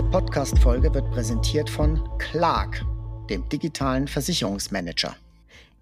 Diese 0.00 0.12
Podcast-Folge 0.12 0.94
wird 0.94 1.10
präsentiert 1.10 1.68
von 1.68 2.00
Clark, 2.16 2.86
dem 3.28 3.46
digitalen 3.50 4.08
Versicherungsmanager. 4.08 5.14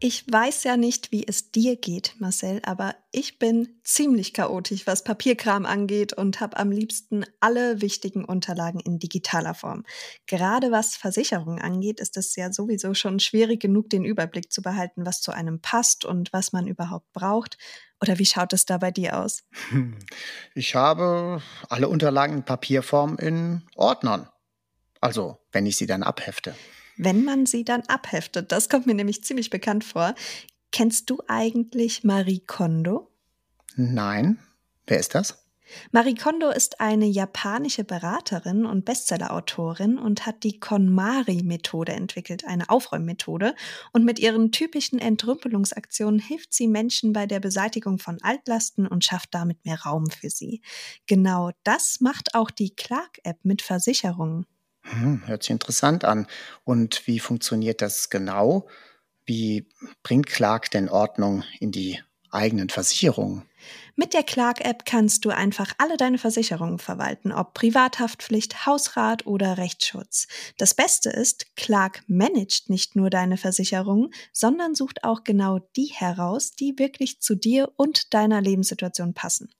Ich 0.00 0.24
weiß 0.30 0.62
ja 0.62 0.76
nicht, 0.76 1.10
wie 1.10 1.26
es 1.26 1.50
dir 1.50 1.74
geht, 1.74 2.14
Marcel, 2.20 2.60
aber 2.62 2.94
ich 3.10 3.40
bin 3.40 3.80
ziemlich 3.82 4.32
chaotisch, 4.32 4.86
was 4.86 5.02
Papierkram 5.02 5.66
angeht 5.66 6.12
und 6.12 6.38
habe 6.38 6.56
am 6.56 6.70
liebsten 6.70 7.24
alle 7.40 7.80
wichtigen 7.80 8.24
Unterlagen 8.24 8.78
in 8.78 9.00
digitaler 9.00 9.54
Form. 9.54 9.84
Gerade 10.26 10.70
was 10.70 10.94
Versicherungen 10.94 11.60
angeht, 11.60 11.98
ist 11.98 12.16
es 12.16 12.36
ja 12.36 12.52
sowieso 12.52 12.94
schon 12.94 13.18
schwierig 13.18 13.60
genug, 13.60 13.90
den 13.90 14.04
Überblick 14.04 14.52
zu 14.52 14.62
behalten, 14.62 15.04
was 15.04 15.20
zu 15.20 15.32
einem 15.32 15.60
passt 15.60 16.04
und 16.04 16.32
was 16.32 16.52
man 16.52 16.68
überhaupt 16.68 17.12
braucht. 17.12 17.58
Oder 18.00 18.20
wie 18.20 18.26
schaut 18.26 18.52
es 18.52 18.66
da 18.66 18.78
bei 18.78 18.92
dir 18.92 19.18
aus? 19.18 19.42
Hm, 19.70 19.98
ich 20.54 20.76
habe 20.76 21.42
alle 21.68 21.88
Unterlagen 21.88 22.36
in 22.36 22.44
Papierform 22.44 23.16
in 23.16 23.64
Ordnern. 23.74 24.28
Also, 25.00 25.38
wenn 25.50 25.66
ich 25.66 25.76
sie 25.76 25.86
dann 25.86 26.04
abhefte 26.04 26.54
wenn 26.98 27.24
man 27.24 27.46
sie 27.46 27.64
dann 27.64 27.82
abheftet. 27.82 28.52
Das 28.52 28.68
kommt 28.68 28.86
mir 28.86 28.94
nämlich 28.94 29.24
ziemlich 29.24 29.50
bekannt 29.50 29.84
vor. 29.84 30.14
Kennst 30.72 31.08
du 31.08 31.22
eigentlich 31.28 32.04
Marie 32.04 32.40
Kondo? 32.40 33.10
Nein. 33.76 34.38
Wer 34.86 34.98
ist 34.98 35.14
das? 35.14 35.38
Marie 35.92 36.14
Kondo 36.14 36.50
ist 36.50 36.80
eine 36.80 37.06
japanische 37.06 37.84
Beraterin 37.84 38.64
und 38.64 38.84
Bestsellerautorin 38.84 39.98
und 39.98 40.26
hat 40.26 40.42
die 40.42 40.58
KonMari-Methode 40.58 41.92
entwickelt, 41.92 42.46
eine 42.46 42.68
Aufräummethode. 42.70 43.54
Und 43.92 44.04
mit 44.04 44.18
ihren 44.18 44.50
typischen 44.50 44.98
Entrümpelungsaktionen 44.98 46.20
hilft 46.20 46.54
sie 46.54 46.68
Menschen 46.68 47.12
bei 47.12 47.26
der 47.26 47.40
Beseitigung 47.40 47.98
von 47.98 48.18
Altlasten 48.22 48.86
und 48.86 49.04
schafft 49.04 49.34
damit 49.34 49.64
mehr 49.64 49.80
Raum 49.82 50.06
für 50.10 50.30
sie. 50.30 50.62
Genau 51.06 51.50
das 51.64 52.00
macht 52.00 52.34
auch 52.34 52.50
die 52.50 52.74
Clark-App 52.74 53.44
mit 53.44 53.62
Versicherungen. 53.62 54.46
Hm, 54.90 55.22
hört 55.26 55.42
sich 55.42 55.50
interessant 55.50 56.04
an. 56.04 56.26
Und 56.64 57.06
wie 57.06 57.20
funktioniert 57.20 57.82
das 57.82 58.10
genau? 58.10 58.68
Wie 59.24 59.68
bringt 60.02 60.26
Clark 60.26 60.70
denn 60.70 60.88
Ordnung 60.88 61.44
in 61.60 61.72
die 61.72 62.00
eigenen 62.30 62.68
Versicherungen? 62.68 63.42
Mit 63.96 64.14
der 64.14 64.22
Clark-App 64.22 64.84
kannst 64.84 65.24
du 65.24 65.30
einfach 65.30 65.72
alle 65.78 65.96
deine 65.96 66.18
Versicherungen 66.18 66.78
verwalten, 66.78 67.32
ob 67.32 67.52
Privathaftpflicht, 67.54 68.64
Hausrat 68.64 69.26
oder 69.26 69.58
Rechtsschutz. 69.58 70.28
Das 70.56 70.74
Beste 70.74 71.10
ist, 71.10 71.56
Clark 71.56 72.02
managt 72.06 72.70
nicht 72.70 72.94
nur 72.96 73.10
deine 73.10 73.36
Versicherungen, 73.36 74.10
sondern 74.32 74.74
sucht 74.74 75.04
auch 75.04 75.24
genau 75.24 75.58
die 75.76 75.90
heraus, 75.92 76.52
die 76.52 76.78
wirklich 76.78 77.20
zu 77.20 77.34
dir 77.34 77.72
und 77.76 78.14
deiner 78.14 78.40
Lebenssituation 78.40 79.14
passen. 79.14 79.50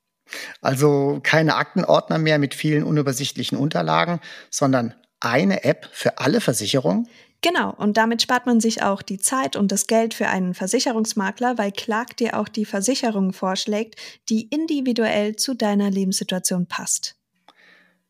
Also 0.61 1.19
keine 1.21 1.55
Aktenordner 1.55 2.17
mehr 2.17 2.39
mit 2.39 2.53
vielen 2.53 2.83
unübersichtlichen 2.83 3.57
Unterlagen, 3.57 4.19
sondern 4.49 4.95
eine 5.19 5.63
App 5.63 5.89
für 5.91 6.17
alle 6.17 6.41
Versicherungen? 6.41 7.07
Genau, 7.41 7.73
und 7.73 7.95
damit 7.95 8.21
spart 8.21 8.45
man 8.45 8.59
sich 8.59 8.83
auch 8.83 9.01
die 9.01 9.17
Zeit 9.17 9.55
und 9.55 9.71
das 9.71 9.87
Geld 9.87 10.13
für 10.13 10.27
einen 10.27 10.53
Versicherungsmakler, 10.53 11.57
weil 11.57 11.71
Clark 11.71 12.17
dir 12.17 12.37
auch 12.37 12.49
die 12.49 12.65
Versicherung 12.65 13.31
vorschlägt, 13.31 13.95
die 14.27 14.47
individuell 14.49 15.37
zu 15.37 15.53
deiner 15.53 15.89
Lebenssituation 15.89 16.67
passt. 16.67 17.15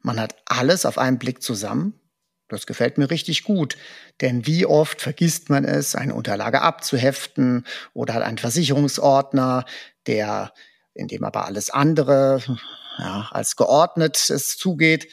Man 0.02 0.20
hat 0.20 0.36
alles 0.46 0.86
auf 0.86 0.98
einen 0.98 1.20
Blick 1.20 1.44
zusammen. 1.44 1.94
Das 2.48 2.66
gefällt 2.66 2.98
mir 2.98 3.12
richtig 3.12 3.44
gut, 3.44 3.78
denn 4.22 4.48
wie 4.48 4.66
oft 4.66 5.02
vergisst 5.02 5.52
man 5.52 5.66
es, 5.66 5.94
eine 5.94 6.16
Unterlage 6.16 6.64
abzuheften 6.64 7.64
oder 7.94 8.16
hat 8.16 8.24
einen 8.24 8.40
Versicherungsordner, 8.40 9.66
der, 10.08 10.52
in 10.96 11.08
dem 11.08 11.24
aber 11.24 11.46
alles 11.46 11.70
andere 11.70 12.42
ja, 12.98 13.30
als 13.30 13.56
geordnet 13.56 14.32
es 14.32 14.58
zugeht. 14.58 15.08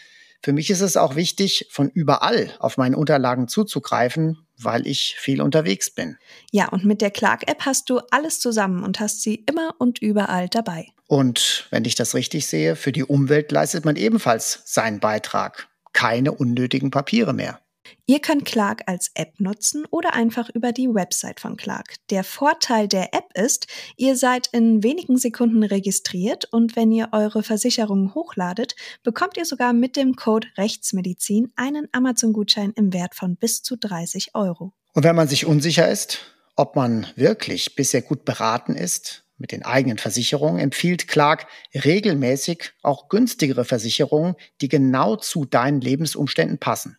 Für 0.47 0.53
mich 0.53 0.71
ist 0.71 0.81
es 0.81 0.97
auch 0.97 1.17
wichtig, 1.17 1.67
von 1.73 1.89
überall 1.89 2.55
auf 2.61 2.77
meine 2.77 2.97
Unterlagen 2.97 3.49
zuzugreifen, 3.49 4.47
weil 4.57 4.87
ich 4.87 5.17
viel 5.19 5.43
unterwegs 5.43 5.91
bin. 5.91 6.19
Ja, 6.53 6.69
und 6.69 6.85
mit 6.85 7.01
der 7.01 7.11
Clark-App 7.11 7.67
hast 7.67 7.91
du 7.91 7.99
alles 8.13 8.39
zusammen 8.39 8.85
und 8.85 9.01
hast 9.01 9.23
sie 9.23 9.45
immer 9.51 9.75
und 9.81 10.01
überall 10.01 10.49
dabei. 10.49 10.87
Und 11.09 11.67
wenn 11.71 11.85
ich 11.85 11.97
das 11.97 12.15
richtig 12.15 12.47
sehe, 12.47 12.77
für 12.77 12.93
die 12.93 13.03
Umwelt 13.03 13.51
leistet 13.51 13.85
man 13.85 13.97
ebenfalls 13.97 14.63
seinen 14.67 15.01
Beitrag. 15.01 15.67
Keine 15.93 16.31
unnötigen 16.31 16.93
Papiere 16.93 17.33
mehr. 17.33 17.59
Ihr 18.07 18.21
könnt 18.21 18.45
Clark 18.45 18.83
als 18.87 19.11
App 19.15 19.41
nutzen 19.41 19.85
oder 19.91 20.15
einfach 20.15 20.49
über 20.51 20.73
die 20.73 20.89
Website 20.89 21.41
von 21.41 21.57
Clark. 21.57 21.95
Der 22.11 22.25
Vorteil 22.25 22.89
der 22.89 23.15
App 23.15 23.31
ist, 23.35 23.67
ihr 23.97 24.17
seid 24.17 24.49
in 24.53 24.83
wenigen 24.83 25.19
Sekunden 25.19 25.63
registriert 25.63 26.47
und 26.53 26.77
wenn 26.77 26.93
ihr 26.93 27.09
eure 27.13 27.43
Versicherung 27.43 28.15
hochladet, 28.15 28.77
bekommt 29.03 29.37
ihr 29.37 29.45
sogar 29.45 29.73
mit 29.73 29.97
dem 29.97 30.17
Code 30.17 30.49
Rechtsmedizin 30.57 31.53
einen 31.57 31.89
Amazon-Gutschein 31.93 32.73
im 32.77 32.93
Wert 32.93 33.15
von 33.15 33.37
bis 33.37 33.63
zu 33.63 33.77
30 33.77 34.35
Euro. 34.35 34.73
Und 34.95 35.05
wenn 35.05 35.17
man 35.17 35.29
sich 35.29 35.47
unsicher 35.47 35.91
ist, 35.91 36.21
ob 36.55 36.75
man 36.77 37.07
wirklich 37.17 37.75
bisher 37.75 38.03
gut 38.03 38.25
beraten 38.25 38.75
ist, 38.75 39.27
mit 39.39 39.53
den 39.53 39.65
eigenen 39.65 39.99
Versicherungen 39.99 40.59
empfiehlt 40.61 41.09
Clark 41.09 41.47
regelmäßig 41.75 42.73
auch 42.83 43.09
günstigere 43.09 43.65
Versicherungen, 43.65 44.35
die 44.63 44.69
genau 44.69 45.17
zu 45.17 45.45
deinen 45.45 45.81
Lebensumständen 45.81 46.59
passen. 46.59 46.97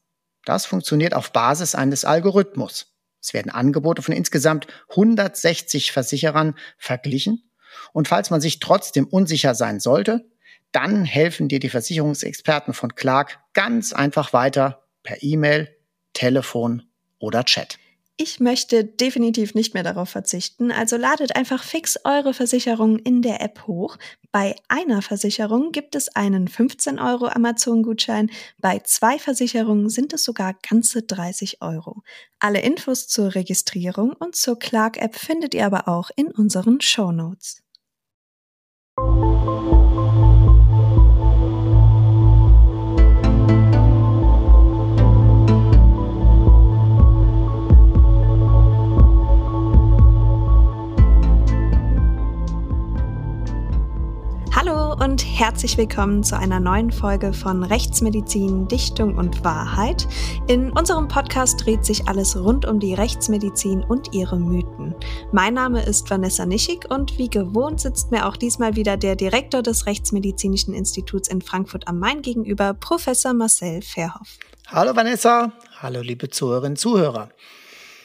Das 0.47 0.65
funktioniert 0.65 1.13
auf 1.13 1.33
Basis 1.33 1.75
eines 1.75 2.05
Algorithmus. 2.05 2.95
Es 3.21 3.33
werden 3.33 3.51
Angebote 3.51 4.01
von 4.01 4.15
insgesamt 4.15 4.65
160 4.91 5.91
Versicherern 5.91 6.55
verglichen. 6.77 7.51
Und 7.91 8.07
falls 8.07 8.29
man 8.29 8.39
sich 8.39 8.59
trotzdem 8.59 9.07
unsicher 9.07 9.55
sein 9.55 9.81
sollte, 9.81 10.25
dann 10.71 11.03
helfen 11.03 11.49
dir 11.49 11.59
die 11.59 11.67
Versicherungsexperten 11.67 12.73
von 12.73 12.95
Clark 12.95 13.39
ganz 13.53 13.91
einfach 13.91 14.31
weiter 14.31 14.85
per 15.03 15.21
E-Mail, 15.21 15.75
Telefon 16.13 16.83
oder 17.19 17.43
Chat. 17.43 17.77
Ich 18.19 18.39
möchte 18.39 18.83
definitiv 18.83 19.53
nicht 19.53 19.75
mehr 19.75 19.83
darauf 19.83 20.09
verzichten, 20.09 20.71
also 20.71 20.97
ladet 20.97 21.35
einfach 21.35 21.63
fix 21.63 21.99
eure 22.03 22.33
Versicherung 22.33 22.97
in 22.97 23.21
der 23.21 23.41
App 23.41 23.67
hoch. 23.67 23.97
Bei 24.31 24.55
einer 24.69 25.03
Versicherung 25.03 25.71
gibt 25.71 25.93
es 25.93 26.15
einen 26.15 26.47
15 26.47 26.97
Euro 26.97 27.27
Amazon-Gutschein, 27.27 28.31
bei 28.57 28.79
zwei 28.79 29.19
Versicherungen 29.19 29.91
sind 29.91 30.13
es 30.13 30.23
sogar 30.23 30.55
ganze 30.67 31.03
30 31.03 31.61
Euro. 31.61 32.01
Alle 32.39 32.61
Infos 32.61 33.07
zur 33.07 33.35
Registrierung 33.35 34.13
und 34.13 34.35
zur 34.35 34.57
Clark-App 34.57 35.15
findet 35.15 35.53
ihr 35.53 35.67
aber 35.67 35.87
auch 35.87 36.09
in 36.15 36.31
unseren 36.31 36.81
Show 36.81 37.11
Notes. 37.11 37.66
Und 55.07 55.25
herzlich 55.25 55.77
willkommen 55.77 56.21
zu 56.21 56.37
einer 56.37 56.59
neuen 56.59 56.91
Folge 56.91 57.31
von 57.31 57.63
Rechtsmedizin, 57.63 58.67
Dichtung 58.67 59.15
und 59.15 59.41
Wahrheit. 59.45 60.05
In 60.49 60.73
unserem 60.73 61.07
Podcast 61.07 61.65
dreht 61.65 61.85
sich 61.85 62.09
alles 62.09 62.35
rund 62.35 62.65
um 62.65 62.77
die 62.81 62.93
Rechtsmedizin 62.93 63.85
und 63.85 64.13
ihre 64.13 64.37
Mythen. 64.37 64.93
Mein 65.31 65.53
Name 65.53 65.81
ist 65.81 66.09
Vanessa 66.09 66.45
Nischig 66.45 66.91
und 66.91 67.17
wie 67.17 67.29
gewohnt 67.29 67.79
sitzt 67.79 68.11
mir 68.11 68.27
auch 68.27 68.35
diesmal 68.35 68.75
wieder 68.75 68.97
der 68.97 69.15
Direktor 69.15 69.61
des 69.61 69.85
Rechtsmedizinischen 69.85 70.73
Instituts 70.73 71.29
in 71.29 71.41
Frankfurt 71.41 71.87
am 71.87 71.99
Main 71.99 72.21
gegenüber, 72.21 72.73
Professor 72.73 73.31
Marcel 73.31 73.81
Verhoff. 73.83 74.37
Hallo 74.67 74.93
Vanessa, 74.93 75.53
hallo 75.79 76.01
liebe 76.01 76.27
Zuhörerinnen 76.27 76.73
und 76.73 76.79
Zuhörer. 76.79 77.29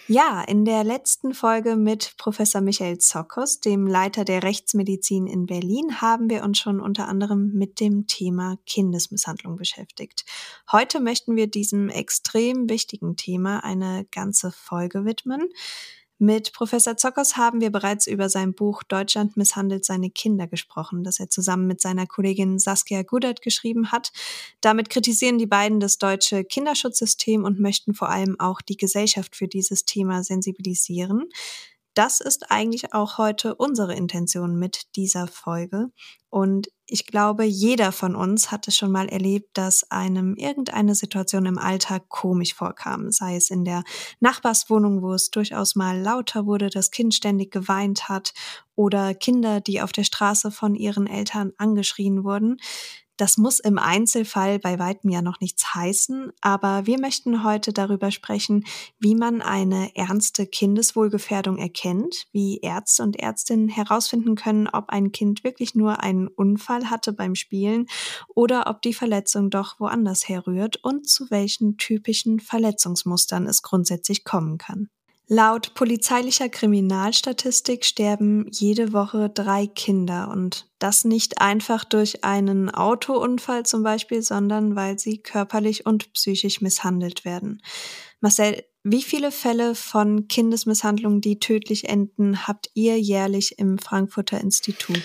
Ja, 0.09 0.43
in 0.43 0.65
der 0.65 0.83
letzten 0.83 1.33
Folge 1.33 1.77
mit 1.77 2.15
Professor 2.19 2.61
Michael 2.61 2.99
Zokos, 2.99 3.61
dem 3.61 3.87
Leiter 3.87 4.25
der 4.25 4.43
Rechtsmedizin 4.43 5.29
in 5.29 5.47
Berlin, 5.47 6.01
haben 6.01 6.29
wir 6.29 6.43
uns 6.43 6.59
schon 6.59 6.81
unter 6.81 7.07
anderem 7.07 7.53
mit 7.53 7.79
dem 7.79 8.09
Thema 8.09 8.59
Kindesmisshandlung 8.67 9.57
beschäftigt. 9.57 10.25
Heute 10.73 10.99
möchten 10.99 11.37
wir 11.37 11.47
diesem 11.47 11.89
extrem 11.89 12.69
wichtigen 12.69 13.17
Thema 13.17 13.63
eine 13.63 14.05
ganze 14.11 14.51
Folge 14.51 15.05
widmen. 15.05 15.49
Mit 16.23 16.53
Professor 16.53 16.97
Zockers 16.97 17.37
haben 17.37 17.61
wir 17.61 17.73
bereits 17.73 18.07
über 18.07 18.29
sein 18.29 18.55
Buch 18.55 18.85
Deutschland 18.85 19.37
misshandelt 19.37 19.85
seine 19.85 20.09
Kinder 20.09 20.47
gesprochen, 20.47 21.03
das 21.03 21.19
er 21.19 21.29
zusammen 21.29 21.67
mit 21.67 21.81
seiner 21.81 22.07
Kollegin 22.07 22.61
Saskia 22.61 23.03
Gudert 23.03 23.43
geschrieben 23.43 23.91
hat. 23.91 24.13
Damit 24.61 24.89
kritisieren 24.89 25.39
die 25.39 25.49
beiden 25.49 25.81
das 25.81 25.99
deutsche 25.99 26.45
Kinderschutzsystem 26.45 27.43
und 27.43 27.59
möchten 27.59 27.93
vor 27.93 28.09
allem 28.09 28.39
auch 28.39 28.61
die 28.61 28.77
Gesellschaft 28.77 29.35
für 29.35 29.49
dieses 29.49 29.85
Thema 29.85 30.23
sensibilisieren. 30.23 31.29
Das 31.95 32.21
ist 32.21 32.53
eigentlich 32.53 32.95
auch 32.95 33.19
heute 33.19 33.57
unsere 33.57 33.97
Intention 33.97 34.57
mit 34.57 34.95
dieser 34.95 35.27
Folge. 35.27 35.91
Und 36.31 36.69
ich 36.93 37.07
glaube, 37.07 37.45
jeder 37.45 37.91
von 37.91 38.15
uns 38.15 38.51
hat 38.51 38.69
es 38.69 38.77
schon 38.77 38.93
mal 38.93 39.09
erlebt, 39.09 39.57
dass 39.57 39.91
einem 39.91 40.35
irgendeine 40.37 40.95
Situation 40.95 41.47
im 41.47 41.57
Alltag 41.57 42.11
komisch 42.11 42.53
vorkam. 42.53 43.11
Sei 43.11 43.37
es 43.37 43.49
in 43.49 43.65
der 43.65 43.83
Nachbarswohnung, 44.21 45.01
wo 45.01 45.15
es 45.15 45.31
durchaus 45.31 45.75
mal 45.75 45.99
lauter 45.99 46.45
wurde, 46.45 46.69
das 46.69 46.91
Kind 46.91 47.15
ständig 47.15 47.51
geweint 47.51 48.11
hat 48.11 48.35
oder 48.75 49.15
Kinder, 49.15 49.61
die 49.61 49.81
auf 49.81 49.93
der 49.93 50.05
Straße 50.05 50.51
von 50.51 50.75
ihren 50.75 51.07
Eltern 51.07 51.53
angeschrien 51.57 52.25
wurden. 52.25 52.59
Das 53.23 53.39
muss 53.39 53.61
im 53.61 53.79
Einzelfall 53.79 54.59
bei 54.59 54.81
weitem 54.81 55.09
ja 55.09 55.23
noch 55.23 55.39
nichts 55.39 55.77
heißen, 55.77 56.33
aber 56.41 56.87
wir 56.87 56.99
möchten 56.99 57.45
heute 57.45 57.73
darüber 57.73 58.11
sprechen, 58.11 58.65
wie 58.99 59.15
man 59.15 59.43
eine 59.43 59.95
ernste 59.95 60.45
Kindeswohlgefährdung 60.45 61.57
erkennt, 61.57 62.27
wie 62.33 62.59
Ärzte 62.59 63.05
und 63.05 63.17
Ärztinnen 63.17 63.69
herausfinden 63.69 64.35
können, 64.35 64.67
ob 64.67 64.89
ein 64.89 65.13
Kind 65.13 65.45
wirklich 65.45 65.77
nur 65.77 66.03
einen 66.03 66.27
Unfall 66.27 66.91
hatte 66.91 67.13
beim 67.13 67.37
Spielen 67.37 67.87
oder 68.27 68.67
ob 68.67 68.83
die 68.83 68.93
Verletzung 68.93 69.51
doch 69.51 69.79
woanders 69.79 70.29
herrührt 70.29 70.79
und 70.83 71.09
zu 71.09 71.31
welchen 71.31 71.77
typischen 71.77 72.41
Verletzungsmustern 72.41 73.47
es 73.47 73.63
grundsätzlich 73.63 74.25
kommen 74.25 74.59
kann. 74.59 74.89
Laut 75.29 75.75
polizeilicher 75.75 76.49
Kriminalstatistik 76.49 77.85
sterben 77.85 78.47
jede 78.51 78.93
Woche 78.93 79.31
drei 79.31 79.67
Kinder 79.67 80.31
und 80.31 80.67
das 80.79 81.05
nicht 81.05 81.41
einfach 81.41 81.85
durch 81.85 82.25
einen 82.25 82.69
Autounfall 82.69 83.65
zum 83.65 83.83
Beispiel, 83.83 84.23
sondern 84.23 84.77
weil 84.77 84.99
sie 84.99 85.19
körperlich 85.19 85.87
und 85.87 86.13
psychisch 86.13 86.61
misshandelt 86.61 87.25
werden. 87.25 87.63
Marcel, 88.21 88.65
wie 88.85 89.03
viele 89.03 89.31
Fälle 89.31 89.77
von 89.77 90.27
Kindesmisshandlungen, 90.27 91.21
die 91.21 91.39
tödlich 91.39 91.89
enden, 91.89 92.49
habt 92.49 92.71
ihr 92.75 92.99
jährlich 93.01 93.59
im 93.59 93.79
Frankfurter 93.79 94.41
Institut? 94.41 95.03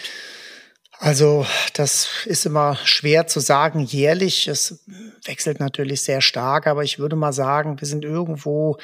Also 1.00 1.46
das 1.74 2.10
ist 2.26 2.46
immer 2.46 2.76
schwer 2.84 3.28
zu 3.28 3.40
sagen 3.40 3.82
jährlich. 3.82 4.48
Es 4.48 4.84
wechselt 5.26 5.60
natürlich 5.60 6.02
sehr 6.02 6.22
stark, 6.22 6.66
aber 6.66 6.84
ich 6.84 6.98
würde 6.98 7.16
mal 7.16 7.34
sagen, 7.34 7.80
wir 7.80 7.88
sind 7.88 8.04
irgendwo 8.04 8.78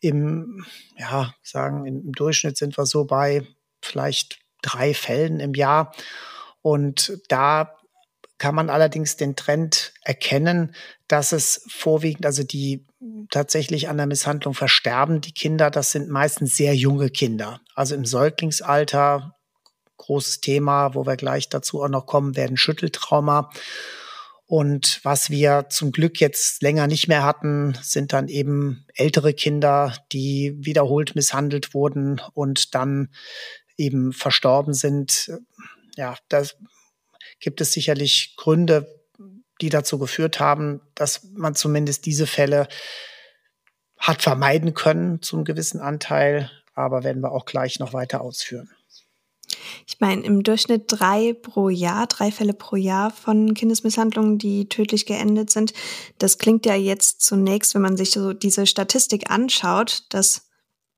im, 0.00 0.64
ja, 0.96 1.32
sagen, 1.42 1.86
im 1.86 2.12
Durchschnitt 2.12 2.56
sind 2.56 2.76
wir 2.76 2.86
so 2.86 3.04
bei 3.04 3.46
vielleicht 3.82 4.40
drei 4.62 4.94
Fällen 4.94 5.38
im 5.38 5.54
Jahr. 5.54 5.94
Und 6.60 7.20
da 7.28 7.76
kann 8.38 8.54
man 8.54 8.70
allerdings 8.70 9.16
den 9.16 9.36
Trend 9.36 9.92
erkennen, 10.02 10.74
dass 11.08 11.32
es 11.32 11.64
vorwiegend, 11.68 12.26
also 12.26 12.42
die 12.42 12.86
tatsächlich 13.30 13.88
an 13.88 13.96
der 13.96 14.06
Misshandlung 14.06 14.54
versterben, 14.54 15.20
die 15.20 15.32
Kinder, 15.32 15.70
das 15.70 15.92
sind 15.92 16.08
meistens 16.08 16.56
sehr 16.56 16.74
junge 16.74 17.10
Kinder. 17.10 17.60
Also 17.74 17.94
im 17.94 18.04
Säuglingsalter 18.04 19.36
großes 20.00 20.40
Thema, 20.40 20.94
wo 20.94 21.06
wir 21.06 21.16
gleich 21.16 21.48
dazu 21.48 21.82
auch 21.82 21.88
noch 21.88 22.06
kommen 22.06 22.36
werden, 22.36 22.56
Schütteltrauma. 22.56 23.50
Und 24.46 24.98
was 25.04 25.30
wir 25.30 25.66
zum 25.70 25.92
Glück 25.92 26.20
jetzt 26.20 26.60
länger 26.62 26.88
nicht 26.88 27.06
mehr 27.06 27.22
hatten, 27.22 27.78
sind 27.82 28.12
dann 28.12 28.26
eben 28.26 28.84
ältere 28.94 29.32
Kinder, 29.32 29.96
die 30.10 30.56
wiederholt 30.58 31.14
misshandelt 31.14 31.72
wurden 31.72 32.20
und 32.34 32.74
dann 32.74 33.10
eben 33.76 34.12
verstorben 34.12 34.74
sind. 34.74 35.30
Ja, 35.96 36.16
da 36.28 36.42
gibt 37.38 37.60
es 37.60 37.72
sicherlich 37.72 38.34
Gründe, 38.36 39.00
die 39.60 39.68
dazu 39.68 39.98
geführt 39.98 40.40
haben, 40.40 40.80
dass 40.94 41.22
man 41.32 41.54
zumindest 41.54 42.06
diese 42.06 42.26
Fälle 42.26 42.66
hat 43.98 44.22
vermeiden 44.22 44.74
können 44.74 45.22
zum 45.22 45.44
gewissen 45.44 45.80
Anteil. 45.80 46.50
Aber 46.74 47.04
werden 47.04 47.22
wir 47.22 47.32
auch 47.32 47.44
gleich 47.44 47.78
noch 47.78 47.92
weiter 47.92 48.22
ausführen. 48.22 48.70
Ich 49.86 50.00
meine, 50.00 50.22
im 50.22 50.42
Durchschnitt 50.42 50.84
drei 50.86 51.32
pro 51.32 51.68
Jahr, 51.68 52.06
drei 52.06 52.30
Fälle 52.30 52.54
pro 52.54 52.76
Jahr 52.76 53.10
von 53.10 53.54
Kindesmisshandlungen, 53.54 54.38
die 54.38 54.68
tödlich 54.68 55.06
geendet 55.06 55.50
sind. 55.50 55.72
Das 56.18 56.38
klingt 56.38 56.66
ja 56.66 56.74
jetzt 56.74 57.20
zunächst, 57.20 57.74
wenn 57.74 57.82
man 57.82 57.96
sich 57.96 58.10
so 58.10 58.32
diese 58.32 58.66
Statistik 58.66 59.30
anschaut, 59.30 60.04
dass 60.10 60.48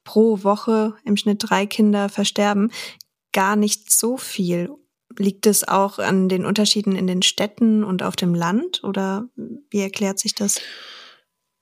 pro 0.05 0.43
Woche 0.43 0.95
im 1.05 1.17
Schnitt 1.17 1.39
drei 1.49 1.67
Kinder 1.67 2.09
versterben, 2.09 2.71
gar 3.33 3.57
nicht 3.57 3.91
so 3.91 4.17
viel. 4.17 4.71
Liegt 5.19 5.47
es 5.47 5.67
auch 5.67 5.99
an 5.99 6.29
den 6.29 6.47
Unterschieden 6.47 6.97
in 6.97 7.07
den 7.07 7.23
Städten 7.23 7.85
und 7.85 8.03
auf 8.03 8.17
dem 8.17 8.35
Land 8.35 8.83
oder 8.83 9.29
wie 9.71 9.81
erklärt 9.81 10.19
sich 10.19 10.35
das? 10.35 10.61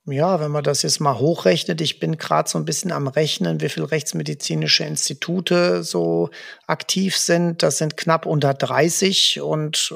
Ja, 0.05 0.39
wenn 0.39 0.49
man 0.49 0.63
das 0.63 0.81
jetzt 0.81 0.99
mal 0.99 1.19
hochrechnet, 1.19 1.79
ich 1.79 1.99
bin 1.99 2.17
gerade 2.17 2.49
so 2.49 2.57
ein 2.57 2.65
bisschen 2.65 2.91
am 2.91 3.07
Rechnen, 3.07 3.61
wie 3.61 3.69
viele 3.69 3.91
rechtsmedizinische 3.91 4.83
Institute 4.83 5.83
so 5.83 6.31
aktiv 6.65 7.15
sind. 7.15 7.61
Das 7.61 7.77
sind 7.77 7.97
knapp 7.97 8.25
unter 8.25 8.55
30 8.55 9.41
und 9.41 9.93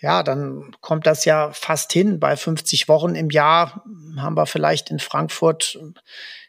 ja, 0.00 0.22
dann 0.22 0.76
kommt 0.80 1.08
das 1.08 1.24
ja 1.24 1.50
fast 1.52 1.92
hin. 1.92 2.20
Bei 2.20 2.36
50 2.36 2.86
Wochen 2.86 3.16
im 3.16 3.30
Jahr 3.30 3.84
haben 4.16 4.36
wir 4.36 4.46
vielleicht 4.46 4.90
in 4.90 5.00
Frankfurt, 5.00 5.76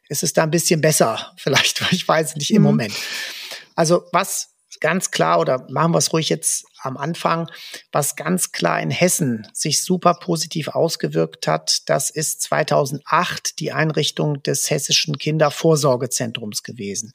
ist 0.08 0.22
es 0.22 0.34
da 0.34 0.44
ein 0.44 0.52
bisschen 0.52 0.82
besser, 0.82 1.34
vielleicht, 1.38 1.82
ich 1.92 2.08
weiß 2.08 2.36
nicht 2.36 2.52
im 2.52 2.62
mhm. 2.62 2.68
Moment. 2.68 2.94
Also 3.76 4.04
was 4.12 4.53
ganz 4.80 5.12
klar, 5.12 5.40
oder 5.40 5.66
machen 5.70 5.94
wir 5.94 5.98
es 5.98 6.14
ruhig 6.14 6.30
jetzt 6.30 6.66
am 6.82 6.98
Anfang, 6.98 7.50
was 7.92 8.16
ganz 8.16 8.52
klar 8.52 8.82
in 8.82 8.92
Hessen 8.92 9.48
sich 9.54 9.84
super 9.84 10.16
positiv 10.16 10.70
ausgewirkt 10.70 11.48
hat, 11.48 11.90
das 11.90 12.10
ist 12.10 12.42
2008 12.42 13.60
die 13.60 13.72
Einrichtung 13.72 14.44
des 14.44 14.70
Hessischen 14.70 15.18
Kindervorsorgezentrums 15.18 16.64
gewesen. 16.64 17.14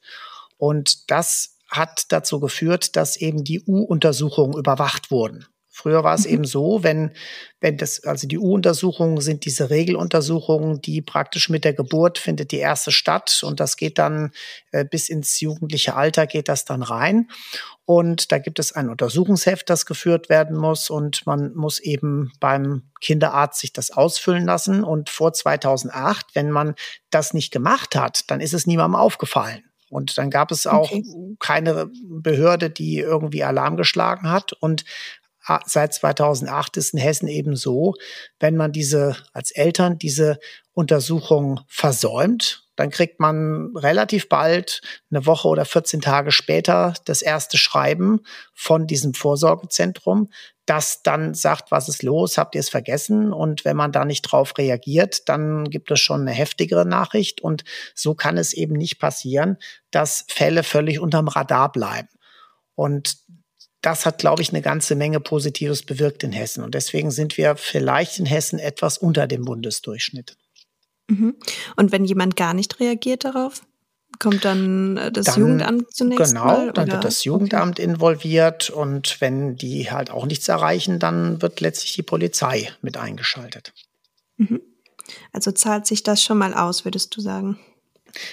Und 0.57 1.09
das 1.11 1.57
hat 1.69 2.11
dazu 2.11 2.39
geführt, 2.39 2.95
dass 2.95 3.17
eben 3.17 3.43
die 3.43 3.61
U-Untersuchungen 3.61 4.57
überwacht 4.57 5.11
wurden. 5.11 5.45
Früher 5.79 6.03
war 6.03 6.13
es 6.13 6.25
mhm. 6.25 6.33
eben 6.33 6.43
so, 6.43 6.83
wenn, 6.83 7.11
wenn 7.61 7.77
das, 7.77 8.03
also 8.03 8.27
die 8.27 8.37
U-Untersuchungen 8.37 9.21
sind 9.21 9.45
diese 9.45 9.69
Regeluntersuchungen, 9.69 10.81
die 10.81 11.01
praktisch 11.01 11.47
mit 11.47 11.63
der 11.63 11.73
Geburt 11.73 12.17
findet 12.17 12.51
die 12.51 12.57
erste 12.57 12.91
statt 12.91 13.39
und 13.43 13.61
das 13.61 13.77
geht 13.77 13.97
dann 13.97 14.31
äh, 14.73 14.83
bis 14.83 15.07
ins 15.07 15.39
jugendliche 15.39 15.95
Alter 15.95 16.27
geht 16.27 16.49
das 16.49 16.65
dann 16.65 16.83
rein. 16.83 17.29
Und 17.85 18.33
da 18.33 18.39
gibt 18.39 18.59
es 18.59 18.73
ein 18.73 18.89
Untersuchungsheft, 18.89 19.69
das 19.69 19.85
geführt 19.85 20.27
werden 20.27 20.57
muss 20.57 20.89
und 20.89 21.25
man 21.25 21.55
muss 21.55 21.79
eben 21.79 22.33
beim 22.41 22.83
Kinderarzt 22.99 23.61
sich 23.61 23.71
das 23.71 23.89
ausfüllen 23.89 24.45
lassen. 24.45 24.83
Und 24.83 25.09
vor 25.09 25.31
2008, 25.31 26.27
wenn 26.33 26.51
man 26.51 26.75
das 27.09 27.33
nicht 27.33 27.51
gemacht 27.51 27.95
hat, 27.95 28.29
dann 28.29 28.41
ist 28.41 28.53
es 28.53 28.67
niemandem 28.67 28.99
aufgefallen. 28.99 29.63
Und 29.89 30.17
dann 30.17 30.29
gab 30.29 30.51
es 30.51 30.67
auch 30.67 30.91
okay. 30.91 31.03
keine 31.39 31.89
Behörde, 32.03 32.69
die 32.69 32.99
irgendwie 32.99 33.43
Alarm 33.43 33.75
geschlagen 33.75 34.29
hat. 34.29 34.53
Und 34.53 34.85
seit 35.65 35.93
2008 35.93 36.77
ist 36.77 36.93
in 36.93 36.99
Hessen 36.99 37.27
eben 37.27 37.55
so, 37.55 37.95
wenn 38.39 38.55
man 38.55 38.71
diese 38.71 39.17
als 39.33 39.51
Eltern 39.51 39.97
diese 39.97 40.39
Untersuchung 40.73 41.61
versäumt, 41.67 42.69
dann 42.75 42.91
kriegt 42.91 43.19
man 43.19 43.75
relativ 43.75 44.29
bald, 44.29 44.81
eine 45.11 45.25
Woche 45.25 45.49
oder 45.49 45.65
14 45.65 45.99
Tage 45.99 46.31
später, 46.31 46.93
das 47.03 47.21
erste 47.21 47.57
Schreiben 47.57 48.21
von 48.53 48.87
diesem 48.87 49.13
Vorsorgezentrum, 49.13 50.29
das 50.65 51.01
dann 51.03 51.33
sagt, 51.33 51.71
was 51.71 51.89
ist 51.89 52.03
los, 52.03 52.37
habt 52.37 52.55
ihr 52.55 52.61
es 52.61 52.69
vergessen? 52.69 53.33
Und 53.33 53.65
wenn 53.65 53.75
man 53.75 53.91
da 53.91 54.05
nicht 54.05 54.21
drauf 54.21 54.57
reagiert, 54.57 55.27
dann 55.27 55.65
gibt 55.65 55.91
es 55.91 55.99
schon 55.99 56.21
eine 56.21 56.31
heftigere 56.31 56.85
Nachricht. 56.85 57.41
Und 57.41 57.65
so 57.95 58.15
kann 58.15 58.37
es 58.37 58.53
eben 58.53 58.75
nicht 58.75 58.99
passieren, 58.99 59.57
dass 59.91 60.25
Fälle 60.29 60.63
völlig 60.63 60.99
unterm 60.99 61.27
Radar 61.27 61.71
bleiben. 61.73 62.07
Und 62.75 63.17
das 63.81 64.05
hat, 64.05 64.17
glaube 64.19 64.41
ich, 64.41 64.49
eine 64.49 64.61
ganze 64.61 64.95
Menge 64.95 65.19
Positives 65.19 65.83
bewirkt 65.83 66.23
in 66.23 66.31
Hessen. 66.31 66.63
Und 66.63 66.75
deswegen 66.75 67.11
sind 67.11 67.37
wir 67.37 67.55
vielleicht 67.55 68.19
in 68.19 68.25
Hessen 68.25 68.59
etwas 68.59 68.97
unter 68.97 69.27
dem 69.27 69.45
Bundesdurchschnitt. 69.45 70.35
Mhm. 71.09 71.35
Und 71.75 71.91
wenn 71.91 72.05
jemand 72.05 72.35
gar 72.35 72.53
nicht 72.53 72.79
reagiert 72.79 73.25
darauf? 73.25 73.63
Kommt 74.17 74.43
dann 74.43 74.97
äh, 74.97 75.11
das 75.11 75.27
dann, 75.27 75.39
Jugendamt 75.39 75.93
zunächst? 75.93 76.33
Genau, 76.33 76.45
mal, 76.45 76.73
dann 76.73 76.91
wird 76.91 77.03
das 77.03 77.23
Jugendamt 77.23 77.79
okay. 77.79 77.89
involviert 77.89 78.69
und 78.69 79.21
wenn 79.21 79.55
die 79.55 79.91
halt 79.91 80.11
auch 80.11 80.25
nichts 80.25 80.47
erreichen, 80.47 80.99
dann 80.99 81.41
wird 81.41 81.61
letztlich 81.61 81.93
die 81.93 82.03
Polizei 82.03 82.69
mit 82.81 82.97
eingeschaltet. 82.97 83.73
Mhm. 84.37 84.61
Also 85.31 85.51
zahlt 85.51 85.85
sich 85.85 86.03
das 86.03 86.23
schon 86.23 86.37
mal 86.37 86.53
aus, 86.53 86.85
würdest 86.85 87.15
du 87.15 87.21
sagen? 87.21 87.59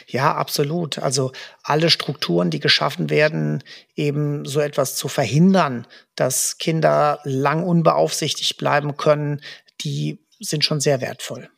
Ja, 0.06 0.34
absolut. 0.34 0.98
Also 0.98 1.32
alle 1.62 1.90
Strukturen, 1.90 2.50
die 2.50 2.60
geschaffen 2.60 3.10
werden, 3.10 3.62
eben 3.94 4.44
so 4.44 4.60
etwas 4.60 4.96
zu 4.96 5.08
verhindern, 5.08 5.86
dass 6.14 6.58
Kinder 6.58 7.20
lang 7.24 7.64
unbeaufsichtigt 7.64 8.56
bleiben 8.56 8.96
können, 8.96 9.40
die 9.80 10.18
sind 10.40 10.64
schon 10.64 10.80
sehr 10.80 11.00
wertvoll. 11.00 11.48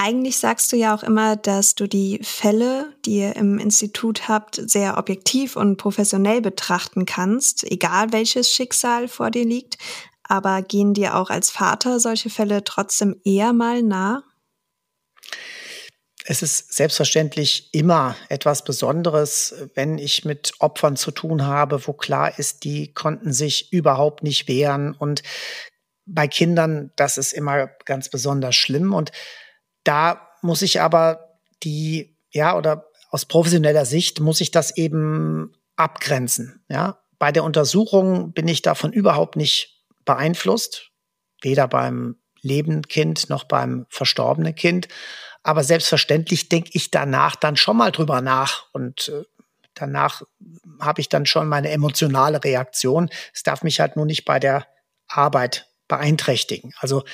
Eigentlich 0.00 0.38
sagst 0.38 0.70
du 0.70 0.76
ja 0.76 0.94
auch 0.94 1.02
immer, 1.02 1.34
dass 1.34 1.74
du 1.74 1.88
die 1.88 2.20
Fälle, 2.22 2.94
die 3.04 3.18
ihr 3.18 3.34
im 3.34 3.58
Institut 3.58 4.28
habt, 4.28 4.54
sehr 4.54 4.96
objektiv 4.96 5.56
und 5.56 5.76
professionell 5.76 6.40
betrachten 6.40 7.04
kannst, 7.04 7.64
egal 7.64 8.12
welches 8.12 8.48
Schicksal 8.54 9.08
vor 9.08 9.32
dir 9.32 9.44
liegt. 9.44 9.76
Aber 10.22 10.62
gehen 10.62 10.94
dir 10.94 11.16
auch 11.16 11.30
als 11.30 11.50
Vater 11.50 11.98
solche 11.98 12.30
Fälle 12.30 12.62
trotzdem 12.62 13.16
eher 13.24 13.52
mal 13.52 13.82
nah? 13.82 14.22
Es 16.30 16.42
ist 16.42 16.74
selbstverständlich 16.74 17.70
immer 17.72 18.14
etwas 18.28 18.62
Besonderes, 18.62 19.54
wenn 19.74 19.96
ich 19.96 20.26
mit 20.26 20.52
Opfern 20.58 20.94
zu 20.94 21.10
tun 21.10 21.46
habe, 21.46 21.86
wo 21.86 21.94
klar 21.94 22.38
ist, 22.38 22.64
die 22.64 22.92
konnten 22.92 23.32
sich 23.32 23.72
überhaupt 23.72 24.22
nicht 24.22 24.46
wehren. 24.46 24.92
Und 24.92 25.22
bei 26.04 26.28
Kindern, 26.28 26.92
das 26.96 27.16
ist 27.16 27.32
immer 27.32 27.68
ganz 27.86 28.10
besonders 28.10 28.56
schlimm. 28.56 28.92
Und 28.92 29.10
da 29.84 30.28
muss 30.42 30.60
ich 30.60 30.82
aber 30.82 31.38
die, 31.62 32.14
ja, 32.30 32.58
oder 32.58 32.90
aus 33.08 33.24
professioneller 33.24 33.86
Sicht 33.86 34.20
muss 34.20 34.42
ich 34.42 34.50
das 34.50 34.76
eben 34.76 35.54
abgrenzen. 35.76 36.62
Ja, 36.68 36.98
bei 37.18 37.32
der 37.32 37.42
Untersuchung 37.42 38.34
bin 38.34 38.48
ich 38.48 38.60
davon 38.60 38.92
überhaupt 38.92 39.36
nicht 39.36 39.82
beeinflusst, 40.04 40.90
weder 41.40 41.68
beim 41.68 42.16
lebenden 42.42 42.86
Kind 42.86 43.30
noch 43.30 43.44
beim 43.44 43.86
verstorbenen 43.88 44.54
Kind. 44.54 44.88
Aber 45.42 45.64
selbstverständlich 45.64 46.48
denke 46.48 46.70
ich 46.72 46.90
danach 46.90 47.36
dann 47.36 47.56
schon 47.56 47.76
mal 47.76 47.92
drüber 47.92 48.20
nach 48.20 48.66
und 48.72 49.08
äh, 49.08 49.24
danach 49.74 50.22
habe 50.80 51.00
ich 51.00 51.08
dann 51.08 51.26
schon 51.26 51.48
meine 51.48 51.70
emotionale 51.70 52.42
Reaktion. 52.42 53.08
Es 53.32 53.42
darf 53.42 53.62
mich 53.62 53.80
halt 53.80 53.96
nur 53.96 54.06
nicht 54.06 54.24
bei 54.24 54.38
der 54.38 54.66
Arbeit 55.06 55.68
beeinträchtigen. 55.86 56.74
Also 56.78 57.04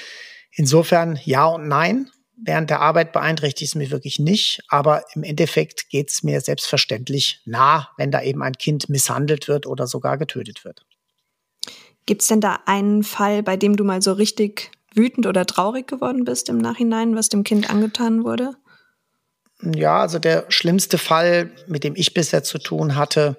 insofern 0.52 1.18
ja 1.24 1.46
und 1.46 1.68
nein. 1.68 2.10
Während 2.36 2.68
der 2.68 2.80
Arbeit 2.80 3.12
beeinträchtigt 3.12 3.70
es 3.70 3.74
mich 3.76 3.92
wirklich 3.92 4.18
nicht, 4.18 4.64
aber 4.68 5.04
im 5.14 5.22
Endeffekt 5.22 5.88
geht 5.88 6.10
es 6.10 6.24
mir 6.24 6.40
selbstverständlich 6.40 7.40
nah, 7.44 7.90
wenn 7.96 8.10
da 8.10 8.22
eben 8.22 8.42
ein 8.42 8.54
Kind 8.54 8.88
misshandelt 8.88 9.46
wird 9.46 9.66
oder 9.66 9.86
sogar 9.86 10.18
getötet 10.18 10.64
wird. 10.64 10.84
Gibt 12.06 12.22
es 12.22 12.28
denn 12.28 12.40
da 12.40 12.58
einen 12.66 13.04
Fall, 13.04 13.44
bei 13.44 13.56
dem 13.56 13.76
du 13.76 13.84
mal 13.84 14.02
so 14.02 14.12
richtig 14.12 14.72
wütend 14.96 15.26
oder 15.26 15.46
traurig 15.46 15.86
geworden 15.86 16.24
bist 16.24 16.48
im 16.48 16.58
Nachhinein, 16.58 17.16
was 17.16 17.28
dem 17.28 17.44
Kind 17.44 17.70
angetan 17.70 18.24
wurde? 18.24 18.52
Ja, 19.62 20.00
also 20.00 20.18
der 20.18 20.46
schlimmste 20.48 20.98
Fall, 20.98 21.50
mit 21.66 21.84
dem 21.84 21.94
ich 21.96 22.14
bisher 22.14 22.42
zu 22.42 22.58
tun 22.58 22.96
hatte, 22.96 23.36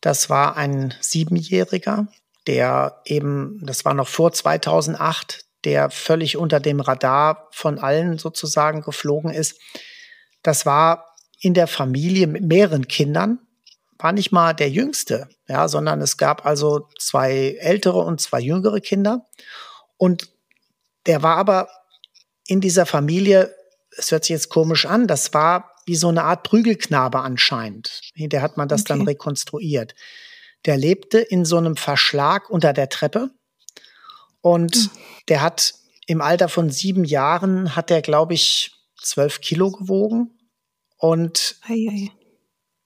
das 0.00 0.30
war 0.30 0.56
ein 0.56 0.94
Siebenjähriger, 1.00 2.08
der 2.46 3.00
eben, 3.04 3.60
das 3.62 3.84
war 3.84 3.94
noch 3.94 4.08
vor 4.08 4.32
2008, 4.32 5.44
der 5.64 5.90
völlig 5.90 6.36
unter 6.36 6.60
dem 6.60 6.80
Radar 6.80 7.48
von 7.52 7.78
allen 7.78 8.16
sozusagen 8.16 8.80
geflogen 8.80 9.30
ist. 9.30 9.60
Das 10.42 10.64
war 10.64 11.14
in 11.40 11.52
der 11.52 11.66
Familie 11.66 12.26
mit 12.26 12.44
mehreren 12.44 12.88
Kindern, 12.88 13.40
war 13.98 14.12
nicht 14.12 14.32
mal 14.32 14.54
der 14.54 14.70
jüngste, 14.70 15.28
ja, 15.46 15.68
sondern 15.68 16.00
es 16.00 16.16
gab 16.16 16.46
also 16.46 16.88
zwei 16.98 17.56
ältere 17.60 17.98
und 17.98 18.20
zwei 18.20 18.40
jüngere 18.40 18.80
Kinder. 18.80 19.26
Und 19.98 20.30
der 21.06 21.22
war 21.22 21.36
aber 21.36 21.68
in 22.46 22.60
dieser 22.60 22.86
Familie, 22.86 23.54
es 23.96 24.10
hört 24.10 24.24
sich 24.24 24.34
jetzt 24.34 24.48
komisch 24.48 24.86
an, 24.86 25.06
das 25.06 25.32
war 25.34 25.74
wie 25.86 25.96
so 25.96 26.08
eine 26.08 26.24
Art 26.24 26.42
Prügelknabe 26.42 27.20
anscheinend. 27.20 28.00
Hinterher 28.14 28.42
hat 28.42 28.56
man 28.56 28.68
das 28.68 28.82
okay. 28.82 28.88
dann 28.88 29.02
rekonstruiert. 29.02 29.94
Der 30.66 30.76
lebte 30.76 31.18
in 31.18 31.44
so 31.44 31.56
einem 31.56 31.76
Verschlag 31.76 32.50
unter 32.50 32.72
der 32.72 32.88
Treppe 32.88 33.30
und 34.40 34.76
mhm. 34.76 34.90
der 35.28 35.42
hat 35.42 35.74
im 36.06 36.20
Alter 36.20 36.48
von 36.48 36.70
sieben 36.70 37.04
Jahren 37.04 37.76
hat 37.76 37.90
er, 37.90 38.02
glaube 38.02 38.34
ich, 38.34 38.72
zwölf 39.00 39.40
Kilo 39.40 39.70
gewogen 39.70 40.38
und 40.96 41.56
ei, 41.68 41.88
ei. 41.88 42.10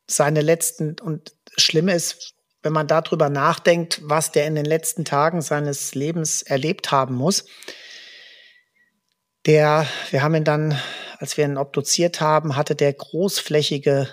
seine 0.06 0.40
letzten 0.40 0.96
und 1.00 1.32
das 1.54 1.64
Schlimme 1.64 1.94
ist, 1.94 2.34
wenn 2.62 2.72
man 2.72 2.86
darüber 2.86 3.28
nachdenkt, 3.28 4.00
was 4.04 4.32
der 4.32 4.46
in 4.46 4.54
den 4.54 4.64
letzten 4.64 5.04
Tagen 5.04 5.42
seines 5.42 5.94
Lebens 5.94 6.42
erlebt 6.42 6.90
haben 6.90 7.14
muss, 7.14 7.44
der, 9.46 9.86
wir 10.10 10.22
haben 10.22 10.34
ihn 10.34 10.44
dann, 10.44 10.80
als 11.18 11.36
wir 11.36 11.44
ihn 11.44 11.58
obduziert 11.58 12.20
haben, 12.20 12.56
hatte 12.56 12.74
der 12.74 12.92
großflächige 12.92 14.08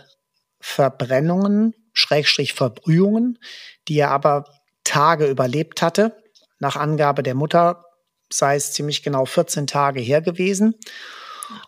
Verbrennungen, 0.60 1.74
Schrägstrich 1.94 2.54
Verbrühungen, 2.54 3.40
die 3.88 3.98
er 3.98 4.12
aber 4.12 4.46
Tage 4.84 5.28
überlebt 5.28 5.82
hatte. 5.82 6.18
Nach 6.60 6.76
Angabe 6.76 7.24
der 7.24 7.36
Mutter 7.36 7.86
sei 8.32 8.56
es 8.56 8.72
ziemlich 8.72 9.04
genau 9.04 9.26
14 9.26 9.68
Tage 9.68 10.00
her 10.00 10.22
gewesen. 10.22 10.76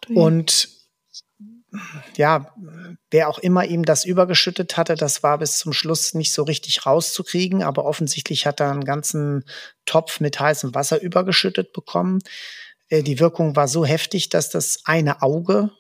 Und 0.10 0.70
ja, 2.16 2.54
wer 3.10 3.30
auch 3.30 3.40
immer 3.40 3.66
ihm 3.66 3.84
das 3.84 4.06
übergeschüttet 4.06 4.78
hatte, 4.78 4.96
das 4.96 5.24
war 5.24 5.40
bis 5.40 5.58
zum 5.58 5.74
Schluss 5.74 6.14
nicht 6.14 6.32
so 6.32 6.44
richtig 6.44 6.86
rauszukriegen, 6.86 7.64
aber 7.64 7.86
offensichtlich 7.86 8.46
hat 8.46 8.60
er 8.60 8.72
einen 8.72 8.86
ganzen 8.86 9.46
Topf 9.86 10.20
mit 10.20 10.40
heißem 10.40 10.76
Wasser 10.76 11.02
übergeschüttet 11.02 11.74
bekommen. 11.74 12.20
Äh, 12.94 13.02
die 13.02 13.20
Wirkung 13.20 13.56
war 13.56 13.68
so 13.68 13.86
heftig, 13.86 14.30
dass 14.30 14.50
das 14.50 14.82
eine 14.86 15.22
Auge 15.22 15.72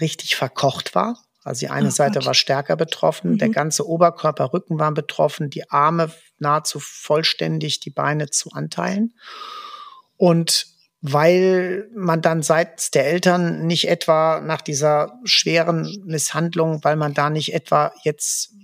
richtig 0.00 0.36
verkocht 0.36 0.94
war. 0.94 1.18
Also 1.42 1.60
die 1.60 1.70
eine 1.70 1.88
oh 1.88 1.90
Seite 1.90 2.24
war 2.24 2.34
stärker 2.34 2.76
betroffen, 2.76 3.32
mhm. 3.32 3.38
der 3.38 3.50
ganze 3.50 3.86
Oberkörper, 3.86 4.52
Rücken 4.52 4.78
waren 4.78 4.94
betroffen, 4.94 5.50
die 5.50 5.70
Arme 5.70 6.10
nahezu 6.38 6.80
vollständig, 6.80 7.80
die 7.80 7.90
Beine 7.90 8.30
zu 8.30 8.50
Anteilen. 8.52 9.14
Und 10.16 10.68
weil 11.00 11.90
man 11.94 12.22
dann 12.22 12.42
seitens 12.42 12.90
der 12.90 13.06
Eltern 13.06 13.66
nicht 13.66 13.88
etwa 13.88 14.40
nach 14.40 14.62
dieser 14.62 15.20
schweren 15.24 16.02
Misshandlung, 16.06 16.82
weil 16.82 16.96
man 16.96 17.12
da 17.12 17.28
nicht 17.28 17.52
etwa 17.52 17.92
jetzt 18.02 18.54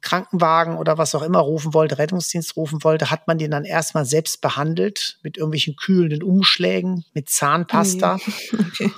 Krankenwagen 0.00 0.76
oder 0.76 0.96
was 0.96 1.14
auch 1.14 1.22
immer 1.22 1.40
rufen 1.40 1.74
wollte, 1.74 1.98
Rettungsdienst 1.98 2.56
rufen 2.56 2.82
wollte, 2.84 3.10
hat 3.10 3.26
man 3.26 3.38
den 3.38 3.50
dann 3.50 3.64
erstmal 3.64 4.06
selbst 4.06 4.40
behandelt 4.40 5.18
mit 5.22 5.36
irgendwelchen 5.36 5.76
kühlenden 5.76 6.22
Umschlägen, 6.22 7.04
mit 7.14 7.28
Zahnpasta. 7.28 8.18
Okay. 8.50 8.90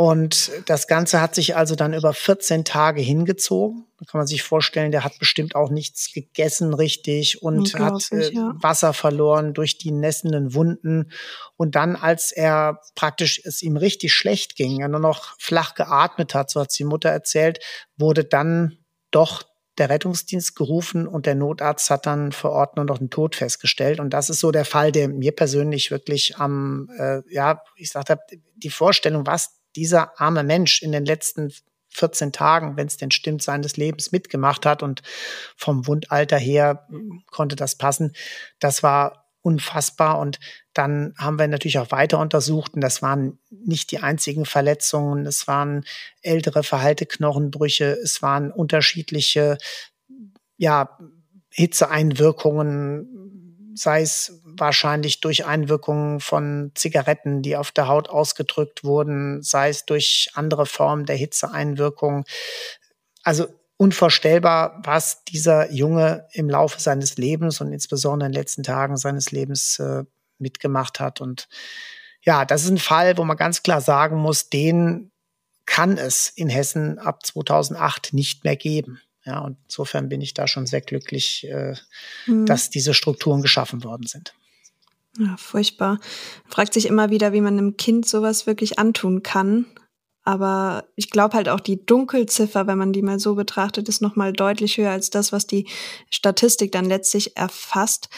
Und 0.00 0.50
das 0.64 0.86
Ganze 0.86 1.20
hat 1.20 1.34
sich 1.34 1.56
also 1.56 1.74
dann 1.74 1.92
über 1.92 2.14
14 2.14 2.64
Tage 2.64 3.02
hingezogen. 3.02 3.84
Da 3.98 4.06
kann 4.06 4.20
man 4.20 4.26
sich 4.26 4.42
vorstellen, 4.42 4.92
der 4.92 5.04
hat 5.04 5.18
bestimmt 5.18 5.54
auch 5.54 5.68
nichts 5.68 6.10
gegessen 6.14 6.72
richtig 6.72 7.42
und 7.42 7.74
hat 7.74 8.10
äh, 8.10 8.32
ja. 8.32 8.54
Wasser 8.54 8.94
verloren 8.94 9.52
durch 9.52 9.76
die 9.76 9.90
nässenden 9.90 10.54
Wunden. 10.54 11.12
Und 11.58 11.74
dann, 11.74 11.96
als 11.96 12.32
er 12.32 12.80
praktisch 12.94 13.42
es 13.44 13.60
ihm 13.60 13.76
richtig 13.76 14.14
schlecht 14.14 14.56
ging, 14.56 14.80
er 14.80 14.88
nur 14.88 15.00
noch 15.00 15.34
flach 15.38 15.74
geatmet 15.74 16.34
hat, 16.34 16.50
so 16.50 16.62
hat 16.62 16.78
die 16.78 16.84
Mutter 16.84 17.10
erzählt, 17.10 17.58
wurde 17.98 18.24
dann 18.24 18.78
doch 19.10 19.42
der 19.80 19.90
Rettungsdienst 19.90 20.54
gerufen 20.54 21.08
und 21.08 21.26
der 21.26 21.34
Notarzt 21.34 21.90
hat 21.90 22.06
dann 22.06 22.32
vor 22.32 22.52
Ort 22.52 22.76
nur 22.76 22.84
noch 22.84 22.98
den 22.98 23.10
Tod 23.10 23.34
festgestellt. 23.34 23.98
Und 23.98 24.10
das 24.10 24.28
ist 24.30 24.40
so 24.40 24.52
der 24.52 24.66
Fall, 24.66 24.92
der 24.92 25.08
mir 25.08 25.32
persönlich 25.32 25.90
wirklich 25.90 26.36
am, 26.36 26.88
äh, 26.98 27.22
ja, 27.28 27.62
ich 27.76 27.90
sagte, 27.90 28.18
die 28.54 28.70
Vorstellung, 28.70 29.26
was 29.26 29.60
dieser 29.74 30.20
arme 30.20 30.44
Mensch 30.44 30.82
in 30.82 30.92
den 30.92 31.04
letzten 31.04 31.52
14 31.88 32.30
Tagen, 32.30 32.76
wenn 32.76 32.86
es 32.86 32.98
denn 32.98 33.10
stimmt, 33.10 33.42
seines 33.42 33.76
Lebens 33.76 34.12
mitgemacht 34.12 34.66
hat 34.66 34.82
und 34.82 35.02
vom 35.56 35.86
Wundalter 35.86 36.38
her 36.38 36.86
konnte 37.30 37.56
das 37.56 37.76
passen. 37.76 38.12
Das 38.58 38.82
war 38.82 39.19
unfassbar. 39.42 40.18
Und 40.18 40.38
dann 40.74 41.14
haben 41.16 41.38
wir 41.38 41.48
natürlich 41.48 41.78
auch 41.78 41.90
weiter 41.90 42.18
untersucht 42.18 42.74
und 42.74 42.80
das 42.80 43.02
waren 43.02 43.38
nicht 43.50 43.90
die 43.90 43.98
einzigen 43.98 44.44
Verletzungen. 44.44 45.26
Es 45.26 45.46
waren 45.46 45.84
ältere 46.22 46.62
verhalte 46.62 47.06
Knochenbrüche, 47.06 47.98
es 48.02 48.22
waren 48.22 48.52
unterschiedliche, 48.52 49.58
ja, 50.56 50.98
Hitzeeinwirkungen, 51.52 53.72
sei 53.74 54.02
es 54.02 54.40
wahrscheinlich 54.44 55.20
durch 55.20 55.46
Einwirkungen 55.46 56.20
von 56.20 56.72
Zigaretten, 56.74 57.42
die 57.42 57.56
auf 57.56 57.72
der 57.72 57.88
Haut 57.88 58.08
ausgedrückt 58.08 58.84
wurden, 58.84 59.42
sei 59.42 59.68
es 59.68 59.84
durch 59.84 60.30
andere 60.34 60.66
Formen 60.66 61.06
der 61.06 61.16
Hitzeeinwirkung. 61.16 62.24
Also 63.22 63.46
unvorstellbar, 63.80 64.78
was 64.84 65.24
dieser 65.24 65.72
Junge 65.72 66.26
im 66.32 66.50
Laufe 66.50 66.78
seines 66.78 67.16
Lebens 67.16 67.62
und 67.62 67.72
insbesondere 67.72 68.26
in 68.26 68.32
den 68.32 68.38
letzten 68.38 68.62
Tagen 68.62 68.98
seines 68.98 69.30
Lebens 69.30 69.78
äh, 69.78 70.04
mitgemacht 70.38 71.00
hat. 71.00 71.22
Und 71.22 71.48
ja, 72.20 72.44
das 72.44 72.64
ist 72.64 72.68
ein 72.68 72.76
Fall, 72.78 73.16
wo 73.16 73.24
man 73.24 73.38
ganz 73.38 73.62
klar 73.62 73.80
sagen 73.80 74.18
muss, 74.18 74.50
den 74.50 75.10
kann 75.64 75.96
es 75.96 76.28
in 76.28 76.50
Hessen 76.50 76.98
ab 76.98 77.24
2008 77.24 78.12
nicht 78.12 78.44
mehr 78.44 78.56
geben. 78.56 79.00
Ja, 79.24 79.38
und 79.38 79.56
insofern 79.64 80.10
bin 80.10 80.20
ich 80.20 80.34
da 80.34 80.46
schon 80.46 80.66
sehr 80.66 80.82
glücklich, 80.82 81.46
äh, 81.48 81.74
mhm. 82.26 82.44
dass 82.44 82.68
diese 82.68 82.92
Strukturen 82.92 83.40
geschaffen 83.40 83.82
worden 83.82 84.06
sind. 84.06 84.34
Ja, 85.18 85.38
furchtbar. 85.38 86.00
Fragt 86.50 86.74
sich 86.74 86.84
immer 86.84 87.08
wieder, 87.08 87.32
wie 87.32 87.40
man 87.40 87.56
einem 87.56 87.78
Kind 87.78 88.06
sowas 88.06 88.46
wirklich 88.46 88.78
antun 88.78 89.22
kann. 89.22 89.64
Aber 90.30 90.84
ich 90.94 91.10
glaube 91.10 91.34
halt 91.34 91.48
auch 91.48 91.58
die 91.58 91.84
Dunkelziffer, 91.84 92.68
wenn 92.68 92.78
man 92.78 92.92
die 92.92 93.02
mal 93.02 93.18
so 93.18 93.34
betrachtet, 93.34 93.88
ist 93.88 94.00
nochmal 94.00 94.32
deutlich 94.32 94.78
höher 94.78 94.92
als 94.92 95.10
das, 95.10 95.32
was 95.32 95.48
die 95.48 95.66
Statistik 96.08 96.70
dann 96.70 96.84
letztlich 96.84 97.36
erfasst. 97.36 98.08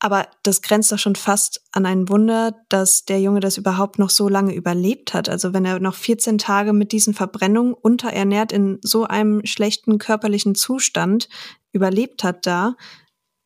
Aber 0.00 0.26
das 0.42 0.62
grenzt 0.62 0.90
doch 0.90 0.98
schon 0.98 1.14
fast 1.14 1.62
an 1.70 1.86
ein 1.86 2.08
Wunder, 2.08 2.56
dass 2.70 3.04
der 3.04 3.20
Junge 3.20 3.38
das 3.38 3.56
überhaupt 3.56 4.00
noch 4.00 4.10
so 4.10 4.28
lange 4.28 4.52
überlebt 4.52 5.14
hat. 5.14 5.28
Also 5.28 5.54
wenn 5.54 5.64
er 5.64 5.78
noch 5.78 5.94
14 5.94 6.38
Tage 6.38 6.72
mit 6.72 6.90
diesen 6.90 7.14
Verbrennungen 7.14 7.72
unterernährt 7.72 8.50
in 8.50 8.80
so 8.82 9.04
einem 9.04 9.46
schlechten 9.46 9.98
körperlichen 9.98 10.56
Zustand 10.56 11.28
überlebt 11.70 12.24
hat 12.24 12.46
da. 12.46 12.74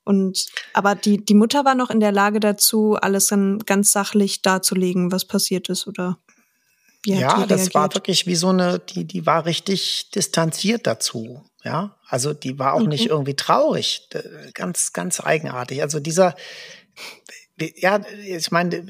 Und 0.07 0.47
aber 0.73 0.95
die, 0.95 1.23
die 1.23 1.35
Mutter 1.35 1.67
war 1.67 1.75
noch 1.75 1.91
in 1.91 2.01
der 2.01 2.13
Lage 2.13 2.41
dazu, 2.41 2.95
alles 2.95 3.27
dann 3.27 3.59
ganz 3.59 3.93
sachlich 3.93 4.41
darzulegen, 4.41 5.13
was 5.13 5.27
passiert 5.27 5.69
ist, 5.69 5.87
oder? 5.87 6.17
Ja, 7.07 7.47
das 7.47 7.75
war 7.75 7.93
wirklich 7.95 8.27
wie 8.27 8.35
so 8.35 8.49
eine, 8.49 8.79
die, 8.79 9.05
die 9.05 9.27
war 9.27 9.45
richtig 9.45 10.11
distanziert 10.15 10.87
dazu. 10.87 11.45
Ja, 11.63 11.97
also 12.07 12.35
die 12.35 12.59
war 12.59 12.75
auch 12.75 12.81
mhm. 12.81 12.89
nicht 12.89 13.07
irgendwie 13.07 13.37
traurig. 13.37 14.09
Ganz, 14.53 14.93
ganz 14.93 15.21
eigenartig. 15.21 15.81
Also 15.81 15.99
dieser, 15.99 16.35
ja, 17.59 18.01
ich 18.27 18.51
meine, 18.51 18.85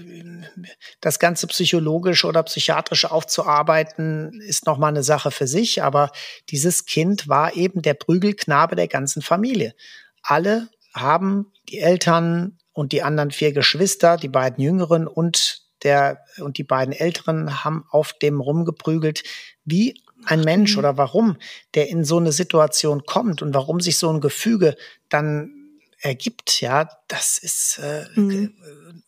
das 1.01 1.19
Ganze 1.19 1.47
psychologisch 1.47 2.25
oder 2.25 2.43
psychiatrisch 2.43 3.05
aufzuarbeiten, 3.05 4.41
ist 4.41 4.67
nochmal 4.67 4.91
eine 4.91 5.03
Sache 5.03 5.31
für 5.31 5.47
sich, 5.47 5.83
aber 5.83 6.11
dieses 6.51 6.87
Kind 6.87 7.29
war 7.29 7.55
eben 7.55 7.83
der 7.83 7.95
Prügelknabe 7.95 8.75
der 8.75 8.89
ganzen 8.89 9.23
Familie. 9.23 9.75
Alle 10.23 10.69
haben 10.95 11.53
die 11.69 11.79
Eltern 11.79 12.59
und 12.73 12.93
die 12.93 13.03
anderen 13.03 13.31
vier 13.31 13.53
Geschwister, 13.53 14.17
die 14.17 14.29
beiden 14.29 14.63
Jüngeren 14.63 15.07
und 15.07 15.64
der 15.85 16.21
und 16.39 16.59
die 16.59 16.65
beiden 16.65 16.93
Älteren 16.93 17.65
haben 17.65 17.85
auf 17.91 18.13
dem 18.15 18.41
rumgeprügelt, 18.41 19.23
wie 19.65 20.01
ein 20.25 20.41
Mensch 20.41 20.77
oder 20.79 20.97
warum 20.97 21.37
der 21.75 21.89
in 21.89 22.05
so 22.05 22.17
eine 22.17 22.33
Situation 22.33 23.05
kommt 23.05 23.43
und 23.43 23.55
warum 23.55 23.81
sich 23.81 23.99
so 23.99 24.11
ein 24.11 24.21
Gefüge 24.21 24.75
dann 25.09 25.65
ergibt, 25.99 26.61
ja, 26.61 26.89
das 27.09 27.39
ist 27.39 27.79
äh, 27.83 28.05
mhm. 28.15 28.55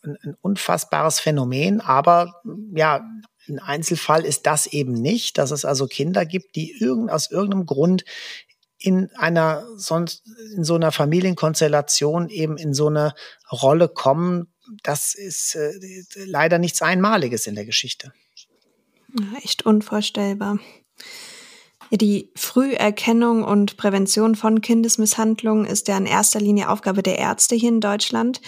ein, 0.03 0.19
ein 0.23 0.37
unfassbares 0.41 1.21
Phänomen, 1.21 1.81
aber 1.81 2.41
ja, 2.75 3.05
ein 3.49 3.59
Einzelfall 3.59 4.25
ist 4.25 4.47
das 4.47 4.67
eben 4.67 4.93
nicht, 4.93 5.39
dass 5.39 5.51
es 5.51 5.65
also 5.65 5.87
Kinder 5.87 6.25
gibt, 6.25 6.57
die 6.57 6.73
irgend, 6.81 7.11
aus 7.11 7.31
irgendeinem 7.31 7.67
Grund 7.67 8.05
in 8.79 9.11
einer 9.17 9.67
sonst 9.77 10.27
in 10.55 10.65
so 10.65 10.75
einer 10.75 10.93
Familienkonstellation 10.93 12.29
eben 12.29 12.57
in 12.57 12.75
so 12.75 12.89
eine 12.89 13.15
Rolle 13.51 13.89
kommen. 13.89 14.53
Das 14.83 15.15
ist 15.15 15.55
äh, 15.55 15.73
leider 16.25 16.59
nichts 16.59 16.83
Einmaliges 16.83 17.47
in 17.47 17.55
der 17.55 17.65
Geschichte. 17.65 18.13
Echt 19.43 19.65
unvorstellbar. 19.65 20.59
Die 21.91 22.33
Früherkennung 22.35 23.45
und 23.45 23.77
Prävention 23.77 24.35
von 24.35 24.61
Kindesmisshandlungen 24.61 25.67
ist 25.67 25.89
ja 25.89 25.97
in 25.97 26.07
erster 26.07 26.41
Linie 26.41 26.69
Aufgabe 26.69 27.03
der 27.03 27.19
Ärzte 27.19 27.55
hier 27.55 27.69
in 27.69 27.81
Deutschland. 27.81 28.41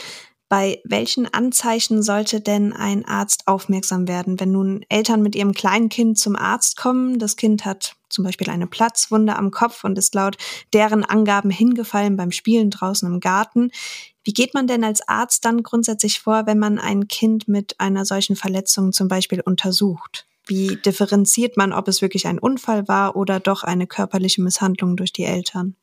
Bei 0.48 0.80
welchen 0.84 1.32
Anzeichen 1.32 2.02
sollte 2.02 2.40
denn 2.40 2.72
ein 2.72 3.04
Arzt 3.04 3.46
aufmerksam 3.46 4.08
werden, 4.08 4.40
wenn 4.40 4.50
nun 4.50 4.84
Eltern 4.88 5.22
mit 5.22 5.36
ihrem 5.36 5.52
kleinen 5.52 5.90
Kind 5.90 6.18
zum 6.18 6.36
Arzt 6.36 6.78
kommen? 6.78 7.18
Das 7.18 7.36
Kind 7.36 7.66
hat 7.66 7.96
zum 8.08 8.24
Beispiel 8.24 8.48
eine 8.48 8.66
Platzwunde 8.66 9.36
am 9.36 9.50
Kopf 9.50 9.84
und 9.84 9.98
ist 9.98 10.14
laut 10.14 10.38
deren 10.72 11.04
Angaben 11.04 11.50
hingefallen 11.50 12.16
beim 12.16 12.32
Spielen 12.32 12.70
draußen 12.70 13.06
im 13.06 13.20
Garten. 13.20 13.70
Wie 14.28 14.34
geht 14.34 14.52
man 14.52 14.66
denn 14.66 14.84
als 14.84 15.00
Arzt 15.08 15.46
dann 15.46 15.62
grundsätzlich 15.62 16.20
vor, 16.20 16.44
wenn 16.44 16.58
man 16.58 16.78
ein 16.78 17.08
Kind 17.08 17.48
mit 17.48 17.80
einer 17.80 18.04
solchen 18.04 18.36
Verletzung 18.36 18.92
zum 18.92 19.08
Beispiel 19.08 19.40
untersucht? 19.40 20.26
Wie 20.46 20.76
differenziert 20.76 21.56
man, 21.56 21.72
ob 21.72 21.88
es 21.88 22.02
wirklich 22.02 22.26
ein 22.26 22.38
Unfall 22.38 22.88
war 22.88 23.16
oder 23.16 23.40
doch 23.40 23.64
eine 23.64 23.86
körperliche 23.86 24.42
Misshandlung 24.42 24.98
durch 24.98 25.14
die 25.14 25.24
Eltern? 25.24 25.76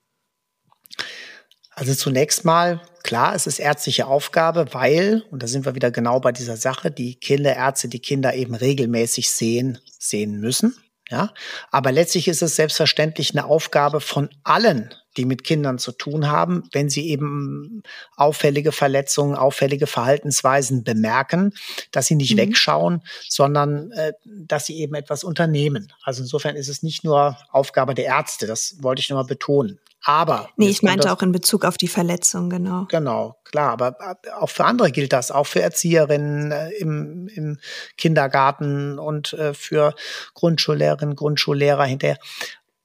Also 1.71 1.95
zunächst 1.95 2.45
mal, 2.45 2.81
klar, 3.01 3.33
es 3.33 3.47
ist 3.47 3.57
ärztliche 3.57 4.05
Aufgabe, 4.05 4.67
weil, 4.73 5.23
und 5.31 5.41
da 5.41 5.47
sind 5.47 5.65
wir 5.65 5.73
wieder 5.73 5.89
genau 5.89 6.19
bei 6.19 6.31
dieser 6.31 6.55
Sache, 6.55 6.91
die 6.91 7.15
Kinderärzte 7.15 7.87
die 7.87 7.99
Kinder 7.99 8.35
eben 8.35 8.53
regelmäßig 8.53 9.31
sehen, 9.31 9.79
sehen 9.97 10.39
müssen. 10.39 10.77
Ja, 11.09 11.33
aber 11.71 11.91
letztlich 11.91 12.27
ist 12.27 12.43
es 12.43 12.55
selbstverständlich 12.55 13.31
eine 13.31 13.45
Aufgabe 13.45 14.01
von 14.01 14.29
allen, 14.43 14.93
die 15.17 15.25
mit 15.25 15.43
Kindern 15.43 15.77
zu 15.77 15.91
tun 15.91 16.29
haben, 16.29 16.63
wenn 16.72 16.89
sie 16.89 17.10
eben 17.10 17.84
auffällige 18.15 18.72
Verletzungen, 18.72 19.36
auffällige 19.36 19.88
Verhaltensweisen 19.88 20.84
bemerken, 20.84 21.53
dass 21.91 22.07
sie 22.07 22.15
nicht 22.15 22.34
mhm. 22.34 22.39
wegschauen, 22.39 23.01
sondern 23.27 23.91
äh, 23.91 24.13
dass 24.25 24.65
sie 24.65 24.77
eben 24.77 24.95
etwas 24.95 25.24
unternehmen. 25.24 25.91
Also 26.03 26.22
insofern 26.22 26.55
ist 26.55 26.69
es 26.69 26.84
nicht 26.84 27.03
nur 27.03 27.38
Aufgabe 27.51 27.93
der 27.93 28.05
Ärzte, 28.05 28.48
das 28.48 28.77
wollte 28.81 29.01
ich 29.01 29.10
nochmal 29.10 29.25
betonen. 29.25 29.79
Aber. 30.07 30.50
Nee, 30.55 30.69
ich 30.69 30.84
meinte 30.84 31.12
auch 31.12 31.24
in 31.24 31.31
Bezug 31.31 31.65
auf 31.65 31.77
die 31.77 31.88
Verletzung, 31.88 32.51
genau. 32.51 32.86
Genau, 32.89 33.38
klar. 33.43 33.72
Aber 33.72 33.98
äh, 34.00 34.29
auch 34.29 34.51
für 34.51 34.63
andere 34.63 34.91
gilt 34.91 35.12
das, 35.12 35.31
auch 35.31 35.48
für 35.48 35.63
Erzieherinnen 35.63 36.51
äh, 36.51 36.69
im, 36.74 37.27
im 37.27 37.57
Kindergarten 37.98 39.00
und 39.00 39.34
äh, 39.34 39.55
für 39.55 39.95
Grundschullehrerinnen, 40.36 41.15
Grundschullehrer 41.15 41.86
hinterher. 41.86 42.19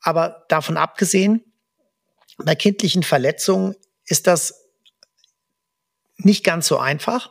Aber 0.00 0.46
davon 0.48 0.78
abgesehen, 0.78 1.44
bei 2.44 2.54
kindlichen 2.54 3.02
Verletzungen 3.02 3.76
ist 4.06 4.26
das 4.26 4.66
nicht 6.16 6.44
ganz 6.44 6.66
so 6.66 6.78
einfach, 6.78 7.30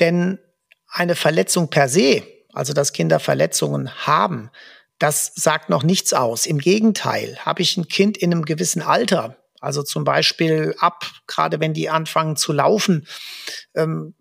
denn 0.00 0.38
eine 0.88 1.16
Verletzung 1.16 1.70
per 1.70 1.88
se, 1.88 2.22
also 2.52 2.72
dass 2.72 2.92
Kinder 2.92 3.18
Verletzungen 3.20 4.06
haben, 4.06 4.50
das 4.98 5.32
sagt 5.34 5.70
noch 5.70 5.82
nichts 5.82 6.12
aus. 6.12 6.46
Im 6.46 6.58
Gegenteil, 6.58 7.38
habe 7.40 7.62
ich 7.62 7.76
ein 7.76 7.88
Kind 7.88 8.16
in 8.16 8.32
einem 8.32 8.44
gewissen 8.44 8.82
Alter, 8.82 9.36
also 9.60 9.82
zum 9.82 10.04
Beispiel 10.04 10.74
ab, 10.78 11.04
gerade 11.26 11.58
wenn 11.58 11.74
die 11.74 11.90
anfangen 11.90 12.36
zu 12.36 12.52
laufen, 12.52 13.06
ähm, 13.74 14.14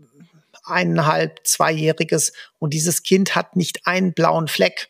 eineinhalb, 0.63 1.45
zweijähriges 1.45 2.33
und 2.57 2.73
dieses 2.73 3.03
Kind 3.03 3.35
hat 3.35 3.55
nicht 3.55 3.85
einen 3.85 4.13
blauen 4.13 4.47
Fleck, 4.47 4.89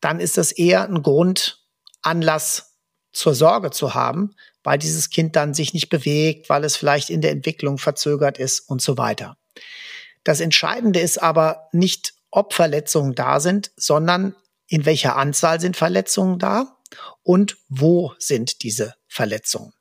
dann 0.00 0.20
ist 0.20 0.36
das 0.36 0.52
eher 0.52 0.84
ein 0.84 1.02
Grund, 1.02 1.64
Anlass 2.02 2.71
zur 3.12 3.34
Sorge 3.34 3.70
zu 3.70 3.94
haben, 3.94 4.34
weil 4.62 4.78
dieses 4.78 5.10
Kind 5.10 5.36
dann 5.36 5.54
sich 5.54 5.74
nicht 5.74 5.88
bewegt, 5.88 6.48
weil 6.48 6.64
es 6.64 6.76
vielleicht 6.76 7.10
in 7.10 7.20
der 7.20 7.32
Entwicklung 7.32 7.78
verzögert 7.78 8.38
ist 8.38 8.60
und 8.60 8.80
so 8.80 8.96
weiter. 8.98 9.36
Das 10.24 10.40
Entscheidende 10.40 11.00
ist 11.00 11.22
aber 11.22 11.68
nicht, 11.72 12.14
ob 12.30 12.54
Verletzungen 12.54 13.14
da 13.14 13.40
sind, 13.40 13.72
sondern 13.76 14.34
in 14.66 14.86
welcher 14.86 15.16
Anzahl 15.16 15.60
sind 15.60 15.76
Verletzungen 15.76 16.38
da 16.38 16.78
und 17.22 17.58
wo 17.68 18.14
sind 18.18 18.62
diese 18.62 18.94
Verletzungen. 19.08 19.72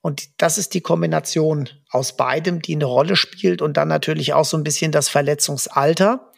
Und 0.00 0.40
das 0.40 0.58
ist 0.58 0.74
die 0.74 0.80
Kombination 0.80 1.68
aus 1.90 2.16
beidem, 2.16 2.60
die 2.60 2.74
eine 2.74 2.86
Rolle 2.86 3.16
spielt 3.16 3.62
und 3.62 3.76
dann 3.76 3.88
natürlich 3.88 4.32
auch 4.34 4.44
so 4.44 4.56
ein 4.56 4.64
bisschen 4.64 4.90
das 4.90 5.08
Verletzungsalter. 5.08 6.32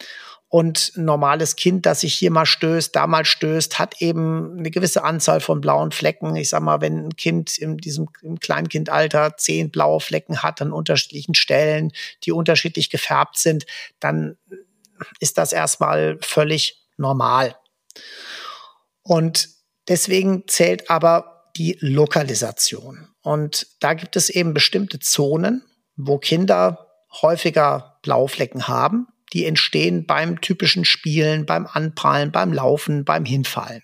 Und 0.54 0.92
ein 0.94 1.04
normales 1.04 1.56
Kind, 1.56 1.84
das 1.84 2.02
sich 2.02 2.14
hier 2.14 2.30
mal 2.30 2.46
stößt, 2.46 2.94
da 2.94 3.08
mal 3.08 3.24
stößt, 3.24 3.80
hat 3.80 4.00
eben 4.00 4.56
eine 4.56 4.70
gewisse 4.70 5.02
Anzahl 5.02 5.40
von 5.40 5.60
blauen 5.60 5.90
Flecken. 5.90 6.36
Ich 6.36 6.50
sag 6.50 6.62
mal, 6.62 6.80
wenn 6.80 7.06
ein 7.06 7.16
Kind 7.16 7.58
in 7.58 7.76
diesem 7.76 8.08
im 8.22 8.38
Kleinkindalter 8.38 9.36
zehn 9.36 9.72
blaue 9.72 9.98
Flecken 9.98 10.44
hat 10.44 10.62
an 10.62 10.70
unterschiedlichen 10.70 11.34
Stellen, 11.34 11.90
die 12.22 12.30
unterschiedlich 12.30 12.88
gefärbt 12.88 13.36
sind, 13.36 13.66
dann 13.98 14.36
ist 15.18 15.38
das 15.38 15.52
erstmal 15.52 16.18
völlig 16.20 16.86
normal. 16.98 17.56
Und 19.02 19.48
deswegen 19.88 20.46
zählt 20.46 20.88
aber 20.88 21.50
die 21.56 21.78
Lokalisation. 21.80 23.08
Und 23.22 23.66
da 23.80 23.94
gibt 23.94 24.14
es 24.14 24.28
eben 24.30 24.54
bestimmte 24.54 25.00
Zonen, 25.00 25.64
wo 25.96 26.18
Kinder 26.18 26.92
häufiger 27.22 27.98
Blauflecken 28.02 28.68
haben. 28.68 29.08
Die 29.34 29.44
entstehen 29.44 30.06
beim 30.06 30.40
typischen 30.40 30.84
Spielen, 30.84 31.44
beim 31.44 31.66
Anprallen, 31.66 32.32
beim 32.32 32.52
Laufen, 32.52 33.04
beim 33.04 33.24
Hinfallen. 33.24 33.82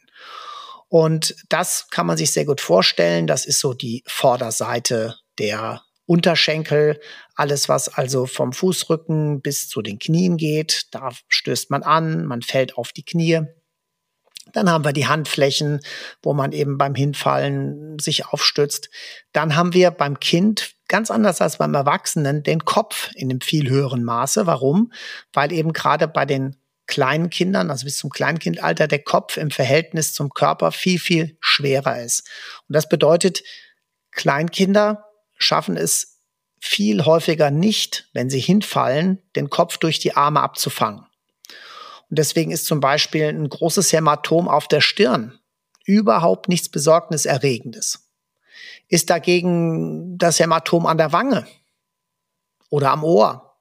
Und 0.89 1.37
das 1.49 1.89
kann 1.91 2.07
man 2.07 2.17
sich 2.17 2.33
sehr 2.33 2.45
gut 2.47 2.61
vorstellen. 2.61 3.27
Das 3.27 3.45
ist 3.45 3.61
so 3.61 3.75
die 3.75 4.03
Vorderseite 4.07 5.17
der 5.39 5.83
Unterschenkel, 6.11 7.01
alles 7.37 7.69
was 7.69 7.89
also 7.89 8.27
vom 8.27 8.53
Fußrücken 8.53 9.43
bis 9.43 9.69
zu 9.69 9.81
den 9.81 10.01
Knien 10.01 10.37
geht, 10.37 10.89
da 10.91 11.11
stößt 11.29 11.71
man 11.71 11.85
an, 11.85 12.27
man 12.27 12.43
fällt 12.43 12.77
auf 12.77 12.91
die 12.91 13.05
Knie. 13.05 13.43
Dann 14.53 14.69
haben 14.69 14.85
wir 14.85 14.93
die 14.93 15.07
Handflächen, 15.07 15.79
wo 16.21 16.35
man 16.35 16.51
eben 16.51 16.79
beim 16.79 16.97
Hinfallen 16.97 18.01
sich 18.01 18.27
aufstützt. 18.27 18.91
Dann 19.33 19.55
haben 19.55 19.73
wir 19.73 19.93
beim 19.93 20.19
Kind 20.19 20.73
ganz 20.91 21.11
anders 21.11 21.41
als 21.41 21.57
beim 21.57 21.73
Erwachsenen 21.73 22.43
den 22.43 22.65
Kopf 22.65 23.11
in 23.15 23.31
einem 23.31 23.41
viel 23.41 23.71
höheren 23.71 24.05
Maße. 24.05 24.47
Warum? 24.47 24.93
Weil 25.33 25.53
eben 25.53 25.73
gerade 25.73 26.09
bei 26.09 26.27
den 26.27 26.57
kleinen 26.87 27.31
Kindern, 27.31 27.71
also 27.71 27.85
bis 27.85 27.97
zum 27.97 28.11
Kleinkindalter, 28.11 28.89
der 28.89 28.99
Kopf 28.99 29.37
im 29.37 29.51
Verhältnis 29.51 30.13
zum 30.13 30.31
Körper 30.31 30.73
viel, 30.73 30.99
viel 30.99 31.39
schwerer 31.41 32.03
ist. 32.03 32.29
Und 32.69 32.75
das 32.75 32.89
bedeutet, 32.89 33.43
Kleinkinder 34.11 35.07
schaffen 35.39 35.77
es 35.77 36.19
viel 36.61 37.05
häufiger 37.05 37.51
nicht, 37.51 38.09
wenn 38.13 38.29
sie 38.29 38.41
hinfallen, 38.41 39.23
den 39.37 39.49
Kopf 39.49 39.79
durch 39.79 40.01
die 40.01 40.17
Arme 40.17 40.41
abzufangen. 40.41 41.07
Und 42.11 42.19
deswegen 42.19 42.51
ist 42.51 42.67
zum 42.67 42.81
Beispiel 42.81 43.27
ein 43.27 43.49
großes 43.49 43.93
Hämatom 43.93 44.49
auf 44.49 44.67
der 44.67 44.81
Stirn 44.81 45.39
überhaupt 45.87 46.49
nichts 46.49 46.69
Besorgniserregendes. 46.69 48.10
Ist 48.89 49.11
dagegen 49.11 50.19
das 50.19 50.39
Hämatom 50.39 50.87
an 50.87 50.99
der 50.99 51.13
Wange 51.13 51.47
oder 52.71 52.91
am 52.91 53.05
Ohr, 53.05 53.57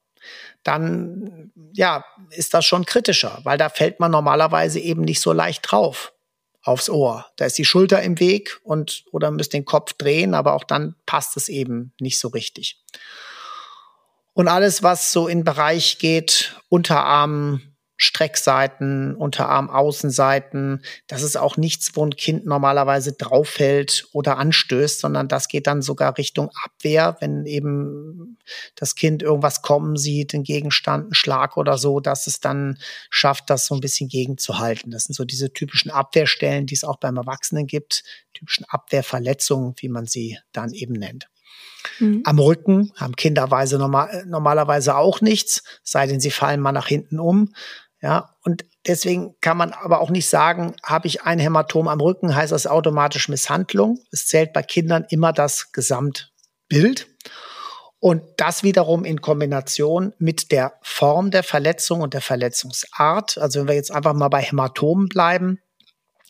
dann 0.63 1.51
ja, 1.73 2.03
ist 2.31 2.53
das 2.53 2.65
schon 2.65 2.85
kritischer, 2.85 3.39
weil 3.43 3.57
da 3.57 3.69
fällt 3.69 3.99
man 3.99 4.11
normalerweise 4.11 4.79
eben 4.79 5.01
nicht 5.01 5.21
so 5.21 5.33
leicht 5.33 5.69
drauf 5.69 6.13
aufs 6.61 6.89
Ohr. 6.89 7.25
Da 7.37 7.45
ist 7.45 7.57
die 7.57 7.65
Schulter 7.65 8.01
im 8.01 8.19
Weg 8.19 8.59
und 8.63 9.05
oder 9.11 9.31
müsst 9.31 9.53
den 9.53 9.65
Kopf 9.65 9.93
drehen, 9.93 10.33
aber 10.33 10.53
auch 10.53 10.63
dann 10.63 10.95
passt 11.05 11.37
es 11.37 11.49
eben 11.49 11.93
nicht 11.99 12.19
so 12.19 12.27
richtig. 12.29 12.81
Und 14.33 14.47
alles, 14.47 14.83
was 14.83 15.11
so 15.11 15.27
in 15.27 15.43
Bereich 15.43 15.97
geht, 15.99 16.55
Unterarm, 16.69 17.68
Streckseiten, 18.01 19.13
Unterarm, 19.13 19.69
Außenseiten. 19.69 20.81
Das 21.07 21.21
ist 21.21 21.35
auch 21.35 21.57
nichts, 21.57 21.97
wo 21.97 22.05
ein 22.05 22.15
Kind 22.15 22.45
normalerweise 22.45 23.11
drauffällt 23.11 24.07
oder 24.13 24.37
anstößt, 24.37 25.01
sondern 25.01 25.27
das 25.27 25.49
geht 25.49 25.67
dann 25.67 25.81
sogar 25.81 26.17
Richtung 26.17 26.49
Abwehr, 26.63 27.17
wenn 27.19 27.45
eben 27.45 28.37
das 28.75 28.95
Kind 28.95 29.21
irgendwas 29.21 29.61
kommen 29.61 29.97
sieht, 29.97 30.33
einen 30.33 30.45
Gegenstand, 30.45 31.03
einen 31.03 31.13
Schlag 31.13 31.57
oder 31.57 31.77
so, 31.77 31.99
dass 31.99 32.25
es 32.25 32.39
dann 32.39 32.77
schafft, 33.09 33.49
das 33.49 33.65
so 33.65 33.75
ein 33.75 33.81
bisschen 33.81 34.07
gegenzuhalten. 34.07 34.91
Das 34.91 35.03
sind 35.03 35.15
so 35.15 35.25
diese 35.25 35.51
typischen 35.51 35.91
Abwehrstellen, 35.91 36.67
die 36.67 36.75
es 36.75 36.85
auch 36.85 36.97
beim 36.97 37.17
Erwachsenen 37.17 37.67
gibt, 37.67 38.05
typischen 38.33 38.65
Abwehrverletzungen, 38.69 39.73
wie 39.79 39.89
man 39.89 40.05
sie 40.05 40.37
dann 40.53 40.71
eben 40.71 40.93
nennt. 40.93 41.27
Mhm. 41.99 42.21
Am 42.25 42.39
Rücken 42.39 42.91
haben 42.95 43.15
Kinderweise 43.15 43.77
normal, 43.77 44.25
normalerweise 44.25 44.95
auch 44.95 45.21
nichts, 45.21 45.63
sei 45.83 46.07
denn 46.07 46.19
sie 46.19 46.31
fallen 46.31 46.61
mal 46.61 46.71
nach 46.71 46.87
hinten 46.87 47.19
um. 47.19 47.53
Ja, 48.01 48.35
und 48.43 48.63
deswegen 48.87 49.35
kann 49.41 49.57
man 49.57 49.73
aber 49.73 49.99
auch 49.99 50.09
nicht 50.09 50.29
sagen, 50.29 50.75
habe 50.83 51.07
ich 51.07 51.23
ein 51.23 51.39
Hämatom 51.39 51.89
am 51.89 51.99
Rücken, 51.99 52.33
heißt 52.33 52.53
das 52.53 52.65
automatisch 52.65 53.27
Misshandlung. 53.27 53.99
Es 54.11 54.25
zählt 54.25 54.53
bei 54.53 54.63
Kindern 54.63 55.05
immer 55.09 55.33
das 55.33 55.73
Gesamtbild. 55.73 57.07
Und 57.99 58.23
das 58.37 58.63
wiederum 58.63 59.03
in 59.03 59.19
Kombination 59.19 60.13
mit 60.17 60.53
der 60.53 60.73
Form 60.81 61.31
der 61.31 61.43
Verletzung 61.43 61.99
und 61.99 62.13
der 62.13 62.21
Verletzungsart. 62.21 63.37
Also 63.37 63.59
wenn 63.59 63.67
wir 63.67 63.75
jetzt 63.75 63.91
einfach 63.91 64.13
mal 64.13 64.29
bei 64.29 64.41
Hämatomen 64.41 65.09
bleiben, 65.09 65.59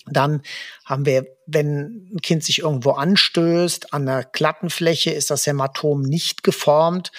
dann 0.07 0.41
haben 0.85 1.05
wir, 1.05 1.27
wenn 1.45 2.09
ein 2.13 2.21
Kind 2.21 2.43
sich 2.43 2.59
irgendwo 2.59 2.91
anstößt, 2.91 3.93
an 3.93 4.07
der 4.07 4.23
glatten 4.23 4.71
Fläche 4.71 5.11
ist 5.11 5.29
das 5.29 5.45
Hämatom 5.45 6.01
nicht 6.01 6.43
geformt. 6.43 7.11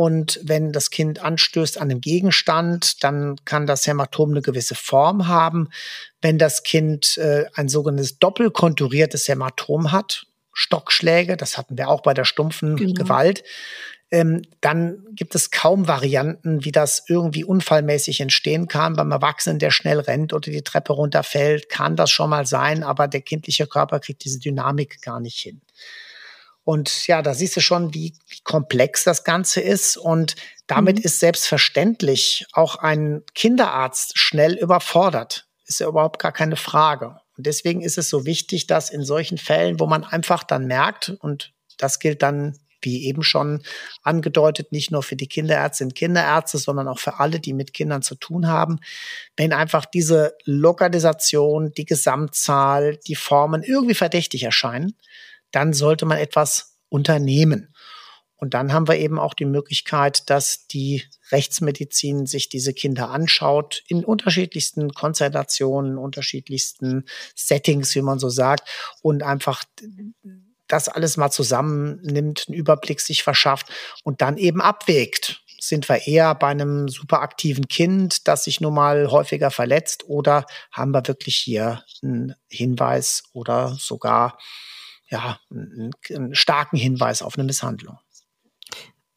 Und 0.00 0.40
wenn 0.42 0.72
das 0.72 0.88
Kind 0.88 1.22
anstößt 1.22 1.76
an 1.76 1.90
einem 1.90 2.00
Gegenstand, 2.00 3.04
dann 3.04 3.36
kann 3.44 3.66
das 3.66 3.86
Hämatom 3.86 4.30
eine 4.30 4.40
gewisse 4.40 4.74
Form 4.74 5.28
haben. 5.28 5.68
Wenn 6.22 6.38
das 6.38 6.62
Kind 6.62 7.18
äh, 7.18 7.44
ein 7.54 7.68
sogenanntes 7.68 8.18
doppelkonturiertes 8.18 9.28
Hämatom 9.28 9.92
hat, 9.92 10.24
Stockschläge, 10.54 11.36
das 11.36 11.58
hatten 11.58 11.76
wir 11.76 11.90
auch 11.90 12.00
bei 12.00 12.14
der 12.14 12.24
stumpfen 12.24 12.76
genau. 12.76 12.94
Gewalt, 12.94 13.44
ähm, 14.10 14.40
dann 14.62 15.04
gibt 15.12 15.34
es 15.34 15.50
kaum 15.50 15.86
Varianten, 15.86 16.64
wie 16.64 16.72
das 16.72 17.04
irgendwie 17.06 17.44
unfallmäßig 17.44 18.22
entstehen 18.22 18.68
kann. 18.68 18.96
Beim 18.96 19.10
Erwachsenen, 19.10 19.58
der 19.58 19.70
schnell 19.70 20.00
rennt 20.00 20.32
oder 20.32 20.50
die 20.50 20.62
Treppe 20.62 20.94
runterfällt, 20.94 21.68
kann 21.68 21.96
das 21.96 22.10
schon 22.10 22.30
mal 22.30 22.46
sein, 22.46 22.84
aber 22.84 23.06
der 23.06 23.20
kindliche 23.20 23.66
Körper 23.66 24.00
kriegt 24.00 24.24
diese 24.24 24.40
Dynamik 24.40 25.02
gar 25.02 25.20
nicht 25.20 25.38
hin. 25.38 25.60
Und 26.70 27.08
ja, 27.08 27.20
da 27.20 27.34
siehst 27.34 27.56
du 27.56 27.60
schon, 27.60 27.94
wie, 27.94 28.14
wie 28.28 28.38
komplex 28.44 29.02
das 29.02 29.24
Ganze 29.24 29.60
ist. 29.60 29.96
Und 29.96 30.36
damit 30.68 30.98
mhm. 30.98 31.02
ist 31.02 31.18
selbstverständlich 31.18 32.46
auch 32.52 32.76
ein 32.76 33.24
Kinderarzt 33.34 34.16
schnell 34.16 34.54
überfordert. 34.54 35.48
Ist 35.66 35.80
ja 35.80 35.88
überhaupt 35.88 36.20
gar 36.20 36.30
keine 36.30 36.54
Frage. 36.54 37.16
Und 37.36 37.48
deswegen 37.48 37.80
ist 37.80 37.98
es 37.98 38.08
so 38.08 38.24
wichtig, 38.24 38.68
dass 38.68 38.88
in 38.88 39.02
solchen 39.02 39.36
Fällen, 39.36 39.80
wo 39.80 39.86
man 39.86 40.04
einfach 40.04 40.44
dann 40.44 40.68
merkt, 40.68 41.08
und 41.18 41.52
das 41.76 41.98
gilt 41.98 42.22
dann 42.22 42.56
wie 42.82 43.04
eben 43.04 43.24
schon 43.24 43.64
angedeutet, 44.04 44.70
nicht 44.70 44.92
nur 44.92 45.02
für 45.02 45.16
die 45.16 45.26
Kinderärztinnen 45.26 45.90
und 45.90 45.96
Kinderärzte, 45.96 46.58
sondern 46.58 46.86
auch 46.86 47.00
für 47.00 47.18
alle, 47.18 47.40
die 47.40 47.52
mit 47.52 47.74
Kindern 47.74 48.02
zu 48.02 48.14
tun 48.14 48.46
haben, 48.46 48.78
wenn 49.36 49.52
einfach 49.52 49.86
diese 49.86 50.36
Lokalisation, 50.44 51.72
die 51.72 51.84
Gesamtzahl, 51.84 52.96
die 53.08 53.16
Formen 53.16 53.64
irgendwie 53.64 53.94
verdächtig 53.94 54.44
erscheinen, 54.44 54.94
dann 55.52 55.72
sollte 55.72 56.06
man 56.06 56.18
etwas 56.18 56.78
unternehmen. 56.88 57.74
Und 58.36 58.54
dann 58.54 58.72
haben 58.72 58.88
wir 58.88 58.96
eben 58.96 59.18
auch 59.18 59.34
die 59.34 59.44
Möglichkeit, 59.44 60.30
dass 60.30 60.66
die 60.66 61.04
Rechtsmedizin 61.30 62.24
sich 62.24 62.48
diese 62.48 62.72
Kinder 62.72 63.10
anschaut, 63.10 63.82
in 63.86 64.02
unterschiedlichsten 64.02 64.94
Konstellationen, 64.94 65.98
unterschiedlichsten 65.98 67.04
Settings, 67.36 67.94
wie 67.94 68.00
man 68.00 68.18
so 68.18 68.30
sagt, 68.30 68.66
und 69.02 69.22
einfach 69.22 69.62
das 70.68 70.88
alles 70.88 71.18
mal 71.18 71.30
zusammennimmt, 71.30 72.46
einen 72.48 72.56
Überblick 72.56 73.00
sich 73.00 73.22
verschafft 73.22 73.66
und 74.04 74.22
dann 74.22 74.38
eben 74.38 74.62
abwägt. 74.62 75.42
Sind 75.60 75.90
wir 75.90 76.06
eher 76.06 76.34
bei 76.34 76.46
einem 76.46 76.88
superaktiven 76.88 77.68
Kind, 77.68 78.26
das 78.26 78.44
sich 78.44 78.62
nun 78.62 78.72
mal 78.72 79.10
häufiger 79.10 79.50
verletzt, 79.50 80.04
oder 80.08 80.46
haben 80.72 80.92
wir 80.92 81.06
wirklich 81.06 81.36
hier 81.36 81.84
einen 82.02 82.34
Hinweis 82.48 83.24
oder 83.34 83.76
sogar 83.78 84.38
ja, 85.10 85.38
einen, 85.50 85.90
einen 86.08 86.34
starken 86.34 86.76
Hinweis 86.76 87.22
auf 87.22 87.36
eine 87.36 87.44
Misshandlung? 87.44 87.98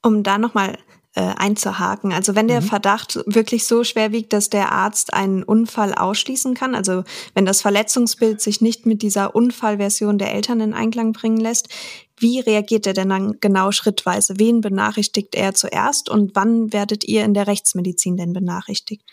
Um 0.02 0.24
da 0.24 0.38
nochmal 0.38 0.78
äh, 1.16 1.22
einzuhaken. 1.22 2.12
Also 2.12 2.36
wenn 2.36 2.48
der 2.48 2.62
mhm. 2.62 2.66
Verdacht 2.66 3.20
wirklich 3.26 3.68
so 3.68 3.84
schwer 3.84 4.12
wiegt, 4.12 4.34
dass 4.34 4.50
der 4.50 4.72
Arzt 4.72 5.14
einen 5.14 5.44
Unfall 5.44 5.94
ausschließen 5.94 6.56
kann, 6.56 6.76
also 6.76 7.04
wenn 7.36 7.46
das 7.46 7.62
Verletzungsbild 7.62 8.42
sich 8.42 8.62
nicht 8.62 8.86
mit 8.86 9.02
dieser 9.02 9.36
Unfallversion 9.36 10.18
der 10.18 10.34
Eltern 10.34 10.60
in 10.60 10.74
Einklang 10.74 11.14
bringen 11.14 11.38
lässt, 11.38 11.70
wie 12.18 12.40
reagiert 12.40 12.88
er 12.88 12.94
denn 12.94 13.10
dann 13.10 13.40
genau 13.40 13.72
schrittweise? 13.72 14.36
Wen 14.38 14.62
benachrichtigt 14.62 15.36
er 15.36 15.54
zuerst 15.54 16.10
und 16.10 16.36
wann 16.36 16.74
werdet 16.74 17.04
ihr 17.04 17.24
in 17.24 17.34
der 17.34 17.48
Rechtsmedizin 17.48 18.18
denn 18.18 18.34
benachrichtigt? 18.34 19.04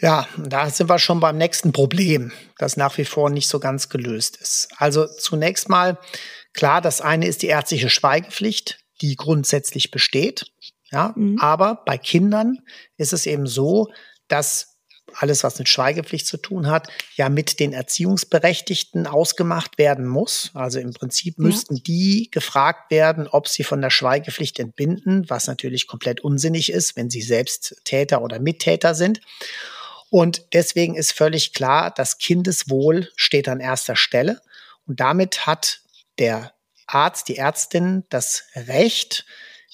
Ja, 0.00 0.26
da 0.38 0.70
sind 0.70 0.88
wir 0.88 0.98
schon 0.98 1.20
beim 1.20 1.36
nächsten 1.36 1.72
Problem, 1.72 2.32
das 2.58 2.76
nach 2.76 2.96
wie 2.96 3.04
vor 3.04 3.28
nicht 3.28 3.48
so 3.48 3.60
ganz 3.60 3.88
gelöst 3.88 4.36
ist. 4.38 4.68
Also 4.76 5.06
zunächst 5.06 5.68
mal, 5.68 5.98
klar, 6.54 6.80
das 6.80 7.00
eine 7.00 7.26
ist 7.26 7.42
die 7.42 7.48
ärztliche 7.48 7.90
Schweigepflicht, 7.90 8.78
die 9.02 9.16
grundsätzlich 9.16 9.90
besteht. 9.90 10.46
Ja, 10.90 11.12
mhm. 11.14 11.38
aber 11.38 11.82
bei 11.86 11.98
Kindern 11.98 12.58
ist 12.96 13.12
es 13.12 13.26
eben 13.26 13.46
so, 13.46 13.88
dass 14.26 14.70
alles, 15.14 15.44
was 15.44 15.58
mit 15.58 15.68
Schweigepflicht 15.68 16.26
zu 16.26 16.36
tun 16.36 16.68
hat, 16.68 16.88
ja 17.16 17.28
mit 17.28 17.60
den 17.60 17.72
Erziehungsberechtigten 17.72 19.06
ausgemacht 19.06 19.78
werden 19.78 20.06
muss. 20.06 20.50
Also 20.54 20.78
im 20.78 20.92
Prinzip 20.92 21.34
ja. 21.38 21.44
müssten 21.44 21.82
die 21.82 22.28
gefragt 22.30 22.90
werden, 22.90 23.26
ob 23.26 23.48
sie 23.48 23.64
von 23.64 23.80
der 23.80 23.90
Schweigepflicht 23.90 24.58
entbinden, 24.58 25.28
was 25.28 25.46
natürlich 25.46 25.86
komplett 25.86 26.20
unsinnig 26.20 26.72
ist, 26.72 26.96
wenn 26.96 27.10
sie 27.10 27.22
selbst 27.22 27.80
Täter 27.84 28.22
oder 28.22 28.38
Mittäter 28.38 28.94
sind. 28.94 29.20
Und 30.10 30.52
deswegen 30.52 30.96
ist 30.96 31.12
völlig 31.12 31.54
klar, 31.54 31.92
das 31.94 32.18
Kindeswohl 32.18 33.08
steht 33.16 33.48
an 33.48 33.60
erster 33.60 33.96
Stelle. 33.96 34.40
Und 34.86 35.00
damit 35.00 35.46
hat 35.46 35.80
der 36.18 36.52
Arzt, 36.86 37.28
die 37.28 37.36
Ärztin 37.36 38.04
das 38.10 38.44
Recht, 38.54 39.24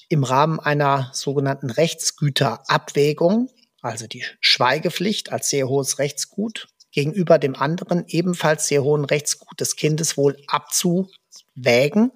im 0.09 0.23
Rahmen 0.23 0.59
einer 0.59 1.09
sogenannten 1.13 1.69
Rechtsgüterabwägung, 1.69 3.49
also 3.81 4.07
die 4.07 4.23
Schweigepflicht 4.39 5.31
als 5.31 5.49
sehr 5.49 5.67
hohes 5.67 5.99
Rechtsgut, 5.99 6.69
gegenüber 6.91 7.39
dem 7.39 7.55
anderen 7.55 8.05
ebenfalls 8.07 8.67
sehr 8.67 8.83
hohen 8.83 9.05
Rechtsgut 9.05 9.59
des 9.59 9.75
Kindes 9.75 10.17
wohl 10.17 10.37
abzuwägen. 10.47 12.11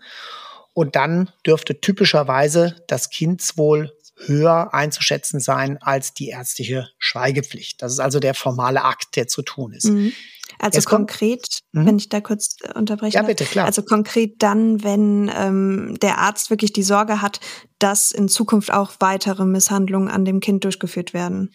Und 0.73 0.95
dann 0.95 1.29
dürfte 1.45 1.81
typischerweise 1.81 2.77
das 2.87 3.09
Kindswohl 3.09 3.91
höher 4.25 4.73
einzuschätzen 4.73 5.39
sein 5.39 5.77
als 5.81 6.13
die 6.13 6.29
ärztliche 6.29 6.89
Schweigepflicht. 6.99 7.81
Das 7.81 7.91
ist 7.91 7.99
also 7.99 8.19
der 8.19 8.33
formale 8.33 8.83
Akt, 8.83 9.15
der 9.15 9.27
zu 9.27 9.41
tun 9.41 9.73
ist. 9.73 9.85
Mhm. 9.85 10.13
Also 10.59 10.77
Jetzt 10.77 10.85
konkret, 10.85 11.61
kommt, 11.73 11.87
wenn 11.87 11.97
ich 11.97 12.09
da 12.09 12.21
kurz 12.21 12.57
äh, 12.61 12.77
unterbreche. 12.77 13.15
Ja, 13.15 13.23
bitte, 13.23 13.45
klar. 13.45 13.65
Also 13.65 13.83
konkret 13.83 14.43
dann, 14.43 14.83
wenn 14.83 15.31
ähm, 15.35 15.97
der 16.01 16.19
Arzt 16.19 16.49
wirklich 16.49 16.73
die 16.73 16.83
Sorge 16.83 17.21
hat, 17.21 17.39
dass 17.79 18.11
in 18.11 18.27
Zukunft 18.27 18.71
auch 18.71 18.91
weitere 18.99 19.45
Misshandlungen 19.45 20.09
an 20.09 20.25
dem 20.25 20.39
Kind 20.39 20.63
durchgeführt 20.63 21.13
werden. 21.13 21.53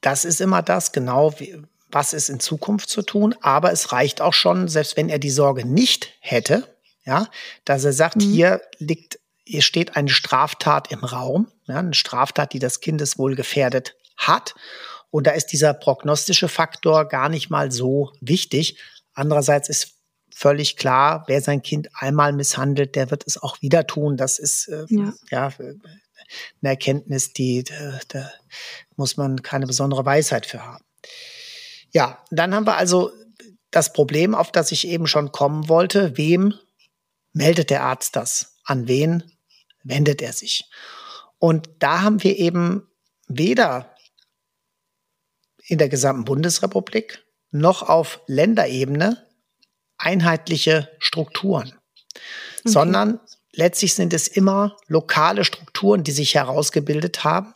Das 0.00 0.24
ist 0.24 0.40
immer 0.40 0.62
das, 0.62 0.92
genau, 0.92 1.38
wie, 1.38 1.62
was 1.90 2.12
ist 2.12 2.28
in 2.28 2.40
Zukunft 2.40 2.88
zu 2.88 3.02
tun. 3.02 3.34
Aber 3.40 3.70
es 3.70 3.92
reicht 3.92 4.20
auch 4.20 4.34
schon, 4.34 4.66
selbst 4.68 4.96
wenn 4.96 5.08
er 5.08 5.18
die 5.18 5.30
Sorge 5.30 5.64
nicht 5.64 6.10
hätte, 6.20 6.66
ja, 7.04 7.28
dass 7.64 7.84
er 7.84 7.92
sagt, 7.92 8.16
mhm. 8.16 8.20
hier 8.20 8.60
liegt, 8.78 9.18
hier 9.44 9.62
steht 9.62 9.96
eine 9.96 10.08
Straftat 10.08 10.92
im 10.92 11.04
Raum, 11.04 11.48
ja, 11.66 11.76
eine 11.76 11.94
Straftat, 11.94 12.52
die 12.52 12.58
das 12.58 12.80
Kindeswohl 12.80 13.34
gefährdet 13.34 13.96
hat. 14.16 14.54
Und 15.10 15.26
da 15.26 15.32
ist 15.32 15.46
dieser 15.46 15.74
prognostische 15.74 16.48
Faktor 16.48 17.06
gar 17.06 17.28
nicht 17.28 17.50
mal 17.50 17.70
so 17.70 18.12
wichtig. 18.20 18.78
Andererseits 19.14 19.68
ist 19.68 19.94
völlig 20.34 20.76
klar, 20.76 21.24
wer 21.26 21.42
sein 21.42 21.62
Kind 21.62 21.88
einmal 21.94 22.32
misshandelt, 22.32 22.96
der 22.96 23.10
wird 23.10 23.26
es 23.26 23.40
auch 23.42 23.60
wieder 23.60 23.86
tun. 23.86 24.16
Das 24.16 24.38
ist 24.38 24.68
äh, 24.68 24.86
ja. 24.88 25.12
ja. 25.30 25.52
eine 25.58 25.80
Erkenntnis, 26.62 27.32
die 27.32 27.64
da, 27.64 28.00
da 28.08 28.32
muss 28.96 29.16
man 29.16 29.42
keine 29.42 29.66
besondere 29.66 30.04
Weisheit 30.06 30.46
für 30.46 30.64
haben. 30.64 30.84
Ja, 31.90 32.24
dann 32.30 32.54
haben 32.54 32.66
wir 32.66 32.76
also 32.76 33.12
das 33.70 33.92
Problem, 33.92 34.34
auf 34.34 34.52
das 34.52 34.72
ich 34.72 34.88
eben 34.88 35.06
schon 35.06 35.32
kommen 35.32 35.68
wollte. 35.68 36.16
Wem 36.16 36.54
meldet 37.32 37.70
der 37.70 37.82
Arzt 37.82 38.16
das? 38.16 38.56
An 38.64 38.88
wen 38.88 39.31
wendet 39.84 40.22
er 40.22 40.32
sich? 40.32 40.64
Und 41.38 41.68
da 41.78 42.02
haben 42.02 42.22
wir 42.22 42.38
eben 42.38 42.88
weder 43.26 43.94
in 45.64 45.78
der 45.78 45.88
gesamten 45.88 46.24
Bundesrepublik 46.24 47.24
noch 47.50 47.88
auf 47.88 48.20
Länderebene 48.26 49.26
einheitliche 49.98 50.88
Strukturen, 50.98 51.74
okay. 52.60 52.70
sondern 52.70 53.20
letztlich 53.52 53.94
sind 53.94 54.12
es 54.12 54.28
immer 54.28 54.76
lokale 54.86 55.44
Strukturen, 55.44 56.02
die 56.04 56.12
sich 56.12 56.34
herausgebildet 56.34 57.24
haben 57.24 57.54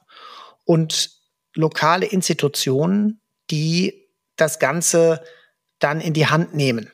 und 0.64 1.10
lokale 1.54 2.06
Institutionen, 2.06 3.20
die 3.50 4.08
das 4.36 4.58
Ganze 4.58 5.24
dann 5.78 6.00
in 6.00 6.12
die 6.12 6.26
Hand 6.26 6.54
nehmen. 6.54 6.90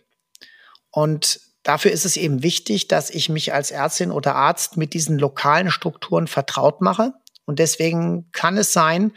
Und 0.91 1.41
dafür 1.63 1.91
ist 1.91 2.05
es 2.05 2.17
eben 2.17 2.43
wichtig, 2.43 2.89
dass 2.89 3.11
ich 3.11 3.29
mich 3.29 3.53
als 3.53 3.71
Ärztin 3.71 4.11
oder 4.11 4.35
Arzt 4.35 4.77
mit 4.77 4.95
diesen 4.95 5.19
lokalen 5.19 5.71
Strukturen 5.71 6.27
vertraut 6.27 6.81
mache. 6.81 7.13
Und 7.45 7.59
deswegen 7.59 8.31
kann 8.33 8.57
es 8.57 8.73
sein, 8.73 9.13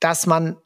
dass 0.00 0.26
man 0.26 0.56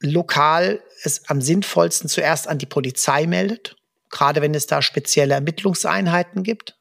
lokal 0.00 0.82
es 1.02 1.28
am 1.28 1.40
sinnvollsten 1.40 2.08
zuerst 2.08 2.48
an 2.48 2.58
die 2.58 2.66
Polizei 2.66 3.26
meldet, 3.26 3.76
gerade 4.08 4.40
wenn 4.40 4.54
es 4.54 4.66
da 4.66 4.82
spezielle 4.82 5.34
Ermittlungseinheiten 5.34 6.42
gibt. 6.42 6.78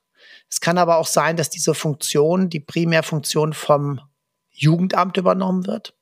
Es 0.50 0.62
kann 0.62 0.78
aber 0.78 0.98
auch 0.98 1.08
sein, 1.08 1.38
dass 1.38 1.50
diese 1.50 1.76
Funktion, 1.76 2.50
die 2.50 2.60
Primärfunktion 2.60 3.54
vom 3.54 4.02
Jugendamt 4.50 5.17
übernommen 5.17 5.67
wird. 5.67 5.95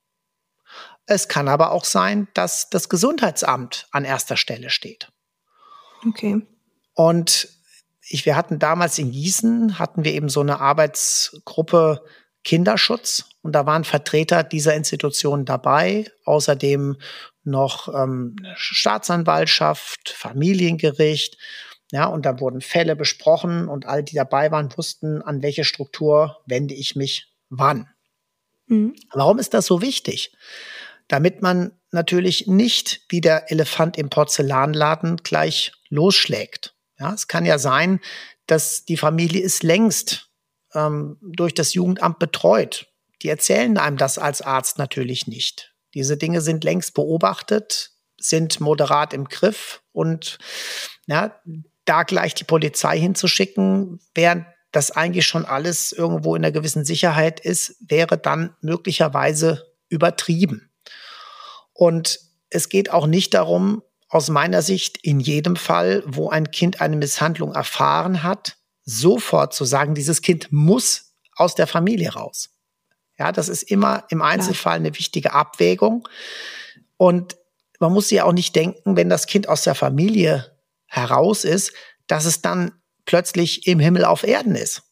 Es 1.05 1.27
kann 1.27 1.47
aber 1.47 1.71
auch 1.71 1.85
sein, 1.85 2.27
dass 2.33 2.69
das 2.69 2.89
Gesundheitsamt 2.89 3.87
an 3.91 4.05
erster 4.05 4.37
Stelle 4.37 4.69
steht. 4.69 5.09
Okay. 6.07 6.41
Und 6.97 7.47
ich, 8.09 8.25
wir 8.25 8.35
hatten 8.35 8.57
damals 8.57 8.97
in 8.97 9.11
Gießen, 9.11 9.77
hatten 9.77 10.03
wir 10.03 10.13
eben 10.13 10.29
so 10.29 10.41
eine 10.41 10.59
Arbeitsgruppe 10.59 12.03
Kinderschutz 12.43 13.25
und 13.43 13.51
da 13.51 13.67
waren 13.67 13.83
Vertreter 13.83 14.43
dieser 14.43 14.73
Institutionen 14.73 15.45
dabei, 15.45 16.09
außerdem 16.25 16.97
noch 17.43 17.93
ähm, 17.93 18.35
Staatsanwaltschaft, 18.55 20.09
Familiengericht, 20.09 21.37
ja, 21.91 22.05
und 22.05 22.25
da 22.25 22.39
wurden 22.39 22.61
Fälle 22.61 22.95
besprochen 22.95 23.67
und 23.67 23.85
all 23.85 24.03
die 24.03 24.15
dabei 24.15 24.49
waren, 24.49 24.75
wussten, 24.75 25.21
an 25.21 25.43
welche 25.43 25.65
Struktur 25.65 26.41
wende 26.47 26.73
ich 26.73 26.95
mich 26.95 27.31
wann. 27.49 27.87
Mhm. 28.65 28.95
Warum 29.13 29.37
ist 29.37 29.53
das 29.53 29.67
so 29.67 29.83
wichtig? 29.83 30.35
Damit 31.07 31.43
man 31.43 31.73
natürlich 31.91 32.47
nicht 32.47 33.01
wie 33.07 33.21
der 33.21 33.51
Elefant 33.51 33.97
im 33.97 34.09
Porzellanladen 34.09 35.17
gleich 35.17 35.73
losschlägt. 35.89 36.76
Ja, 36.99 37.13
es 37.13 37.27
kann 37.27 37.45
ja 37.45 37.59
sein, 37.59 37.99
dass 38.47 38.85
die 38.85 38.97
Familie 38.97 39.41
ist 39.41 39.63
längst 39.63 40.29
ähm, 40.73 41.17
durch 41.21 41.53
das 41.53 41.73
Jugendamt 41.73 42.19
betreut. 42.19 42.87
Die 43.21 43.29
erzählen 43.29 43.77
einem 43.77 43.97
das 43.97 44.17
als 44.17 44.41
Arzt 44.41 44.77
natürlich 44.77 45.27
nicht. 45.27 45.73
Diese 45.93 46.17
Dinge 46.17 46.41
sind 46.41 46.63
längst 46.63 46.93
beobachtet, 46.93 47.91
sind 48.19 48.59
moderat 48.59 49.13
im 49.13 49.25
Griff 49.25 49.81
und 49.91 50.37
ja, 51.07 51.39
da 51.85 52.03
gleich 52.03 52.35
die 52.35 52.43
Polizei 52.43 52.99
hinzuschicken, 52.99 53.99
während 54.13 54.45
das 54.71 54.91
eigentlich 54.91 55.25
schon 55.25 55.45
alles 55.45 55.91
irgendwo 55.91 56.35
in 56.35 56.43
einer 56.43 56.51
gewissen 56.51 56.83
Sicherheit 56.83 57.39
ist, 57.39 57.77
wäre 57.79 58.17
dann 58.17 58.55
möglicherweise 58.61 59.73
übertrieben. 59.89 60.69
Und 61.73 62.19
es 62.49 62.69
geht 62.69 62.91
auch 62.91 63.07
nicht 63.07 63.33
darum, 63.33 63.81
aus 64.09 64.29
meiner 64.29 64.61
Sicht 64.61 64.97
in 65.01 65.19
jedem 65.19 65.55
Fall, 65.55 66.03
wo 66.05 66.29
ein 66.29 66.51
Kind 66.51 66.81
eine 66.81 66.95
Misshandlung 66.95 67.53
erfahren 67.53 68.23
hat, 68.23 68.57
sofort 68.83 69.53
zu 69.53 69.65
sagen, 69.65 69.95
dieses 69.95 70.21
Kind 70.21 70.51
muss 70.51 71.13
aus 71.35 71.55
der 71.55 71.67
Familie 71.67 72.13
raus. 72.13 72.49
Ja, 73.19 73.31
das 73.31 73.49
ist 73.49 73.63
immer 73.63 74.05
im 74.09 74.21
Einzelfall 74.21 74.77
eine 74.77 74.97
wichtige 74.97 75.33
Abwägung. 75.33 76.07
Und 76.95 77.35
man 77.79 77.91
muss 77.91 78.09
ja 78.11 78.23
auch 78.23 78.33
nicht 78.33 78.55
denken, 78.55 78.95
wenn 78.95 79.09
das 79.09 79.25
Kind 79.25 79.49
aus 79.49 79.63
der 79.63 79.75
Familie 79.75 80.51
heraus 80.85 81.43
ist, 81.43 81.73
dass 82.07 82.25
es 82.25 82.41
dann 82.41 82.71
plötzlich 83.05 83.67
im 83.67 83.79
Himmel 83.79 84.05
auf 84.05 84.23
Erden 84.23 84.55
ist. 84.55 84.83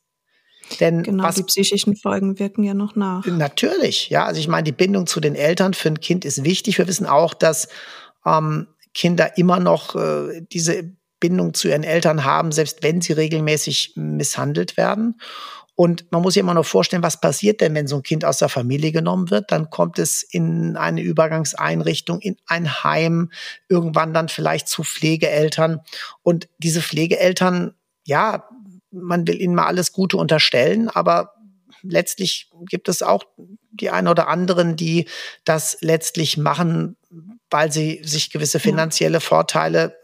Denn 0.79 1.03
genau, 1.03 1.23
was, 1.23 1.35
die 1.35 1.43
psychischen 1.43 1.95
Folgen 1.95 2.39
wirken 2.39 2.63
ja 2.63 2.73
noch 2.73 2.95
nach. 2.95 3.25
Natürlich, 3.25 4.09
ja. 4.09 4.25
Also 4.25 4.39
ich 4.39 4.47
meine, 4.47 4.63
die 4.63 4.71
Bindung 4.71 5.05
zu 5.05 5.19
den 5.19 5.35
Eltern 5.35 5.73
für 5.73 5.89
ein 5.89 5.99
Kind 5.99 6.25
ist 6.25 6.43
wichtig. 6.43 6.79
Wir 6.79 6.87
wissen 6.87 7.05
auch, 7.05 7.35
dass 7.35 7.67
ähm, 8.25 8.67
Kinder 8.95 9.37
immer 9.37 9.59
noch 9.59 9.95
äh, 9.95 10.41
diese 10.51 10.95
Bindung 11.19 11.53
zu 11.53 11.67
ihren 11.67 11.83
Eltern 11.83 12.23
haben, 12.23 12.51
selbst 12.51 12.81
wenn 12.81 13.01
sie 13.01 13.13
regelmäßig 13.13 13.93
misshandelt 13.95 14.77
werden. 14.77 15.19
Und 15.77 16.09
man 16.09 16.21
muss 16.21 16.35
sich 16.35 16.39
immer 16.39 16.53
noch 16.53 16.65
vorstellen, 16.65 17.03
was 17.03 17.19
passiert 17.19 17.59
denn, 17.59 17.75
wenn 17.75 17.87
so 17.87 17.97
ein 17.97 18.03
Kind 18.03 18.23
aus 18.23 18.37
der 18.37 18.47
Familie 18.47 18.93
genommen 18.93 19.29
wird? 19.29 19.51
Dann 19.51 19.69
kommt 19.69 19.99
es 19.99 20.23
in 20.23 20.77
eine 20.77 21.01
Übergangseinrichtung, 21.01 22.21
in 22.21 22.37
ein 22.47 22.83
Heim, 22.83 23.29
irgendwann 23.67 24.13
dann 24.13 24.29
vielleicht 24.29 24.69
zu 24.69 24.83
Pflegeeltern. 24.83 25.81
Und 26.23 26.47
diese 26.59 26.81
Pflegeeltern, 26.81 27.73
ja, 28.05 28.47
man 28.89 29.27
will 29.27 29.41
ihnen 29.41 29.55
mal 29.55 29.65
alles 29.65 29.91
Gute 29.91 30.15
unterstellen, 30.15 30.87
aber 30.87 31.33
letztlich 31.81 32.49
gibt 32.69 32.87
es 32.87 33.01
auch 33.01 33.25
die 33.75 33.89
ein 33.89 34.07
oder 34.07 34.27
anderen, 34.27 34.75
die 34.75 35.07
das 35.43 35.77
letztlich 35.81 36.37
machen, 36.37 36.97
weil 37.49 37.71
sie 37.71 38.01
sich 38.03 38.31
gewisse 38.31 38.59
finanzielle 38.59 39.21
Vorteile 39.21 39.97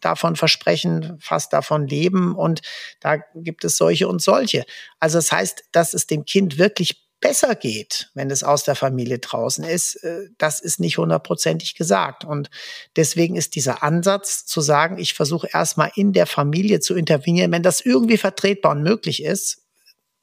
davon 0.00 0.36
versprechen, 0.36 1.18
fast 1.20 1.52
davon 1.52 1.86
leben. 1.86 2.34
Und 2.34 2.62
da 3.00 3.16
gibt 3.34 3.64
es 3.64 3.76
solche 3.76 4.08
und 4.08 4.20
solche. 4.20 4.64
Also 4.98 5.18
das 5.18 5.32
heißt, 5.32 5.64
dass 5.72 5.94
es 5.94 6.06
dem 6.06 6.24
Kind 6.24 6.58
wirklich 6.58 7.10
besser 7.20 7.54
geht, 7.54 8.10
wenn 8.14 8.30
es 8.30 8.42
aus 8.42 8.64
der 8.64 8.74
Familie 8.74 9.18
draußen 9.18 9.62
ist, 9.62 9.96
äh, 9.96 10.28
das 10.38 10.60
ist 10.60 10.80
nicht 10.80 10.98
hundertprozentig 10.98 11.74
gesagt. 11.74 12.24
Und 12.24 12.50
deswegen 12.96 13.36
ist 13.36 13.54
dieser 13.54 13.82
Ansatz 13.82 14.46
zu 14.46 14.60
sagen, 14.60 14.98
ich 14.98 15.14
versuche 15.14 15.48
erstmal 15.52 15.92
in 15.94 16.12
der 16.12 16.26
Familie 16.26 16.80
zu 16.80 16.94
intervenieren, 16.94 17.52
wenn 17.52 17.62
das 17.62 17.80
irgendwie 17.80 18.16
vertretbar 18.16 18.72
und 18.72 18.82
möglich 18.82 19.22
ist, 19.22 19.62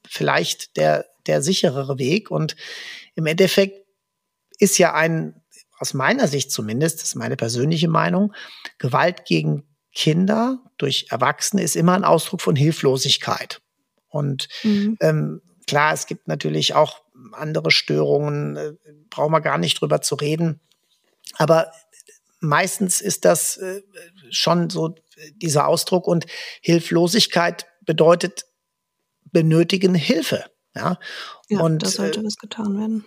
vielleicht 0.08 0.76
der, 0.78 1.06
der 1.28 1.42
sicherere 1.42 1.98
Weg. 1.98 2.32
Und 2.32 2.56
im 3.16 3.26
Endeffekt 3.26 3.86
ist 4.60 4.78
ja 4.78 4.94
ein 4.94 5.42
aus 5.80 5.94
meiner 5.94 6.28
Sicht 6.28 6.52
zumindest, 6.52 7.02
das 7.02 7.10
ist 7.10 7.16
meine 7.16 7.36
persönliche 7.36 7.88
Meinung, 7.88 8.34
Gewalt 8.80 9.26
gegen 9.26 9.64
Kinder 9.94 10.60
durch 10.78 11.08
Erwachsene 11.10 11.64
ist 11.64 11.76
immer 11.76 11.94
ein 11.94 12.04
Ausdruck 12.04 12.42
von 12.42 12.56
Hilflosigkeit. 12.56 13.62
Und 14.10 14.48
mhm. 14.64 14.98
ähm, 15.02 15.42
klar, 15.66 15.94
es 15.94 16.06
gibt 16.06 16.28
natürlich 16.28 16.76
auch 16.76 17.02
andere 17.34 17.72
Störungen, 17.72 18.56
äh, 18.58 18.74
brauchen 19.10 19.32
wir 19.32 19.42
gar 19.42 19.58
nicht 19.58 19.82
drüber 19.82 20.02
zu 20.02 20.16
reden. 20.16 20.62
Aber 21.38 21.72
meistens 22.40 23.02
ist 23.02 23.26
das 23.26 23.58
äh, 23.58 23.82
schon 24.30 24.70
so 24.70 24.96
dieser 25.36 25.68
Ausdruck 25.68 26.08
und 26.08 26.26
Hilflosigkeit 26.62 27.66
bedeutet 27.82 28.46
benötigen 29.32 29.96
Hilfe. 29.96 30.46
Ja, 30.78 31.00
ja 31.50 31.60
und 31.60 31.84
da 31.84 31.88
sollte 31.90 32.22
äh, 32.22 32.24
was 32.24 32.38
getan 32.38 32.80
werden. 32.80 33.06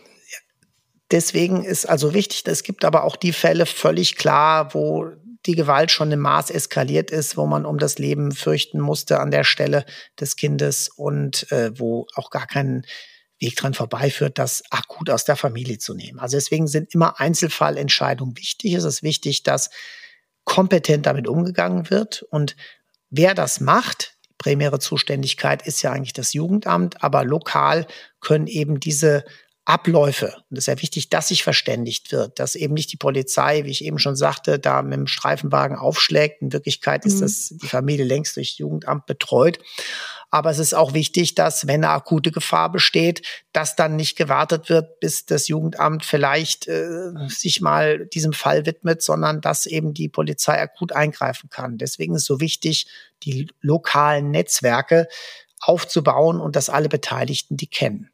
Deswegen 1.11 1.65
ist 1.65 1.87
also 1.87 2.15
wichtig, 2.15 2.43
es 2.47 2.63
gibt 2.63 2.85
aber 2.85 3.03
auch 3.03 3.17
die 3.17 3.33
Fälle 3.33 3.67
völlig 3.67 4.15
klar, 4.15 4.75
wo 4.75 5.11
die 5.47 5.57
Gewalt 5.57 5.91
schon 5.91 6.13
im 6.13 6.21
Maß 6.21 6.51
eskaliert 6.51 7.11
ist, 7.11 7.37
wo 7.37 7.47
man 7.47 7.65
um 7.65 7.79
das 7.79 7.99
Leben 7.99 8.33
fürchten 8.33 8.79
musste 8.79 9.19
an 9.21 9.31
der 9.31 9.45
Stelle 9.45 9.87
des 10.21 10.37
Kindes 10.37 10.89
und 10.89 11.51
äh, 11.51 11.73
wo 11.79 12.07
auch 12.15 12.31
gar 12.31 12.47
kein 12.47 12.85
Weg 13.41 13.57
dran 13.57 13.73
vorbeiführt, 13.73 14.39
das 14.39 14.63
akut 14.71 15.09
aus 15.09 15.25
der 15.25 15.37
Familie 15.37 15.79
zu 15.79 15.95
nehmen. 15.95 16.21
Also 16.21 16.37
deswegen 16.37 16.69
sind 16.69 16.95
immer 16.95 17.19
Einzelfallentscheidungen 17.19 18.37
wichtig. 18.37 18.75
Es 18.75 18.85
ist 18.85 19.03
wichtig, 19.03 19.43
dass 19.43 19.71
kompetent 20.45 21.07
damit 21.07 21.27
umgegangen 21.27 21.91
wird 21.91 22.23
und 22.31 22.55
wer 23.09 23.35
das 23.35 23.61
macht, 23.61 24.17
primäre 24.41 24.79
Zuständigkeit 24.79 25.67
ist 25.67 25.83
ja 25.83 25.93
eigentlich 25.93 26.15
das 26.15 26.33
Jugendamt, 26.33 27.05
aber 27.05 27.25
lokal 27.25 27.87
können 28.21 28.47
eben 28.47 28.81
diese 28.81 29.25
Abläufe. 29.67 30.35
Und 30.49 30.57
es 30.57 30.65
ist 30.65 30.67
ja 30.67 30.83
wichtig, 30.83 31.11
dass 31.11 31.29
sich 31.29 31.45
verständigt 31.45 32.11
wird, 32.11 32.39
dass 32.41 32.55
eben 32.55 32.75
nicht 32.75 32.91
die 32.91 32.97
Polizei, 32.97 33.65
wie 33.65 33.71
ich 33.71 33.85
eben 33.85 33.99
schon 33.99 34.17
sagte, 34.17 34.59
da 34.59 34.83
mit 34.83 34.95
dem 34.95 35.07
Streifenwagen 35.07 35.77
aufschlägt. 35.77 36.41
In 36.41 36.53
Wirklichkeit 36.53 37.05
ist 37.05 37.17
mhm. 37.17 37.21
das 37.21 37.55
die 37.63 37.69
Familie 37.69 38.07
längst 38.07 38.37
durch 38.37 38.57
Jugendamt 38.57 39.05
betreut. 39.07 39.59
Aber 40.31 40.51
es 40.51 40.59
ist 40.59 40.75
auch 40.75 40.95
wichtig, 40.95 41.35
dass, 41.35 41.67
wenn 41.67 41.85
eine 41.85 41.91
akute 41.91 42.31
Gefahr 42.31 42.71
besteht, 42.71 43.27
dass 43.53 43.75
dann 43.75 43.97
nicht 43.97 44.17
gewartet 44.17 44.69
wird, 44.69 45.01
bis 45.01 45.27
das 45.27 45.49
Jugendamt 45.49 46.05
vielleicht 46.05 46.69
äh, 46.69 47.13
sich 47.29 47.61
mal 47.61 48.07
diesem 48.07 48.33
Fall 48.33 48.65
widmet, 48.65 49.03
sondern 49.03 49.41
dass 49.41 49.67
eben 49.67 49.93
die 49.93 50.09
Polizei 50.09 50.61
akut 50.61 50.93
eingreifen 50.93 51.51
kann. 51.51 51.79
Deswegen 51.79 52.15
ist 52.15 52.23
es 52.23 52.27
so 52.27 52.41
wichtig, 52.41 52.87
die 53.25 53.49
lokalen 53.61 54.31
Netzwerke 54.31 55.09
aufzubauen 55.61 56.41
und 56.41 56.57
dass 56.57 56.71
alle 56.71 56.89
Beteiligten 56.89 57.57
die 57.57 57.67
kennen. 57.67 58.11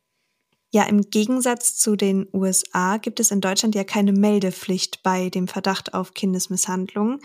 Ja, 0.73 0.85
im 0.85 1.03
Gegensatz 1.11 1.77
zu 1.77 1.97
den 1.97 2.27
USA 2.33 2.97
gibt 2.97 3.21
es 3.21 3.31
in 3.31 3.41
Deutschland 3.41 3.75
ja 3.75 3.85
keine 3.85 4.13
Meldepflicht 4.13 5.03
bei 5.03 5.31
dem 5.31 5.49
Verdacht 5.49 5.95
auf 5.95 6.13
Kindesmisshandlung. 6.13 7.21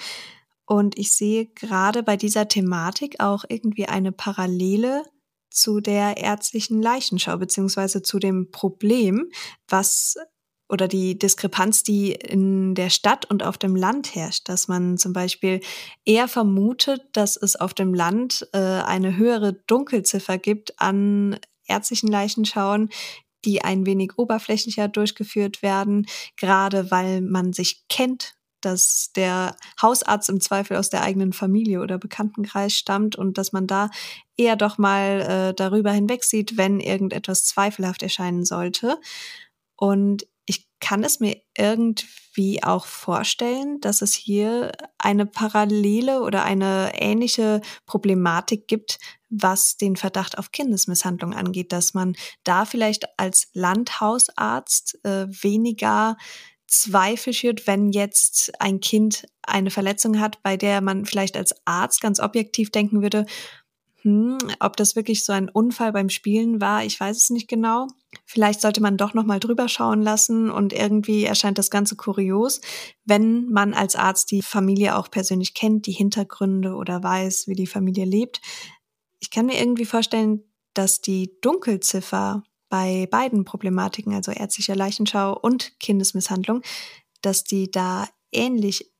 Und 0.72 0.98
ich 0.98 1.12
sehe 1.12 1.48
gerade 1.48 2.02
bei 2.02 2.16
dieser 2.16 2.48
Thematik 2.48 3.20
auch 3.20 3.44
irgendwie 3.50 3.88
eine 3.88 4.14
Parallele 4.14 5.04
zu 5.50 5.82
der 5.82 6.16
ärztlichen 6.16 6.82
Leichenschau 6.82 7.38
beziehungsweise 7.38 8.04
zu 8.04 8.20
dem 8.20 8.52
Problem, 8.52 9.30
was 9.68 10.16
oder 10.70 10.88
die 10.88 11.20
Diskrepanz, 11.20 11.84
die 11.84 12.14
in 12.14 12.74
der 12.74 12.90
Stadt 12.90 13.30
und 13.30 13.44
auf 13.44 13.58
dem 13.58 13.76
Land 13.76 14.16
herrscht, 14.16 14.48
dass 14.48 14.70
man 14.70 14.98
zum 14.98 15.12
Beispiel 15.12 15.60
eher 16.06 16.30
vermutet, 16.30 17.02
dass 17.12 17.36
es 17.36 17.58
auf 17.58 17.74
dem 17.74 17.94
Land 17.94 18.48
äh, 18.54 18.58
eine 18.58 19.18
höhere 19.18 19.52
Dunkelziffer 19.68 20.38
gibt 20.38 20.80
an 20.80 21.38
ärztlichen 21.68 22.08
Leichenschauen, 22.08 22.92
die 23.44 23.62
ein 23.62 23.86
wenig 23.86 24.18
oberflächlicher 24.18 24.88
durchgeführt 24.88 25.64
werden, 25.64 26.06
gerade 26.38 26.92
weil 26.92 27.20
man 27.20 27.52
sich 27.52 27.90
kennt, 27.90 28.36
dass 28.62 29.12
der 29.16 29.56
Hausarzt 29.82 30.30
im 30.30 30.40
Zweifel 30.40 30.78
aus 30.78 30.90
der 30.90 31.04
eigenen 31.04 31.34
Familie 31.34 31.82
oder 31.82 31.98
Bekanntenkreis 31.98 32.74
stammt 32.74 33.16
und 33.16 33.38
dass 33.38 33.52
man 33.52 33.68
da 33.68 33.90
eher 34.38 34.56
doch 34.56 34.78
mal 34.78 35.22
äh, 35.22 35.54
darüber 35.54 35.92
hinwegsieht, 35.92 36.58
wenn 36.58 36.80
irgendetwas 36.80 37.46
zweifelhaft 37.46 38.04
erscheinen 38.04 38.46
sollte. 38.46 39.00
Und 39.76 40.28
ich 40.46 40.68
kann 40.80 41.04
es 41.04 41.20
mir 41.20 41.42
irgendwie 41.58 42.64
auch 42.64 42.86
vorstellen, 42.86 43.80
dass 43.82 44.02
es 44.02 44.14
hier 44.14 44.72
eine 44.98 45.26
parallele 45.26 46.22
oder 46.22 46.44
eine 46.44 46.92
ähnliche 46.96 47.62
Problematik 47.86 48.68
gibt, 48.68 49.00
was 49.30 49.78
den 49.78 49.96
Verdacht 49.96 50.38
auf 50.38 50.52
Kindesmisshandlung 50.52 51.34
angeht, 51.34 51.72
dass 51.72 51.94
man 51.94 52.16
da 52.44 52.66
vielleicht 52.66 53.18
als 53.18 53.48
Landhausarzt 53.54 55.00
äh, 55.06 55.28
weniger 55.30 56.18
Zweifel 56.72 57.34
schürt, 57.34 57.68
wenn 57.68 57.92
jetzt 57.92 58.54
ein 58.60 58.80
Kind 58.80 59.26
eine 59.44 59.72
Verletzung 59.72 60.20
hat, 60.20 60.42
bei 60.42 60.58
der 60.58 60.82
man 60.82 61.06
vielleicht 61.06 61.36
als 61.36 61.54
Arzt 61.66 62.02
ganz 62.02 62.20
objektiv 62.20 62.72
denken 62.72 63.02
würde, 63.02 63.26
hm, 64.04 64.38
ob 64.60 64.78
das 64.78 64.96
wirklich 64.96 65.24
so 65.24 65.34
ein 65.34 65.50
Unfall 65.50 65.92
beim 65.92 66.10
Spielen 66.10 66.60
war, 66.60 66.84
ich 66.84 67.00
weiß 67.00 67.18
es 67.18 67.30
nicht 67.30 67.48
genau. 67.48 67.88
Vielleicht 68.26 68.62
sollte 68.62 68.82
man 68.82 68.98
doch 68.98 69.14
noch 69.14 69.26
mal 69.26 69.40
drüber 69.40 69.68
schauen 69.68 70.02
lassen 70.02 70.50
und 70.50 70.74
irgendwie 70.74 71.26
erscheint 71.26 71.58
das 71.58 71.70
Ganze 71.70 71.96
kurios, 71.96 72.62
wenn 73.06 73.50
man 73.50 73.74
als 73.74 73.96
Arzt 73.96 74.32
die 74.32 74.42
Familie 74.42 74.98
auch 74.98 75.12
persönlich 75.12 75.54
kennt, 75.54 75.86
die 75.86 75.92
Hintergründe 75.92 76.74
oder 76.74 77.04
weiß, 77.04 77.48
wie 77.48 77.56
die 77.56 77.68
Familie 77.68 78.06
lebt. 78.06 78.42
Ich 79.20 79.30
kann 79.30 79.46
mir 79.46 79.60
irgendwie 79.60 79.86
vorstellen, 79.86 80.44
dass 80.74 81.02
die 81.02 81.38
Dunkelziffer 81.42 82.44
bei 82.72 83.06
beiden 83.12 83.44
Problematiken, 83.44 84.16
also 84.16 84.32
ärztlicher 84.32 84.76
Leichenschau 84.76 85.38
und 85.38 85.78
Kindesmisshandlung, 85.82 86.64
dass 87.22 87.44
die 87.44 87.70
da 87.70 88.08
ähnlich 88.32 88.92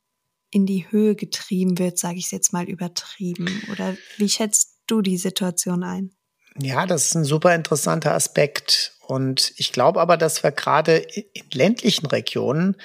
in 0.52 0.66
die 0.66 0.92
Höhe 0.92 1.16
getrieben 1.16 1.80
wird, 1.80 1.98
sage 1.98 2.18
ich 2.18 2.26
es 2.26 2.32
jetzt 2.32 2.52
mal 2.52 2.66
übertrieben. 2.66 3.64
Oder 3.72 3.96
wie 4.18 4.28
schätzt 4.28 4.78
du 4.88 5.02
die 5.02 5.18
Situation 5.18 5.84
ein? 5.84 6.12
Ja, 6.60 6.86
das 6.86 7.06
ist 7.06 7.16
ein 7.16 7.24
super 7.24 7.56
interessanter 7.56 8.14
Aspekt. 8.14 8.98
Und 9.08 9.54
ich 9.56 9.72
glaube 9.72 10.02
aber, 10.02 10.18
dass 10.18 10.44
wir 10.44 10.52
gerade 10.52 10.98
in 10.98 11.50
ländlichen 11.54 12.08
Regionen 12.08 12.76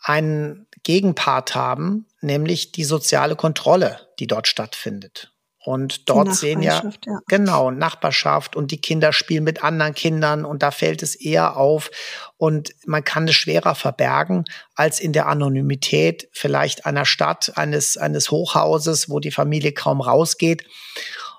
einen 0.00 0.68
Gegenpart 0.84 1.56
haben, 1.56 2.06
nämlich 2.20 2.70
die 2.70 2.84
soziale 2.84 3.34
Kontrolle, 3.34 4.08
die 4.20 4.28
dort 4.28 4.46
stattfindet. 4.46 5.32
Und 5.66 6.08
dort 6.08 6.32
sehen 6.32 6.62
ja, 6.62 6.80
ja, 7.06 7.20
genau 7.26 7.72
Nachbarschaft 7.72 8.54
und 8.54 8.70
die 8.70 8.80
Kinder 8.80 9.12
spielen 9.12 9.42
mit 9.42 9.64
anderen 9.64 9.94
Kindern 9.94 10.44
und 10.44 10.62
da 10.62 10.70
fällt 10.70 11.02
es 11.02 11.16
eher 11.16 11.56
auf 11.56 11.90
und 12.36 12.72
man 12.86 13.02
kann 13.02 13.26
es 13.26 13.34
schwerer 13.34 13.74
verbergen 13.74 14.44
als 14.76 15.00
in 15.00 15.12
der 15.12 15.26
Anonymität 15.26 16.28
vielleicht 16.30 16.86
einer 16.86 17.04
Stadt, 17.04 17.52
eines, 17.56 17.96
eines 17.96 18.30
Hochhauses, 18.30 19.10
wo 19.10 19.18
die 19.18 19.32
Familie 19.32 19.72
kaum 19.72 20.00
rausgeht. 20.00 20.64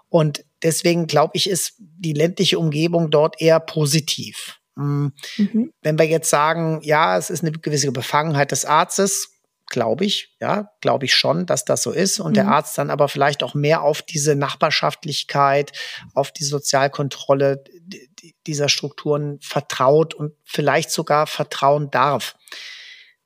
Und 0.10 0.44
deswegen 0.62 1.08
glaube 1.08 1.32
ich, 1.36 1.50
ist 1.50 1.76
die 1.78 2.14
ländliche 2.14 2.60
Umgebung 2.60 3.10
dort 3.10 3.40
eher 3.40 3.62
positiv. 3.62 4.60
Mm, 4.76 5.08
mhm. 5.38 5.72
Wenn 5.82 5.98
wir 5.98 6.06
jetzt 6.06 6.30
sagen, 6.30 6.82
ja, 6.84 7.18
es 7.18 7.30
ist 7.30 7.46
eine 7.46 7.54
gewisse 7.54 7.94
Befangenheit 7.94 8.52
des 8.52 8.66
Arztes, 8.66 9.37
glaube 9.70 10.06
ich, 10.06 10.36
ja, 10.40 10.72
glaube 10.82 11.06
ich 11.06 11.16
schon, 11.16 11.46
dass 11.46 11.66
das 11.66 11.84
so 11.84 11.92
ist. 11.92 12.20
Und 12.20 12.32
mhm. 12.32 12.36
der 12.36 12.48
Arzt 12.48 12.78
dann 12.78 12.90
aber 12.90 13.08
vielleicht 13.10 13.44
auch 13.44 13.54
mehr 13.54 13.82
auf 13.82 14.02
diese 14.02 14.36
Nachbarschaftlichkeit, 14.36 15.72
auf 16.14 16.32
die 16.32 16.44
Sozialkontrolle 16.44 17.64
dieser 18.46 18.70
Strukturen 18.70 19.40
vertraut 19.42 20.14
und 20.14 20.34
vielleicht 20.44 20.92
sogar 20.92 21.28
vertrauen 21.28 21.92
darf. 21.92 22.36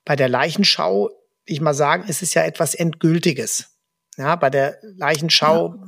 Bei 0.04 0.16
der 0.16 0.28
Leichenschau, 0.28 1.10
ich 1.44 1.60
mal 1.60 1.74
sagen, 1.74 2.08
ist 2.08 2.22
es 2.22 2.34
ja 2.34 2.42
etwas 2.42 2.74
Endgültiges. 2.74 3.70
Ja, 4.16 4.36
bei 4.36 4.50
der 4.50 4.78
Leichenschau 4.82 5.74
ja. 5.74 5.86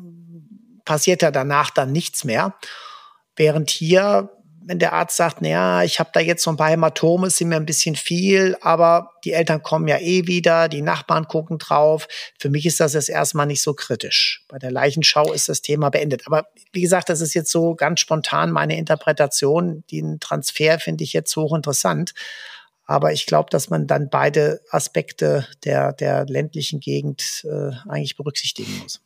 passiert 0.84 1.22
ja 1.22 1.30
danach 1.30 1.70
dann 1.70 1.92
nichts 1.92 2.24
mehr. 2.24 2.54
Während 3.36 3.70
hier 3.70 4.30
wenn 4.66 4.78
der 4.78 4.94
Arzt 4.94 5.16
sagt, 5.16 5.42
naja, 5.42 5.82
ich 5.82 5.98
habe 6.00 6.10
da 6.12 6.20
jetzt 6.20 6.42
so 6.42 6.50
ein 6.50 6.56
paar 6.56 6.70
Hämatome, 6.70 7.28
sind 7.28 7.48
mir 7.48 7.56
ein 7.56 7.66
bisschen 7.66 7.96
viel, 7.96 8.56
aber 8.62 9.10
die 9.24 9.32
Eltern 9.32 9.62
kommen 9.62 9.88
ja 9.88 9.98
eh 9.98 10.26
wieder, 10.26 10.68
die 10.68 10.82
Nachbarn 10.82 11.28
gucken 11.28 11.58
drauf. 11.58 12.08
Für 12.38 12.48
mich 12.48 12.64
ist 12.64 12.80
das 12.80 12.94
jetzt 12.94 13.10
erstmal 13.10 13.46
nicht 13.46 13.62
so 13.62 13.74
kritisch. 13.74 14.44
Bei 14.48 14.58
der 14.58 14.70
Leichenschau 14.70 15.32
ist 15.32 15.48
das 15.48 15.60
Thema 15.60 15.90
beendet. 15.90 16.26
Aber 16.26 16.48
wie 16.72 16.80
gesagt, 16.80 17.08
das 17.08 17.20
ist 17.20 17.34
jetzt 17.34 17.50
so 17.50 17.74
ganz 17.74 18.00
spontan 18.00 18.50
meine 18.50 18.78
Interpretation. 18.78 19.84
Den 19.90 20.18
Transfer 20.18 20.78
finde 20.78 21.04
ich 21.04 21.12
jetzt 21.12 21.36
hochinteressant. 21.36 22.14
Aber 22.86 23.12
ich 23.12 23.26
glaube, 23.26 23.50
dass 23.50 23.70
man 23.70 23.86
dann 23.86 24.08
beide 24.10 24.60
Aspekte 24.70 25.46
der, 25.64 25.92
der 25.92 26.26
ländlichen 26.26 26.80
Gegend 26.80 27.44
äh, 27.44 27.70
eigentlich 27.88 28.16
berücksichtigen 28.16 28.78
muss. 28.82 29.03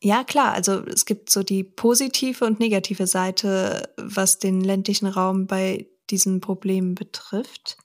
Ja, 0.00 0.22
klar. 0.22 0.52
Also 0.52 0.84
es 0.86 1.06
gibt 1.06 1.30
so 1.30 1.42
die 1.42 1.64
positive 1.64 2.44
und 2.44 2.60
negative 2.60 3.06
Seite, 3.06 3.92
was 3.96 4.38
den 4.38 4.60
ländlichen 4.60 5.06
Raum 5.06 5.46
bei 5.46 5.86
diesen 6.10 6.40
Problemen 6.40 6.94
betrifft. 6.94 7.76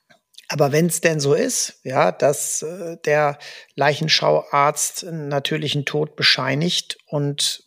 Aber 0.50 0.72
wenn 0.72 0.86
es 0.86 1.02
denn 1.02 1.20
so 1.20 1.34
ist, 1.34 1.80
ja, 1.84 2.12
dass 2.12 2.62
äh, 2.62 2.98
der 3.06 3.40
Leichenschauarzt 3.76 5.06
einen 5.06 5.28
natürlichen 5.28 5.86
Tod 5.86 6.16
bescheinigt 6.16 6.98
und 7.08 7.64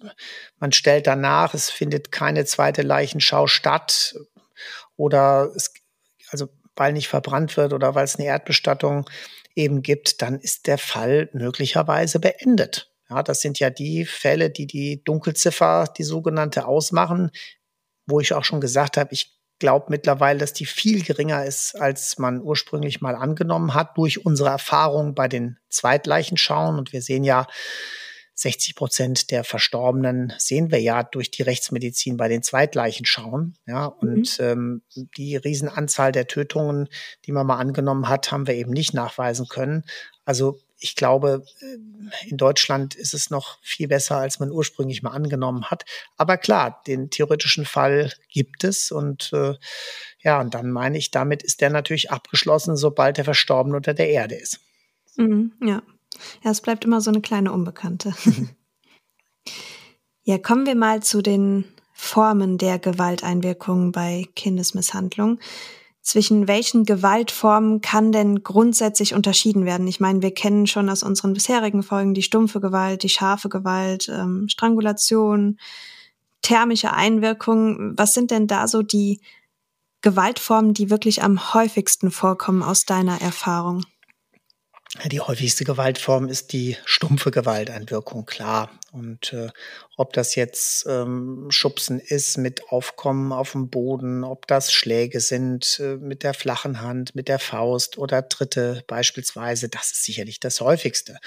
man 0.60 0.72
stellt 0.72 1.06
danach, 1.06 1.54
es 1.54 1.70
findet 1.70 2.12
keine 2.12 2.44
zweite 2.44 2.82
Leichenschau 2.82 3.48
statt 3.48 4.14
oder 4.96 5.50
es, 5.56 5.72
also 6.30 6.48
weil 6.76 6.92
nicht 6.92 7.08
verbrannt 7.08 7.56
wird 7.56 7.72
oder 7.72 7.94
weil 7.94 8.04
es 8.04 8.16
eine 8.16 8.26
Erdbestattung 8.26 9.08
eben 9.56 9.82
gibt, 9.82 10.22
dann 10.22 10.38
ist 10.38 10.66
der 10.66 10.78
Fall 10.78 11.30
möglicherweise 11.32 12.20
beendet. 12.20 12.92
Ja, 13.08 13.22
das 13.22 13.40
sind 13.40 13.58
ja 13.58 13.70
die 13.70 14.04
Fälle, 14.04 14.50
die 14.50 14.66
die 14.66 15.02
Dunkelziffer, 15.04 15.92
die 15.96 16.02
sogenannte, 16.02 16.66
ausmachen, 16.66 17.30
wo 18.06 18.20
ich 18.20 18.32
auch 18.32 18.44
schon 18.44 18.60
gesagt 18.60 18.96
habe, 18.96 19.12
ich 19.12 19.36
glaube 19.58 19.86
mittlerweile, 19.88 20.38
dass 20.38 20.52
die 20.52 20.66
viel 20.66 21.02
geringer 21.02 21.44
ist, 21.44 21.74
als 21.80 22.18
man 22.18 22.40
ursprünglich 22.42 23.00
mal 23.00 23.14
angenommen 23.14 23.74
hat, 23.74 23.96
durch 23.96 24.24
unsere 24.24 24.50
Erfahrung 24.50 25.14
bei 25.14 25.28
den 25.28 25.58
Zweitleichenschauen. 25.68 26.78
Und 26.78 26.92
wir 26.92 27.00
sehen 27.00 27.24
ja, 27.24 27.46
60 28.36 28.74
Prozent 28.76 29.30
der 29.30 29.44
Verstorbenen 29.44 30.34
sehen 30.36 30.70
wir 30.70 30.80
ja 30.80 31.02
durch 31.02 31.30
die 31.30 31.42
Rechtsmedizin 31.42 32.18
bei 32.18 32.28
den 32.28 32.42
Zweitleichenschauen. 32.42 33.56
Ja, 33.66 33.86
und 33.86 34.38
mhm. 34.38 34.44
ähm, 34.44 34.82
die 35.16 35.36
Riesenanzahl 35.36 36.12
der 36.12 36.26
Tötungen, 36.26 36.88
die 37.24 37.32
man 37.32 37.46
mal 37.46 37.56
angenommen 37.56 38.10
hat, 38.10 38.30
haben 38.30 38.46
wir 38.46 38.54
eben 38.54 38.72
nicht 38.72 38.92
nachweisen 38.92 39.48
können. 39.48 39.84
Also 40.26 40.60
ich 40.78 40.94
glaube, 40.94 41.44
äh, 41.60 42.28
in 42.28 42.36
Deutschland 42.36 42.94
ist 42.94 43.14
es 43.14 43.30
noch 43.30 43.58
viel 43.62 43.88
besser, 43.88 44.16
als 44.16 44.38
man 44.38 44.50
ursprünglich 44.50 45.02
mal 45.02 45.10
angenommen 45.10 45.70
hat. 45.70 45.84
Aber 46.16 46.36
klar, 46.36 46.82
den 46.86 47.10
theoretischen 47.10 47.64
Fall 47.64 48.12
gibt 48.30 48.64
es 48.64 48.90
und 48.90 49.32
äh, 49.32 49.54
ja, 50.20 50.40
und 50.40 50.54
dann 50.54 50.70
meine 50.70 50.98
ich, 50.98 51.10
damit 51.10 51.42
ist 51.42 51.60
der 51.60 51.70
natürlich 51.70 52.10
abgeschlossen, 52.10 52.76
sobald 52.76 53.16
der 53.16 53.24
Verstorbene 53.24 53.76
unter 53.76 53.94
der 53.94 54.10
Erde 54.10 54.34
ist. 54.34 54.60
Mhm, 55.16 55.52
ja. 55.62 55.82
Ja, 56.42 56.50
es 56.50 56.60
bleibt 56.60 56.84
immer 56.84 57.00
so 57.00 57.10
eine 57.10 57.20
kleine 57.20 57.52
Unbekannte. 57.52 58.14
ja, 60.24 60.38
kommen 60.38 60.66
wir 60.66 60.74
mal 60.74 61.02
zu 61.02 61.22
den 61.22 61.64
Formen 61.92 62.58
der 62.58 62.78
Gewalteinwirkung 62.78 63.92
bei 63.92 64.26
Kindesmisshandlung 64.34 65.40
zwischen 66.06 66.46
welchen 66.46 66.84
Gewaltformen 66.84 67.80
kann 67.80 68.12
denn 68.12 68.44
grundsätzlich 68.44 69.12
unterschieden 69.12 69.64
werden? 69.64 69.88
Ich 69.88 69.98
meine, 69.98 70.22
wir 70.22 70.32
kennen 70.32 70.68
schon 70.68 70.88
aus 70.88 71.02
unseren 71.02 71.32
bisherigen 71.32 71.82
Folgen 71.82 72.14
die 72.14 72.22
stumpfe 72.22 72.60
Gewalt, 72.60 73.02
die 73.02 73.08
scharfe 73.08 73.48
Gewalt, 73.48 74.08
ähm, 74.08 74.48
Strangulation, 74.48 75.58
thermische 76.42 76.92
Einwirkung. 76.92 77.94
Was 77.98 78.14
sind 78.14 78.30
denn 78.30 78.46
da 78.46 78.68
so 78.68 78.82
die 78.82 79.20
Gewaltformen, 80.00 80.74
die 80.74 80.90
wirklich 80.90 81.24
am 81.24 81.54
häufigsten 81.54 82.12
vorkommen 82.12 82.62
aus 82.62 82.84
deiner 82.84 83.20
Erfahrung? 83.20 83.82
Die 85.10 85.20
häufigste 85.20 85.64
Gewaltform 85.64 86.28
ist 86.28 86.52
die 86.52 86.76
stumpfe 86.84 87.30
Gewalteinwirkung, 87.30 88.24
klar. 88.24 88.70
Und 88.92 89.32
äh, 89.32 89.50
ob 89.96 90.12
das 90.12 90.36
jetzt 90.36 90.86
ähm, 90.88 91.48
Schubsen 91.50 92.00
ist 92.00 92.38
mit 92.38 92.70
Aufkommen 92.70 93.32
auf 93.32 93.52
dem 93.52 93.68
Boden, 93.68 94.24
ob 94.24 94.46
das 94.46 94.72
Schläge 94.72 95.20
sind 95.20 95.80
äh, 95.80 95.96
mit 95.96 96.22
der 96.22 96.34
flachen 96.34 96.80
Hand, 96.80 97.14
mit 97.14 97.28
der 97.28 97.38
Faust 97.38 97.98
oder 97.98 98.28
Tritte 98.28 98.84
beispielsweise, 98.86 99.68
das 99.68 99.90
ist 99.90 100.04
sicherlich 100.04 100.40
das 100.40 100.60
häufigste. 100.60 101.18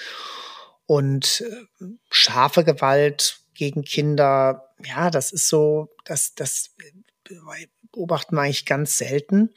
Und 0.85 1.41
äh, 1.41 1.85
scharfe 2.09 2.63
Gewalt 2.63 3.41
gegen 3.53 3.83
Kinder, 3.83 4.73
ja, 4.83 5.09
das 5.11 5.31
ist 5.31 5.47
so, 5.47 5.89
das, 6.05 6.33
das 6.33 6.71
äh, 6.79 7.67
beobachten 7.91 8.35
wir 8.35 8.41
eigentlich 8.41 8.65
ganz 8.65 8.97
selten. 8.97 9.53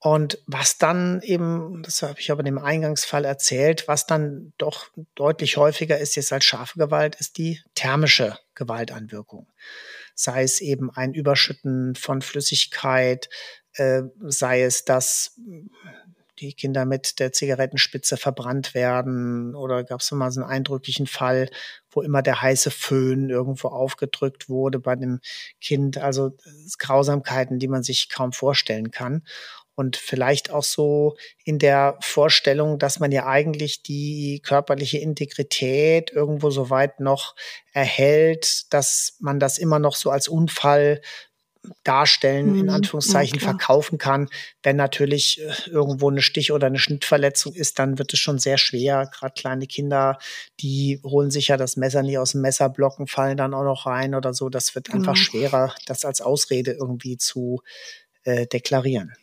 Und 0.00 0.38
was 0.46 0.78
dann 0.78 1.20
eben, 1.22 1.82
das 1.82 2.02
habe 2.02 2.20
ich 2.20 2.30
aber 2.30 2.40
in 2.40 2.46
dem 2.46 2.58
Eingangsfall 2.58 3.24
erzählt, 3.24 3.88
was 3.88 4.06
dann 4.06 4.52
doch 4.56 4.90
deutlich 5.16 5.56
häufiger 5.56 5.98
ist 5.98 6.14
jetzt 6.14 6.32
als 6.32 6.44
scharfe 6.44 6.78
Gewalt, 6.78 7.16
ist 7.16 7.36
die 7.36 7.60
thermische 7.74 8.38
Gewaltanwirkung. 8.54 9.48
Sei 10.14 10.42
es 10.44 10.60
eben 10.60 10.90
ein 10.90 11.14
Überschütten 11.14 11.96
von 11.96 12.22
Flüssigkeit, 12.22 13.28
äh, 13.74 14.02
sei 14.20 14.62
es, 14.62 14.84
dass 14.84 15.36
die 16.40 16.52
Kinder 16.52 16.84
mit 16.84 17.18
der 17.18 17.32
Zigarettenspitze 17.32 18.16
verbrannt 18.16 18.74
werden 18.74 19.54
oder 19.54 19.84
gab 19.84 20.00
es 20.00 20.10
mal 20.12 20.30
so 20.30 20.40
einen 20.40 20.50
eindrücklichen 20.50 21.06
Fall, 21.06 21.50
wo 21.90 22.02
immer 22.02 22.22
der 22.22 22.40
heiße 22.40 22.70
Föhn 22.70 23.30
irgendwo 23.30 23.68
aufgedrückt 23.68 24.48
wurde 24.48 24.78
bei 24.78 24.96
dem 24.96 25.20
Kind. 25.60 25.98
Also 25.98 26.36
Grausamkeiten, 26.78 27.58
die 27.58 27.68
man 27.68 27.82
sich 27.82 28.08
kaum 28.08 28.32
vorstellen 28.32 28.90
kann. 28.90 29.24
Und 29.78 29.96
vielleicht 29.96 30.50
auch 30.50 30.64
so 30.64 31.16
in 31.44 31.60
der 31.60 31.96
Vorstellung, 32.00 32.80
dass 32.80 32.98
man 32.98 33.12
ja 33.12 33.26
eigentlich 33.26 33.84
die 33.84 34.40
körperliche 34.42 34.98
Integrität 34.98 36.10
irgendwo 36.10 36.50
so 36.50 36.68
weit 36.68 36.98
noch 36.98 37.36
erhält, 37.72 38.72
dass 38.74 39.14
man 39.20 39.38
das 39.38 39.56
immer 39.56 39.78
noch 39.78 39.94
so 39.94 40.10
als 40.10 40.26
Unfall 40.26 41.00
darstellen, 41.84 42.56
in 42.56 42.66
mhm. 42.66 42.70
Anführungszeichen 42.70 43.38
ja, 43.38 43.44
verkaufen 43.44 43.98
kann. 43.98 44.28
Wenn 44.64 44.74
natürlich 44.74 45.40
äh, 45.40 45.70
irgendwo 45.70 46.10
eine 46.10 46.22
Stich- 46.22 46.50
oder 46.50 46.66
eine 46.66 46.80
Schnittverletzung 46.80 47.54
ist, 47.54 47.78
dann 47.78 48.00
wird 48.00 48.12
es 48.12 48.18
schon 48.18 48.40
sehr 48.40 48.58
schwer. 48.58 49.08
Gerade 49.14 49.34
kleine 49.34 49.68
Kinder, 49.68 50.18
die 50.58 51.00
holen 51.04 51.30
sich 51.30 51.48
ja 51.48 51.56
das 51.56 51.76
Messer 51.76 52.02
nie 52.02 52.18
aus 52.18 52.32
dem 52.32 52.40
Messerblocken, 52.40 53.06
fallen 53.06 53.36
dann 53.36 53.54
auch 53.54 53.62
noch 53.62 53.86
rein 53.86 54.16
oder 54.16 54.34
so. 54.34 54.48
Das 54.48 54.74
wird 54.74 54.90
einfach 54.90 55.14
mhm. 55.14 55.18
schwerer, 55.18 55.74
das 55.86 56.04
als 56.04 56.20
Ausrede 56.20 56.72
irgendwie 56.72 57.16
zu 57.16 57.62
äh, 58.24 58.48
deklarieren. 58.48 59.14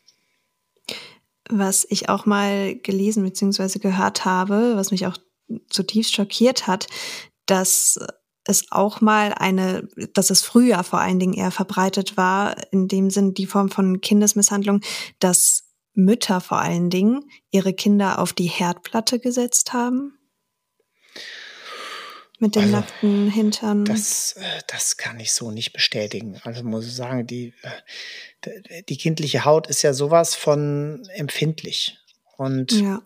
Was 1.50 1.86
ich 1.90 2.10
auch 2.10 2.26
mal 2.26 2.76
gelesen 2.76 3.24
bzw. 3.24 3.80
gehört 3.80 4.26
habe, 4.26 4.74
was 4.76 4.92
mich 4.92 5.06
auch 5.06 5.18
zutiefst 5.70 6.14
schockiert 6.14 6.68
hat, 6.68 6.88
dass 7.46 8.00
es 8.46 8.72
auch 8.72 9.02
mal 9.02 9.34
eine, 9.34 9.88
dass 10.14 10.30
es 10.30 10.44
früher 10.44 10.84
vor 10.84 11.00
allen 11.00 11.20
Dingen 11.20 11.34
eher 11.34 11.52
verbreitet 11.52 12.18
war, 12.18 12.56
in 12.72 12.88
dem 12.88 13.10
Sinn 13.10 13.34
die 13.34 13.48
Form 13.48 13.70
von 13.70 14.02
Kindesmisshandlung, 14.02 14.82
dass 15.20 15.64
Mütter 15.94 16.42
vor 16.42 16.60
allen 16.60 16.90
Dingen 16.90 17.30
ihre 17.52 17.74
Kinder 17.74 18.20
auf 18.20 18.34
die 18.34 18.48
Herdplatte 18.48 19.20
gesetzt 19.20 19.74
haben? 19.74 20.15
Mit 22.40 22.56
dem 22.56 22.64
also, 22.64 22.76
nackten 22.76 23.32
Hintern? 23.32 23.86
Das, 23.86 24.34
äh, 24.34 24.62
das 24.68 24.98
kann 24.98 25.20
ich 25.20 25.32
so 25.32 25.52
nicht 25.52 25.72
bestätigen. 25.72 26.40
Also 26.44 26.64
muss 26.64 26.86
ich 26.86 26.94
sagen, 26.94 27.26
die, 27.26 27.54
äh, 28.42 28.84
die 28.84 28.98
kindliche 28.98 29.46
Haut 29.46 29.68
ist 29.68 29.82
ja 29.84 29.94
sowas 29.94 30.36
von 30.36 31.08
empfindlich. 31.14 31.98
Und 32.38 32.74
ja. 32.74 33.02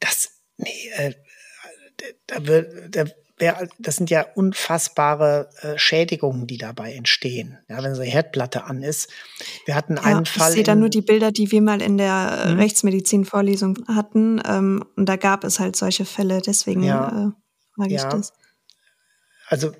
das, 0.00 0.30
nee, 0.56 0.90
äh, 0.96 1.14
da, 2.26 2.46
wird, 2.46 2.96
da 2.96 3.04
das 3.78 3.96
sind 3.96 4.10
ja 4.10 4.26
unfassbare 4.34 5.48
äh, 5.60 5.78
Schädigungen, 5.78 6.46
die 6.46 6.58
dabei 6.58 6.92
entstehen, 6.94 7.58
ja, 7.68 7.82
wenn 7.82 7.94
so 7.94 8.02
eine 8.02 8.10
Herdplatte 8.10 8.64
an 8.64 8.82
ist. 8.82 9.10
Wir 9.64 9.74
hatten 9.74 9.96
ja, 9.96 10.02
einen 10.02 10.26
Fall. 10.26 10.48
Ich 10.48 10.54
sehe 10.54 10.64
da 10.64 10.74
nur 10.74 10.88
die 10.88 11.02
Bilder, 11.02 11.30
die 11.30 11.50
wir 11.52 11.62
mal 11.62 11.80
in 11.80 11.98
der 11.98 12.46
mhm. 12.46 12.58
Rechtsmedizin-Vorlesung 12.58 13.78
hatten. 13.88 14.42
Ähm, 14.44 14.84
und 14.96 15.08
da 15.08 15.16
gab 15.16 15.44
es 15.44 15.60
halt 15.60 15.76
solche 15.76 16.04
Fälle, 16.04 16.42
deswegen 16.44 16.82
ja, 16.82 17.28
äh, 17.28 17.30
frage 17.78 17.94
ich 17.94 18.02
das. 18.02 18.32
Also 19.48 19.72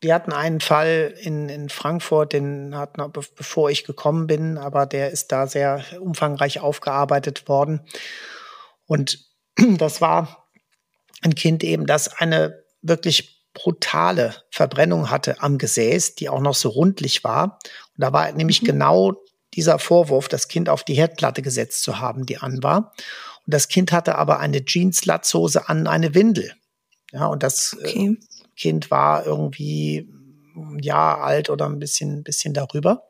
wir 0.00 0.14
hatten 0.14 0.32
einen 0.32 0.60
Fall 0.60 1.14
in, 1.20 1.48
in 1.48 1.68
Frankfurt, 1.68 2.32
den 2.32 2.74
hatten 2.74 3.00
wir, 3.00 3.08
bevor 3.08 3.70
ich 3.70 3.84
gekommen 3.84 4.26
bin, 4.26 4.56
aber 4.56 4.86
der 4.86 5.10
ist 5.10 5.30
da 5.30 5.46
sehr 5.46 5.84
umfangreich 6.00 6.60
aufgearbeitet 6.60 7.48
worden. 7.48 7.80
Und 8.86 9.26
das 9.56 10.00
war 10.00 10.48
ein 11.22 11.34
Kind 11.34 11.62
eben, 11.64 11.86
das 11.86 12.08
eine 12.08 12.64
wirklich 12.82 13.40
brutale 13.52 14.34
Verbrennung 14.50 15.10
hatte 15.10 15.42
am 15.42 15.58
Gesäß, 15.58 16.14
die 16.14 16.28
auch 16.28 16.40
noch 16.40 16.54
so 16.54 16.70
rundlich 16.70 17.24
war. 17.24 17.58
Und 17.96 18.04
da 18.04 18.12
war 18.12 18.30
nämlich 18.32 18.62
mhm. 18.62 18.66
genau 18.66 19.14
dieser 19.54 19.78
Vorwurf, 19.78 20.28
das 20.28 20.48
Kind 20.48 20.68
auf 20.68 20.84
die 20.84 20.94
Herdplatte 20.94 21.42
gesetzt 21.42 21.82
zu 21.82 21.98
haben, 21.98 22.24
die 22.24 22.38
an 22.38 22.62
war. 22.62 22.92
Und 23.44 23.54
das 23.54 23.68
Kind 23.68 23.92
hatte 23.92 24.14
aber 24.14 24.38
eine 24.38 24.64
Jeans-Latzhose 24.64 25.68
an, 25.68 25.86
eine 25.88 26.14
Windel. 26.14 26.54
Ja, 27.12 27.26
und 27.26 27.42
das 27.42 27.76
äh, 27.80 27.88
okay. 27.88 28.18
Kind 28.56 28.90
war 28.90 29.26
irgendwie 29.26 30.08
ein 30.54 30.78
Jahr 30.80 31.22
alt 31.22 31.50
oder 31.50 31.66
ein 31.66 31.78
bisschen, 31.78 32.22
bisschen 32.22 32.54
darüber. 32.54 33.08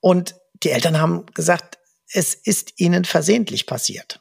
Und 0.00 0.36
die 0.62 0.70
Eltern 0.70 1.00
haben 1.00 1.26
gesagt, 1.34 1.78
es 2.12 2.34
ist 2.34 2.78
ihnen 2.78 3.04
versehentlich 3.04 3.66
passiert. 3.66 4.20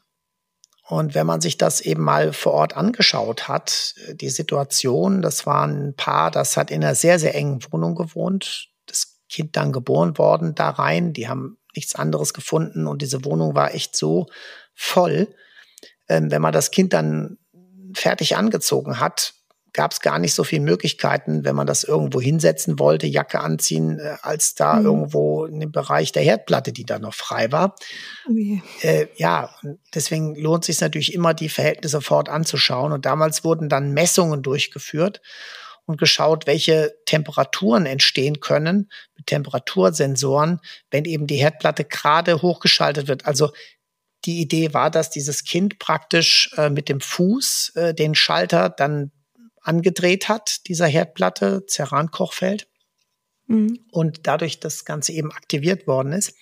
Und 0.88 1.16
wenn 1.16 1.26
man 1.26 1.42
sich 1.42 1.58
das 1.58 1.82
eben 1.82 2.04
mal 2.04 2.32
vor 2.32 2.54
Ort 2.54 2.78
angeschaut 2.78 3.48
hat, 3.48 3.96
äh, 4.08 4.16
die 4.16 4.30
Situation, 4.30 5.22
das 5.22 5.46
war 5.46 5.68
ein 5.68 5.96
Paar, 5.96 6.32
das 6.32 6.58
hat 6.58 6.72
in 6.72 6.84
einer 6.84 6.96
sehr, 6.96 7.20
sehr 7.20 7.36
engen 7.36 7.62
Wohnung 7.72 7.96
gewohnt. 7.96 8.70
Das 8.86 9.20
Kind 9.30 9.56
dann 9.58 9.72
geboren 9.72 10.18
worden 10.18 10.54
da 10.54 10.70
rein. 10.70 11.14
Die 11.14 11.28
haben 11.28 11.58
nichts 11.76 11.96
anderes 11.96 12.34
gefunden 12.34 12.88
und 12.88 13.02
diese 13.02 13.26
Wohnung 13.26 13.56
war 13.56 13.74
echt 13.74 13.96
so 13.96 14.28
voll. 14.76 15.34
Ähm, 16.08 16.30
wenn 16.30 16.42
man 16.42 16.54
das 16.54 16.70
Kind 16.70 16.94
dann 16.94 17.40
fertig 17.96 18.38
angezogen 18.38 19.00
hat, 19.00 19.34
gab 19.76 19.92
es 19.92 20.00
gar 20.00 20.18
nicht 20.20 20.34
so 20.34 20.44
viele 20.44 20.62
Möglichkeiten, 20.62 21.44
wenn 21.44 21.56
man 21.56 21.68
das 21.68 21.84
irgendwo 21.84 22.22
hinsetzen 22.22 22.80
wollte, 22.80 23.08
Jacke 23.08 23.42
anziehen, 23.42 24.00
äh, 24.00 24.16
als 24.22 24.56
da 24.56 24.76
mhm. 24.76 24.86
irgendwo 24.86 25.46
in 25.46 25.60
dem 25.60 25.72
Bereich 25.72 26.12
der 26.12 26.24
Herdplatte, 26.24 26.72
die 26.72 26.86
da 26.86 26.98
noch 26.98 27.14
frei 27.14 27.52
war. 27.52 27.76
Okay. 28.28 28.64
Äh, 28.82 29.08
ja, 29.18 29.54
deswegen 29.94 30.36
lohnt 30.36 30.64
es 30.64 30.68
sich 30.68 30.82
natürlich 30.82 31.14
immer, 31.14 31.34
die 31.34 31.50
Verhältnisse 31.50 32.02
fort 32.02 32.30
anzuschauen. 32.30 32.94
Und 32.94 33.06
damals 33.06 33.44
wurden 33.44 33.70
dann 33.70 33.92
Messungen 33.92 34.42
durchgeführt 34.42 35.22
und 35.86 36.00
geschaut, 36.00 36.48
welche 36.48 36.96
Temperaturen 37.06 37.86
entstehen 37.86 38.40
können 38.40 38.90
mit 39.16 39.28
Temperatursensoren, 39.28 40.60
wenn 40.90 41.06
eben 41.06 41.28
die 41.28 41.36
Herdplatte 41.36 41.84
gerade 41.84 42.42
hochgeschaltet 42.42 43.08
wird. 43.08 43.26
Also 43.26 43.52
die 44.26 44.42
Idee 44.42 44.74
war, 44.74 44.90
dass 44.90 45.10
dieses 45.10 45.44
Kind 45.44 45.80
praktisch 45.80 46.52
äh, 46.58 46.70
mit 46.70 46.90
dem 46.90 47.02
Fuß 47.02 47.74
äh, 47.76 47.94
den 47.94 48.16
Schalter 48.16 48.70
dann 48.70 49.12
angedreht 49.62 50.30
hat, 50.30 50.68
dieser 50.68 50.88
Herdplatte, 50.88 51.66
Ceran-Kochfeld. 51.68 52.68
Mhm. 53.48 53.80
Und 53.92 54.28
dadurch 54.28 54.60
das 54.60 54.86
Ganze 54.86 55.12
eben 55.12 55.32
aktiviert 55.32 55.88
worden 55.88 56.14
ist. 56.14 56.34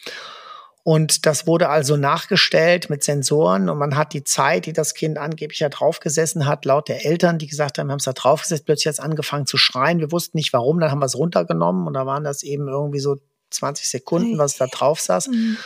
Und 0.83 1.25
das 1.25 1.47
wurde 1.47 1.69
also 1.69 1.95
nachgestellt 1.95 2.89
mit 2.89 3.03
Sensoren 3.03 3.69
und 3.69 3.77
man 3.77 3.95
hat 3.95 4.11
die 4.11 4.25
Zeit, 4.25 4.65
die 4.65 4.73
das 4.73 4.93
Kind 4.93 5.17
angeblich 5.17 5.59
da 5.59 5.69
draufgesessen 5.69 6.45
hat, 6.45 6.65
laut 6.65 6.89
der 6.89 7.05
Eltern, 7.05 7.37
die 7.37 7.47
gesagt 7.47 7.77
haben, 7.77 7.87
wir 7.87 7.93
haben 7.93 7.99
es 7.99 8.05
da 8.05 8.11
draufgesetzt, 8.11 8.65
plötzlich 8.65 8.85
jetzt 8.85 8.99
angefangen 8.99 9.47
zu 9.47 9.55
schreien. 9.55 9.99
Wir 9.99 10.11
wussten 10.11 10.37
nicht 10.37 10.51
warum, 10.51 10.81
dann 10.81 10.91
haben 10.91 10.99
wir 10.99 11.05
es 11.05 11.15
runtergenommen 11.15 11.87
und 11.87 11.93
da 11.93 12.05
waren 12.05 12.25
das 12.25 12.43
eben 12.43 12.67
irgendwie 12.67 12.99
so 12.99 13.15
20 13.51 13.87
Sekunden, 13.87 14.37
was 14.37 14.57
da 14.57 14.67
drauf 14.67 14.99
saß. 14.99 15.27
Mhm. 15.27 15.57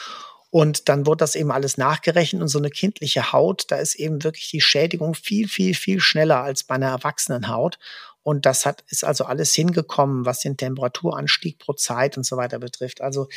Und 0.50 0.88
dann 0.88 1.06
wird 1.06 1.22
das 1.22 1.36
eben 1.36 1.52
alles 1.52 1.78
nachgerechnet 1.78 2.42
und 2.42 2.48
so 2.48 2.58
eine 2.58 2.70
kindliche 2.70 3.34
Haut, 3.34 3.66
da 3.70 3.78
ist 3.78 3.96
eben 3.96 4.24
wirklich 4.24 4.50
die 4.50 4.62
Schädigung 4.62 5.14
viel, 5.14 5.48
viel, 5.48 5.74
viel 5.74 6.00
schneller 6.00 6.42
als 6.42 6.64
bei 6.64 6.76
einer 6.76 6.88
erwachsenen 6.88 7.50
Haut. 7.50 7.78
Und 8.24 8.46
das 8.46 8.66
hat, 8.66 8.84
ist 8.90 9.06
also 9.06 9.24
alles 9.24 9.54
hingekommen, 9.54 10.26
was 10.26 10.42
den 10.42 10.58
Temperaturanstieg 10.58 11.60
pro 11.60 11.72
Zeit 11.72 12.18
und 12.18 12.26
so 12.26 12.36
weiter 12.36 12.60
betrifft. 12.60 13.00
Also, 13.00 13.30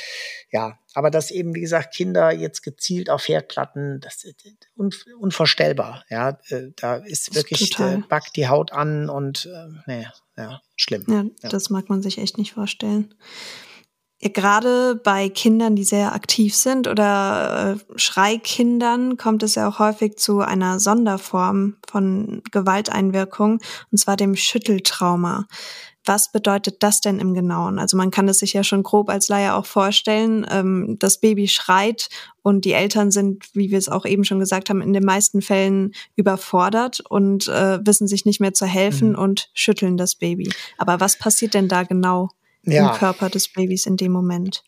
ja, 0.51 0.81
aber 0.95 1.13
dass 1.13 1.31
eben, 1.31 1.55
wie 1.55 1.61
gesagt, 1.61 1.95
Kinder 1.95 2.33
jetzt 2.33 2.63
gezielt 2.63 3.09
auf 3.09 3.29
Herdplatten, 3.29 4.01
das 4.01 4.25
ist 4.25 4.45
unvorstellbar. 5.17 6.05
Ja, 6.11 6.41
äh, 6.49 6.73
da 6.75 6.97
ist 6.97 7.37
wirklich, 7.37 7.79
äh, 7.79 7.99
backt 8.09 8.35
die 8.35 8.49
Haut 8.49 8.73
an 8.73 9.09
und, 9.09 9.47
äh, 9.47 9.69
nee, 9.87 10.09
ja, 10.37 10.61
schlimm. 10.75 11.05
Ja, 11.09 11.25
ja, 11.41 11.49
das 11.51 11.71
mag 11.71 11.89
man 11.89 12.03
sich 12.03 12.19
echt 12.19 12.37
nicht 12.37 12.55
vorstellen. 12.55 13.15
Gerade 14.23 15.01
bei 15.03 15.31
Kindern, 15.31 15.77
die 15.77 15.85
sehr 15.85 16.15
aktiv 16.15 16.55
sind 16.55 16.89
oder 16.89 17.79
äh, 17.79 17.99
Schreikindern 17.99 19.17
kommt 19.17 19.43
es 19.43 19.55
ja 19.55 19.67
auch 19.67 19.79
häufig 19.79 20.19
zu 20.19 20.41
einer 20.41 20.79
Sonderform 20.79 21.77
von 21.89 22.43
Gewalteinwirkung, 22.51 23.61
und 23.91 23.99
zwar 23.99 24.17
dem 24.17 24.37
Schütteltrauma. 24.37 25.47
Was 26.05 26.33
bedeutet 26.33 26.83
das 26.83 27.01
denn 27.01 27.19
im 27.19 27.35
Genauen? 27.35 27.79
Also 27.79 27.97
man 27.97 28.11
kann 28.11 28.29
es 28.29 28.39
sich 28.39 28.53
ja 28.53 28.65
schon 28.65 28.83
grob 28.83 29.09
als 29.09 29.29
Laie 29.29 29.55
auch 29.55 29.67
vorstellen. 29.67 30.47
Ähm, 30.51 30.97
das 30.99 31.21
Baby 31.21 31.49
schreit 31.49 32.09
und 32.43 32.67
die 32.67 32.73
Eltern 32.73 33.11
sind, 33.11 33.47
wie 33.55 33.71
wir 33.71 33.79
es 33.79 33.89
auch 33.89 34.05
eben 34.05 34.25
schon 34.25 34.39
gesagt 34.39 34.69
haben, 34.69 34.83
in 34.83 34.93
den 34.93 35.05
meisten 35.05 35.41
Fällen 35.41 35.93
überfordert 36.17 37.01
und 37.09 37.49
äh, 37.49 37.79
wissen 37.87 38.07
sich 38.07 38.27
nicht 38.27 38.41
mehr 38.41 38.53
zu 38.53 38.67
helfen 38.67 39.11
mhm. 39.11 39.19
und 39.19 39.51
schütteln 39.55 39.97
das 39.97 40.15
Baby. 40.15 40.51
Aber 40.77 41.01
was 41.01 41.19
passiert 41.19 41.55
denn 41.55 41.69
da 41.69 41.85
genau? 41.85 42.29
Ja. 42.65 42.91
im 42.91 42.99
Körper 42.99 43.31
des 43.31 43.49
Babys 43.49 43.87
in 43.87 43.97
dem 43.97 44.13
Moment. 44.13 44.63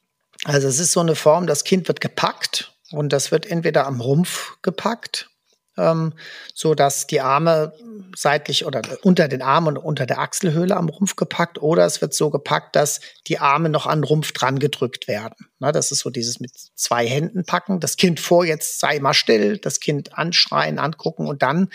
Also 0.45 0.68
es 0.68 0.78
ist 0.78 0.93
so 0.93 1.01
eine 1.01 1.14
Form, 1.14 1.47
das 1.47 1.64
Kind 1.64 1.88
wird 1.88 2.01
gepackt 2.01 2.72
und 2.90 3.12
das 3.12 3.30
wird 3.30 3.47
entweder 3.47 3.86
am 3.86 4.01
Rumpf 4.01 4.57
gepackt, 4.62 5.30
ähm, 5.78 6.14
so 6.55 6.74
dass 6.74 7.07
die 7.07 7.20
Arme 7.20 7.72
seitlich 8.16 8.66
oder 8.66 8.82
unter 9.03 9.28
den 9.28 9.40
Armen 9.40 9.76
und 9.76 9.84
unter 9.84 10.05
der 10.05 10.18
Achselhöhle 10.18 10.76
am 10.76 10.88
Rumpf 10.88 11.16
gepackt 11.16 11.62
oder 11.62 11.86
es 11.86 12.01
wird 12.01 12.12
so 12.12 12.30
gepackt, 12.30 12.76
dass 12.76 13.01
die 13.26 13.38
Arme 13.38 13.68
noch 13.68 13.86
an 13.86 14.01
den 14.01 14.05
Rumpf 14.05 14.32
dran 14.32 14.59
gedrückt 14.59 15.09
werden. 15.09 15.49
Na, 15.61 15.72
das 15.72 15.93
ist 15.93 16.01
so 16.01 16.11
dieses 16.11 16.40
mit 16.40 16.53
zwei 16.74 17.07
Händen 17.07 17.45
packen, 17.45 17.80
das 17.80 17.97
Kind 17.97 18.20
vor, 18.20 18.45
jetzt 18.45 18.80
sei 18.80 18.99
mal 18.99 19.14
still, 19.14 19.59
das 19.59 19.80
Kind 19.80 20.18
anschreien, 20.18 20.78
angucken 20.78 21.26
und 21.26 21.43
dann 21.43 21.68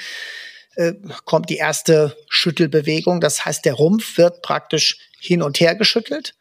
äh, 0.78 0.94
kommt 1.26 1.50
die 1.50 1.58
erste 1.58 2.16
Schüttelbewegung. 2.30 3.20
Das 3.20 3.46
heißt, 3.46 3.66
der 3.66 3.74
Rumpf 3.74 4.18
wird 4.18 4.42
praktisch 4.42 5.00
hin 5.20 5.42
und 5.42 5.60
her 5.60 5.76
geschüttelt 5.76 6.36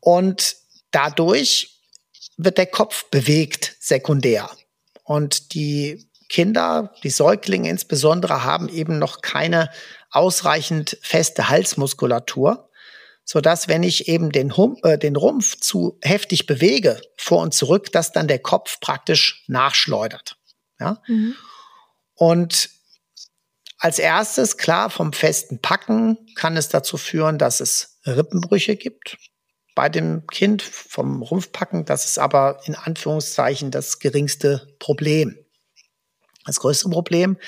und 0.00 0.56
dadurch 0.90 1.80
wird 2.36 2.58
der 2.58 2.66
Kopf 2.66 3.04
bewegt 3.10 3.76
sekundär. 3.78 4.50
Und 5.04 5.54
die 5.54 6.08
Kinder, 6.28 6.92
die 7.02 7.10
Säuglinge 7.10 7.68
insbesondere, 7.68 8.42
haben 8.42 8.68
eben 8.68 8.98
noch 8.98 9.20
keine 9.20 9.70
ausreichend 10.10 10.98
feste 11.00 11.48
Halsmuskulatur, 11.48 12.68
sodass 13.24 13.68
wenn 13.68 13.82
ich 13.84 14.08
eben 14.08 14.32
den, 14.32 14.56
hum 14.56 14.76
äh, 14.82 14.98
den 14.98 15.14
Rumpf 15.14 15.60
zu 15.60 15.98
heftig 16.02 16.46
bewege, 16.46 17.00
vor 17.16 17.42
und 17.42 17.54
zurück, 17.54 17.92
dass 17.92 18.12
dann 18.12 18.26
der 18.26 18.40
Kopf 18.40 18.80
praktisch 18.80 19.44
nachschleudert. 19.46 20.36
Ja? 20.80 21.00
Mhm. 21.06 21.36
Und 22.14 22.70
als 23.82 23.98
erstes, 23.98 24.58
klar, 24.58 24.90
vom 24.90 25.12
festen 25.12 25.60
Packen 25.60 26.16
kann 26.36 26.56
es 26.56 26.68
dazu 26.68 26.96
führen, 26.96 27.36
dass 27.36 27.58
es 27.58 27.98
Rippenbrüche 28.06 28.76
gibt 28.76 29.18
bei 29.74 29.88
dem 29.88 30.24
Kind 30.28 30.62
vom 30.62 31.20
Rumpfpacken. 31.20 31.84
Das 31.84 32.04
ist 32.04 32.16
aber 32.16 32.60
in 32.66 32.76
Anführungszeichen 32.76 33.72
das 33.72 33.98
geringste 33.98 34.68
Problem. 34.78 35.36
Das 36.46 36.60
größte 36.60 36.90
Problem 36.90 37.38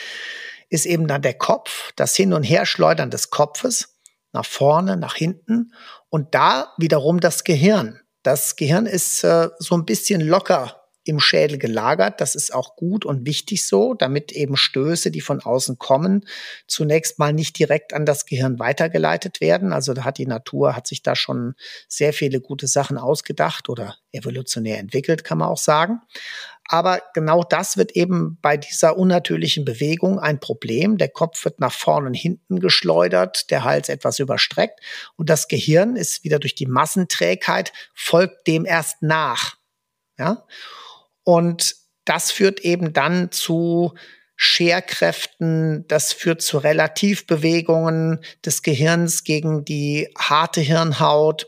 ist 0.71 0.87
eben 0.87 1.07
dann 1.07 1.23
der 1.23 1.35
Kopf, 1.35 1.93
das 1.95 2.17
Hin- 2.17 2.33
und 2.33 2.43
Herschleudern 2.43 3.11
des 3.11 3.31
Kopfes 3.31 4.01
nach 4.33 4.45
vorne, 4.45 4.97
nach 4.97 5.15
hinten 5.15 5.73
und 6.09 6.35
da 6.35 6.73
wiederum 6.79 7.21
das 7.21 7.45
Gehirn. 7.45 8.01
Das 8.25 8.57
Gehirn 8.57 8.87
ist 8.87 9.23
äh, 9.23 9.51
so 9.61 9.77
ein 9.77 9.85
bisschen 9.85 10.21
locker 10.21 10.84
im 11.05 11.21
Schädel 11.21 11.59
gelagert. 11.59 12.21
Das 12.21 12.35
ist 12.35 12.53
auch 12.53 12.77
gut 12.77 13.05
und 13.05 13.27
wichtig 13.27 13.67
so, 13.67 13.95
damit 13.95 14.33
eben 14.33 14.57
Stöße, 14.57 15.11
die 15.11 15.21
von 15.21 15.41
außen 15.41 15.79
kommen, 15.79 16.27
zunächst 16.67 17.19
mal 17.19 17.33
nicht 17.33 17.59
direkt 17.59 17.93
an 17.93 18.07
das 18.07 18.27
Gehirn 18.27 18.59
weitergeleitet 18.59 19.41
werden. 19.41 19.73
Also 19.73 19.95
da 19.95 20.05
hat 20.05 20.19
die 20.19 20.27
Natur, 20.27 20.75
hat 20.75 20.87
sich 20.87 21.03
da 21.03 21.15
schon 21.15 21.55
sehr 21.89 22.13
viele 22.13 22.41
gute 22.41 22.67
Sachen 22.67 22.99
ausgedacht 22.99 23.69
oder 23.69 23.97
evolutionär 24.13 24.79
entwickelt, 24.79 25.25
kann 25.25 25.39
man 25.39 25.49
auch 25.49 25.59
sagen. 25.59 26.01
Aber 26.67 27.03
genau 27.13 27.43
das 27.43 27.77
wird 27.77 27.93
eben 27.93 28.39
bei 28.41 28.57
dieser 28.57 28.97
unnatürlichen 28.97 29.67
Bewegung 29.67 30.19
ein 30.19 30.41
Problem. 30.41 30.97
Der 30.97 31.11
Kopf 31.11 31.45
wird 31.45 31.61
nach 31.61 31.73
vorne 31.73 32.07
und 32.07 32.15
hinten 32.15 32.59
geschleudert, 32.59 33.51
der 33.51 33.65
Hals 33.65 33.91
etwas 33.91 34.19
überstreckt 34.19 34.81
und 35.17 35.29
das 35.29 35.49
Gehirn 35.49 35.97
ist 35.97 36.25
wieder 36.25 36.39
durch 36.39 36.55
die 36.55 36.67
Massenträgheit, 36.67 37.73
folgt 37.93 38.47
dem 38.47 38.65
erst 38.65 39.03
nach. 39.03 39.57
Ja? 40.19 40.47
Und 41.25 41.77
das 42.05 42.31
führt 42.31 42.61
eben 42.61 42.93
dann 42.93 43.33
zu 43.33 43.95
Scherkräften, 44.37 45.87
das 45.89 46.13
führt 46.13 46.43
zu 46.43 46.59
Relativbewegungen 46.59 48.21
des 48.45 48.63
Gehirns 48.63 49.25
gegen 49.25 49.65
die 49.65 50.09
harte 50.19 50.61
Hirnhaut 50.61 51.47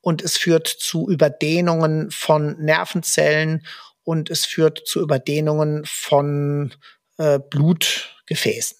und 0.00 0.22
es 0.22 0.36
führt 0.36 0.68
zu 0.68 1.08
Überdehnungen 1.08 2.10
von 2.10 2.56
Nervenzellen 2.58 3.66
und 4.04 4.30
es 4.30 4.46
führt 4.46 4.86
zu 4.86 5.00
Überdehnungen 5.00 5.84
von 5.84 6.74
äh, 7.18 7.38
Blutgefäßen. 7.38 8.78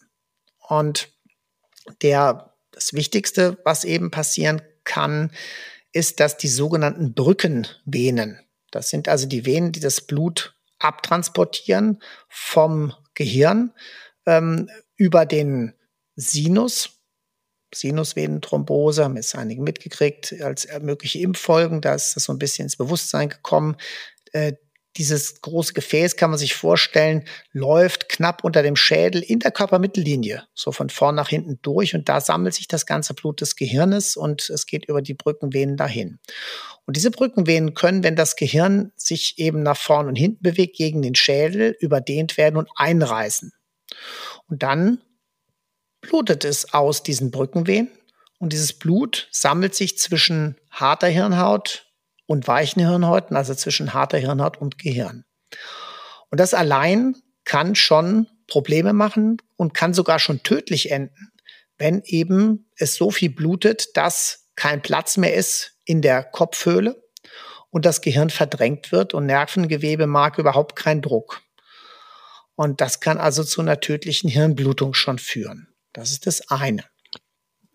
Und 0.69 1.13
der, 2.03 2.55
das 2.71 2.93
Wichtigste, 2.95 3.59
was 3.65 3.85
eben 3.85 4.11
passieren 4.11 4.63
kann, 4.85 5.33
ist, 5.93 6.21
dass 6.21 6.37
die 6.37 6.49
sogenannten 6.49 7.15
Brückenvenen, 7.15 8.39
das 8.71 8.91
sind 8.91 9.09
also 9.09 9.27
die 9.27 9.47
Venen, 9.47 9.73
die 9.73 9.81
das 9.81 10.01
Blut 10.01 10.55
abtransportieren 10.79 12.03
vom 12.29 12.95
Gehirn 13.15 13.73
ähm, 14.27 14.69
über 14.97 15.27
den 15.27 15.75
Sinus. 16.17 16.97
Sinusvenenthrombose, 17.73 19.05
haben 19.05 19.15
jetzt 19.15 19.37
einige 19.37 19.63
mitgekriegt 19.63 20.35
als 20.43 20.67
mögliche 20.81 21.21
Impffolgen. 21.21 21.81
Da 21.81 21.95
ist 21.95 22.15
das 22.17 22.25
so 22.25 22.33
ein 22.33 22.39
bisschen 22.39 22.65
ins 22.65 22.77
Bewusstsein 22.77 23.29
gekommen. 23.29 23.77
Äh, 24.33 24.55
dieses 24.97 25.41
große 25.41 25.73
Gefäß 25.73 26.17
kann 26.17 26.31
man 26.31 26.39
sich 26.39 26.55
vorstellen, 26.55 27.25
läuft 27.53 28.09
knapp 28.09 28.43
unter 28.43 28.63
dem 28.63 28.77
Schädel 28.77 29.23
in 29.23 29.39
der 29.39 29.53
Körpermittellinie, 29.53 30.45
so 30.55 30.73
von 30.73 30.91
vorn 30.91 31.15
nach 31.15 31.29
hinten 31.29 31.61
durch 31.63 31.95
und 31.95 32.09
da 32.09 32.21
sammelt 32.21 32.55
sich 32.55 32.67
das 32.67 32.87
ganze 32.87 33.15
Blut 33.15 33.41
des 33.41 33.55
Gehirnes 33.55 34.17
und 34.17 34.51
es 34.51 34.67
geht 34.67 34.87
über 34.87 35.01
die 35.01 35.15
Brückenvenen 35.15 35.77
dahin. 35.77 36.19
Und 36.87 36.97
diese 36.97 37.13
Brückenvenen 37.13 37.75
können, 37.75 38.03
wenn 38.03 38.17
das 38.17 38.35
Gehirn 38.35 38.93
sich 38.97 39.39
eben 39.39 39.63
nach 39.63 39.77
vorn 39.77 40.09
und 40.09 40.17
hinten 40.17 40.43
bewegt, 40.43 40.77
gegen 40.77 41.03
den 41.03 41.15
Schädel 41.15 41.77
überdehnt 41.79 42.37
werden 42.37 42.57
und 42.57 42.69
einreißen. 42.75 43.53
Und 44.49 44.63
dann 44.63 45.01
blutet 46.01 46.45
es 46.45 46.75
aus 46.75 47.03
diesen 47.03 47.31
Brückenvenen 47.31 47.91
und 48.39 48.53
dieses 48.53 48.73
Blut 48.73 49.29
sammelt 49.31 49.75
sich 49.75 49.99
zwischen 49.99 50.57
harter 50.71 51.09
Hirnhaut 51.09 51.90
und 52.31 52.47
weichen 52.47 52.79
Hirnhäuten, 52.87 53.37
also 53.37 53.57
zwischen 53.57 53.93
harter 53.93 54.17
Hirnhaut 54.17 54.57
und 54.57 54.79
Gehirn. 54.79 55.25
Und 56.31 56.39
das 56.39 56.55
allein 56.55 57.17
kann 57.45 57.75
schon 57.75 58.29
Probleme 58.47 58.93
machen 58.93 59.39
und 59.57 59.75
kann 59.75 59.95
sogar 59.95 60.21
schon 60.21 60.45
tödlich 60.45 60.93
enden, 60.93 61.33
wenn 61.77 62.03
eben 62.05 62.71
es 62.77 62.95
so 62.95 63.11
viel 63.11 63.31
blutet, 63.31 63.97
dass 63.97 64.47
kein 64.55 64.81
Platz 64.81 65.17
mehr 65.17 65.35
ist 65.35 65.73
in 65.85 66.03
der 66.03 66.23
Kopfhöhle 66.23 67.03
und 67.71 67.85
das 67.85 68.01
Gehirn 68.01 68.31
verdrängt 68.31 68.93
wird 68.93 69.13
und 69.13 69.27
Nervengewebe 69.27 70.07
mag 70.07 70.39
überhaupt 70.39 70.77
keinen 70.77 71.03
Druck. 71.03 71.43
Und 72.55 72.81
das 72.81 73.01
kann 73.01 73.19
also 73.19 73.43
zu 73.43 73.61
einer 73.61 73.81
tödlichen 73.81 74.31
Hirnblutung 74.31 74.95
schon 74.95 75.19
führen. 75.19 75.67
Das 75.93 76.13
ist 76.13 76.29
das 76.29 76.49
eine. 76.49 76.85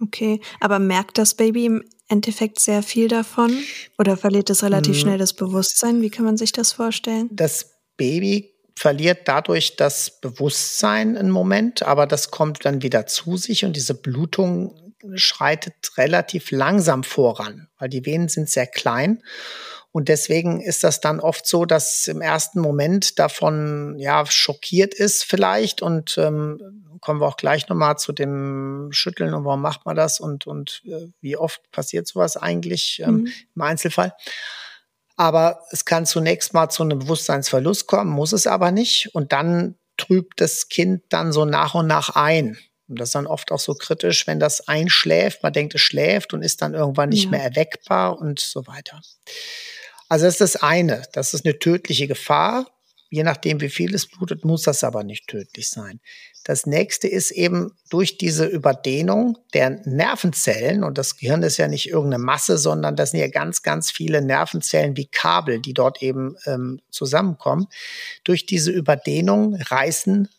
Okay, 0.02 0.40
aber 0.62 0.80
merkt 0.80 1.18
das 1.18 1.36
Baby 1.36 1.66
im 1.66 1.84
Endeffekt 2.08 2.60
sehr 2.60 2.84
viel 2.84 3.08
davon 3.08 3.58
oder 3.98 4.18
verliert 4.18 4.50
es 4.50 4.64
relativ 4.64 4.96
hm. 4.96 5.02
schnell 5.02 5.18
das 5.18 5.34
Bewusstsein? 5.34 6.02
Wie 6.02 6.10
kann 6.10 6.26
man 6.26 6.38
sich 6.38 6.52
das 6.52 6.72
vorstellen? 6.72 7.30
Das 7.32 7.72
Baby 7.98 8.54
verliert 8.78 9.28
dadurch 9.28 9.76
das 9.76 10.20
Bewusstsein 10.20 11.18
einen 11.18 11.32
Moment, 11.32 11.84
aber 11.84 12.08
das 12.08 12.32
kommt 12.32 12.66
dann 12.66 12.82
wieder 12.82 13.08
zu 13.08 13.38
sich 13.38 13.66
und 13.66 13.76
diese 13.76 13.94
Blutung 13.94 14.94
schreitet 15.16 15.76
relativ 15.98 16.52
langsam 16.52 17.04
voran, 17.04 17.68
weil 17.78 17.90
die 17.90 18.06
Venen 18.06 18.28
sind 18.28 18.50
sehr 18.50 18.68
klein 18.68 19.22
und 19.96 20.10
deswegen 20.10 20.60
ist 20.60 20.84
das 20.84 21.00
dann 21.00 21.22
oft 21.22 21.48
so, 21.48 21.64
dass 21.64 22.10
im 22.10 22.20
ersten 22.20 22.60
Moment 22.60 23.18
davon 23.18 23.96
ja 23.98 24.26
schockiert 24.26 24.94
ist 24.94 25.24
vielleicht 25.24 25.82
und 25.82 26.18
ähm, 26.18 27.00
kommen 27.00 27.22
wir 27.22 27.28
auch 27.28 27.38
gleich 27.38 27.70
nochmal 27.70 27.98
zu 27.98 28.12
dem 28.12 28.90
Schütteln 28.92 29.34
und 29.34 29.46
warum 29.46 29.62
macht 29.62 29.86
man 29.86 29.96
das 29.96 30.20
und 30.20 30.48
und 30.48 30.82
äh, 30.86 31.08
wie 31.22 31.38
oft 31.38 31.72
passiert 31.72 32.10
sowas 32.10 32.36
eigentlich 32.36 33.02
ähm, 33.06 33.20
mhm. 33.20 33.32
im 33.56 33.62
Einzelfall. 33.62 34.14
Aber 35.16 35.62
es 35.72 35.86
kann 35.86 36.06
zunächst 36.06 36.54
mal 36.54 36.68
zu 36.68 36.84
einem 36.84 37.00
Bewusstseinsverlust 37.00 37.88
kommen, 37.88 38.12
muss 38.12 38.34
es 38.34 38.48
aber 38.48 38.72
nicht 38.72 39.16
und 39.16 39.32
dann 39.32 39.76
trübt 39.96 40.42
das 40.42 40.68
Kind 40.68 41.04
dann 41.08 41.32
so 41.32 41.46
nach 41.46 41.74
und 41.74 41.88
nach 41.88 42.18
ein. 42.18 42.58
Und 42.90 43.00
das 43.00 43.08
ist 43.10 43.16
dann 43.16 43.28
oft 43.28 43.50
auch 43.54 43.62
so 43.62 43.74
kritisch, 43.76 44.28
wenn 44.28 44.42
das 44.42 44.68
einschläft, 44.68 45.42
man 45.42 45.54
denkt, 45.54 45.74
es 45.74 45.80
schläft 45.80 46.34
und 46.34 46.42
ist 46.42 46.62
dann 46.62 46.74
irgendwann 46.74 47.10
nicht 47.10 47.24
ja. 47.26 47.30
mehr 47.30 47.44
erweckbar 47.44 48.20
und 48.20 48.42
so 48.42 48.68
weiter. 48.68 49.00
Also 50.16 50.28
das 50.28 50.36
ist 50.36 50.56
das 50.56 50.64
eine. 50.64 51.02
Das 51.12 51.34
ist 51.34 51.44
eine 51.44 51.60
tödliche 51.60 52.08
Gefahr. 52.08 52.68
Je 53.10 53.24
nachdem, 53.24 53.60
wie 53.60 53.68
viel 53.68 53.94
es 53.94 54.08
blutet, 54.08 54.46
muss 54.46 54.62
das 54.62 54.82
aber 54.86 55.04
nicht 55.04 55.28
tödlich 55.28 55.70
sein. 55.70 56.00
Das 56.46 56.66
nächste 56.66 57.10
ist 57.10 57.32
eben 57.32 57.74
durch 57.90 58.18
diese 58.18 58.46
Überdehnung 58.46 59.38
der 59.54 59.72
Nervenzellen, 59.84 60.86
und 60.86 60.98
das 60.98 61.18
Gehirn 61.18 61.44
ist 61.44 61.58
ja 61.58 61.68
nicht 61.68 61.90
irgendeine 61.90 62.24
Masse, 62.24 62.58
sondern 62.58 62.96
das 62.96 63.12
sind 63.12 63.20
ja 63.20 63.28
ganz, 63.28 63.62
ganz 63.62 63.92
viele 63.92 64.22
Nervenzellen 64.22 64.96
wie 64.96 65.08
Kabel, 65.08 65.60
die 65.60 65.74
dort 65.74 66.02
eben 66.02 66.38
ähm, 66.46 66.80
zusammenkommen. 66.92 67.68
Durch 68.24 68.46
diese 68.46 68.72
Überdehnung 68.72 69.56
reißen 69.56 70.30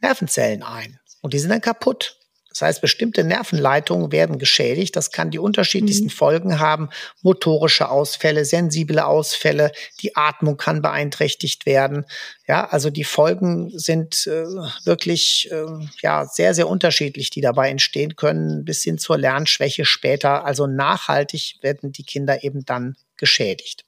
Nervenzellen 0.00 0.64
ein 0.64 0.98
und 1.20 1.34
die 1.34 1.38
sind 1.38 1.50
dann 1.50 1.60
kaputt. 1.60 2.18
Das 2.54 2.62
heißt, 2.62 2.80
bestimmte 2.80 3.24
Nervenleitungen 3.24 4.12
werden 4.12 4.38
geschädigt. 4.38 4.94
Das 4.94 5.10
kann 5.10 5.32
die 5.32 5.40
unterschiedlichsten 5.40 6.06
mhm. 6.06 6.10
Folgen 6.10 6.60
haben. 6.60 6.88
Motorische 7.20 7.88
Ausfälle, 7.88 8.44
sensible 8.44 9.04
Ausfälle, 9.04 9.72
die 10.00 10.14
Atmung 10.14 10.56
kann 10.56 10.80
beeinträchtigt 10.80 11.66
werden. 11.66 12.04
Ja, 12.46 12.68
also 12.68 12.90
die 12.90 13.02
Folgen 13.02 13.76
sind 13.76 14.28
äh, 14.28 14.44
wirklich 14.84 15.50
äh, 15.50 15.64
ja 16.00 16.26
sehr 16.26 16.54
sehr 16.54 16.68
unterschiedlich, 16.68 17.30
die 17.30 17.40
dabei 17.40 17.70
entstehen 17.70 18.14
können, 18.14 18.64
bis 18.64 18.84
hin 18.84 18.98
zur 18.98 19.18
Lernschwäche 19.18 19.84
später. 19.84 20.44
Also 20.44 20.68
nachhaltig 20.68 21.56
werden 21.60 21.90
die 21.90 22.04
Kinder 22.04 22.44
eben 22.44 22.64
dann 22.64 22.94
geschädigt. 23.16 23.84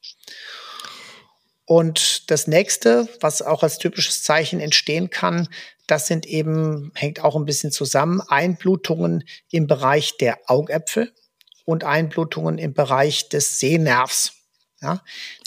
Und 1.66 2.30
das 2.30 2.46
nächste, 2.46 3.08
was 3.20 3.42
auch 3.42 3.62
als 3.64 3.78
typisches 3.78 4.22
Zeichen 4.22 4.60
entstehen 4.60 5.10
kann, 5.10 5.48
das 5.86 6.06
sind 6.06 6.26
eben, 6.26 6.92
hängt 6.94 7.22
auch 7.22 7.36
ein 7.36 7.44
bisschen 7.44 7.72
zusammen, 7.72 8.20
Einblutungen 8.20 9.24
im 9.50 9.66
Bereich 9.66 10.16
der 10.18 10.38
Augäpfel 10.46 11.12
und 11.64 11.84
Einblutungen 11.84 12.58
im 12.58 12.74
Bereich 12.74 13.28
des 13.28 13.58
Sehnervs. 13.58 14.32
Ja. 14.80 15.02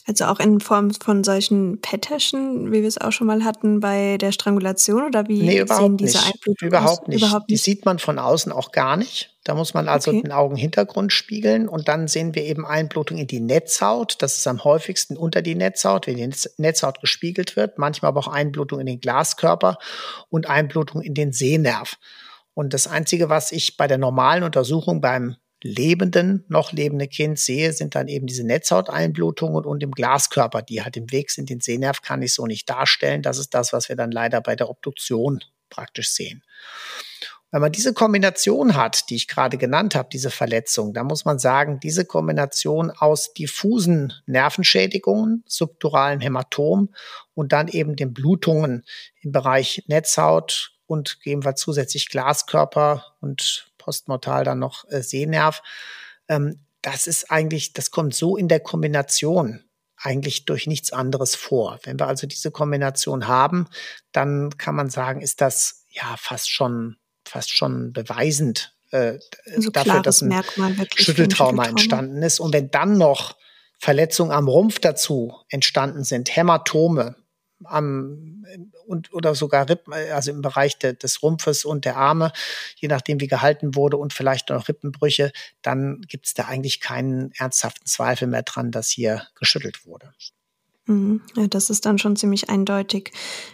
Also 0.09 0.25
auch 0.25 0.39
in 0.39 0.59
Form 0.59 0.91
von 0.91 1.23
solchen 1.23 1.81
Petterchen, 1.81 2.71
wie 2.71 2.81
wir 2.81 2.87
es 2.87 2.97
auch 2.97 3.11
schon 3.11 3.27
mal 3.27 3.43
hatten 3.43 3.79
bei 3.79 4.17
der 4.17 4.31
Strangulation 4.31 5.03
oder 5.03 5.27
wie 5.27 5.43
nee, 5.43 5.63
sehen 5.67 5.97
diese 5.97 6.17
nicht. 6.17 6.25
Einblutungen 6.25 6.67
überhaupt 6.67 7.07
nicht. 7.07 7.21
Überhaupt 7.21 7.47
nicht. 7.47 7.59
Die 7.59 7.63
sieht 7.63 7.85
man 7.85 7.99
von 7.99 8.17
außen 8.17 8.51
auch 8.51 8.71
gar 8.71 8.97
nicht. 8.97 9.37
Da 9.43 9.53
muss 9.53 9.75
man 9.75 9.87
also 9.87 10.09
okay. 10.09 10.23
den 10.23 10.31
Augenhintergrund 10.31 11.13
spiegeln 11.13 11.69
und 11.69 11.87
dann 11.87 12.07
sehen 12.07 12.33
wir 12.33 12.43
eben 12.43 12.65
Einblutung 12.65 13.19
in 13.19 13.27
die 13.27 13.39
Netzhaut. 13.39 14.15
Das 14.19 14.37
ist 14.37 14.47
am 14.47 14.63
häufigsten 14.63 15.15
unter 15.15 15.43
die 15.43 15.53
Netzhaut, 15.53 16.07
wenn 16.07 16.17
die 16.17 16.35
Netzhaut 16.57 17.01
gespiegelt 17.01 17.55
wird. 17.55 17.77
Manchmal 17.77 18.09
aber 18.09 18.21
auch 18.21 18.27
Einblutung 18.27 18.79
in 18.79 18.87
den 18.87 18.99
Glaskörper 18.99 19.77
und 20.29 20.49
Einblutung 20.49 21.03
in 21.03 21.13
den 21.13 21.33
Sehnerv. 21.33 21.97
Und 22.55 22.73
das 22.73 22.87
Einzige, 22.87 23.29
was 23.29 23.51
ich 23.51 23.77
bei 23.77 23.85
der 23.85 23.99
normalen 23.99 24.41
Untersuchung 24.41 25.01
beim 25.01 25.35
lebenden, 25.61 26.45
noch 26.47 26.71
lebenden 26.71 27.09
Kind 27.09 27.39
sehe, 27.39 27.73
sind 27.73 27.95
dann 27.95 28.07
eben 28.07 28.27
diese 28.27 28.45
Netzhauteinblutungen 28.45 29.65
und 29.65 29.83
im 29.83 29.91
Glaskörper, 29.91 30.61
die 30.61 30.83
halt 30.83 30.95
im 30.97 31.11
Weg 31.11 31.31
sind. 31.31 31.49
Den 31.49 31.59
Sehnerv 31.59 32.01
kann 32.01 32.21
ich 32.21 32.33
so 32.33 32.45
nicht 32.45 32.69
darstellen. 32.69 33.21
Das 33.21 33.37
ist 33.37 33.53
das, 33.53 33.73
was 33.73 33.89
wir 33.89 33.95
dann 33.95 34.11
leider 34.11 34.41
bei 34.41 34.55
der 34.55 34.69
Obduktion 34.69 35.43
praktisch 35.69 36.11
sehen. 36.11 36.43
Wenn 37.51 37.61
man 37.61 37.71
diese 37.71 37.93
Kombination 37.93 38.75
hat, 38.75 39.09
die 39.09 39.15
ich 39.15 39.27
gerade 39.27 39.57
genannt 39.57 39.95
habe, 39.95 40.09
diese 40.11 40.29
Verletzung, 40.29 40.93
dann 40.93 41.07
muss 41.07 41.25
man 41.25 41.39
sagen, 41.39 41.79
diese 41.79 42.05
Kombination 42.05 42.91
aus 42.91 43.33
diffusen 43.33 44.13
Nervenschädigungen, 44.27 45.43
subduralen 45.47 46.21
Hämatom 46.21 46.93
und 47.33 47.51
dann 47.51 47.67
eben 47.67 47.95
den 47.95 48.13
Blutungen 48.13 48.85
im 49.21 49.31
Bereich 49.31 49.83
Netzhaut 49.87 50.73
und 50.85 51.21
geben 51.21 51.43
wir 51.43 51.55
zusätzlich 51.55 52.09
Glaskörper 52.09 53.03
und 53.19 53.68
postmortal 53.89 54.43
dann 54.43 54.59
noch 54.59 54.85
äh, 54.89 55.01
Sehnerv. 55.01 55.63
Ähm, 56.27 56.59
das 56.83 57.07
ist 57.07 57.31
eigentlich, 57.31 57.73
das 57.73 57.89
kommt 57.89 58.13
so 58.13 58.37
in 58.37 58.47
der 58.47 58.59
Kombination 58.59 59.63
eigentlich 59.97 60.45
durch 60.45 60.67
nichts 60.67 60.93
anderes 60.93 61.35
vor. 61.35 61.79
Wenn 61.83 61.99
wir 61.99 62.07
also 62.07 62.27
diese 62.27 62.51
Kombination 62.51 63.27
haben, 63.27 63.67
dann 64.11 64.55
kann 64.57 64.75
man 64.75 64.91
sagen, 64.91 65.21
ist 65.21 65.41
das 65.41 65.85
ja 65.89 66.15
fast 66.17 66.51
schon 66.51 66.97
fast 67.27 67.51
schon 67.51 67.91
beweisend 67.91 68.75
äh, 68.91 69.17
also 69.55 69.71
dafür, 69.71 70.01
dass 70.01 70.21
ein 70.21 70.31
Schütteltrauma, 70.31 70.85
Schütteltrauma 70.95 71.65
entstanden 71.65 72.21
ist. 72.21 72.39
Und 72.39 72.53
wenn 72.53 72.69
dann 72.69 72.97
noch 72.97 73.37
Verletzungen 73.79 74.31
am 74.31 74.47
Rumpf 74.47 74.79
dazu 74.79 75.35
entstanden 75.49 76.03
sind, 76.03 76.35
Hämatome 76.35 77.15
am 77.63 78.45
und 78.89 79.13
oder 79.13 79.35
sogar 79.35 79.69
Rippen, 79.69 79.93
also 79.93 80.31
im 80.31 80.41
Bereich 80.41 80.77
de, 80.79 80.95
des 80.95 81.21
Rumpfes 81.21 81.63
und 81.63 81.85
der 81.85 81.95
Arme, 81.95 82.31
je 82.75 82.87
nachdem 82.87 83.19
wie 83.19 83.27
gehalten 83.27 83.75
wurde 83.75 83.97
und 83.97 84.13
vielleicht 84.13 84.49
noch 84.49 84.67
Rippenbrüche, 84.67 85.31
dann 85.61 86.01
gibt 86.01 86.25
es 86.25 86.33
da 86.33 86.45
eigentlich 86.45 86.81
keinen 86.81 87.31
ernsthaften 87.37 87.85
Zweifel 87.85 88.27
mehr 88.27 88.43
dran, 88.43 88.71
dass 88.71 88.89
hier 88.89 89.27
geschüttelt 89.35 89.85
wurde. 89.85 90.13
Mhm. 90.89 91.21
Ja, 91.35 91.47
das 91.47 91.69
ist 91.69 91.85
dann 91.85 91.99
schon 91.99 92.15
ziemlich 92.15 92.49
eindeutig. 92.49 93.11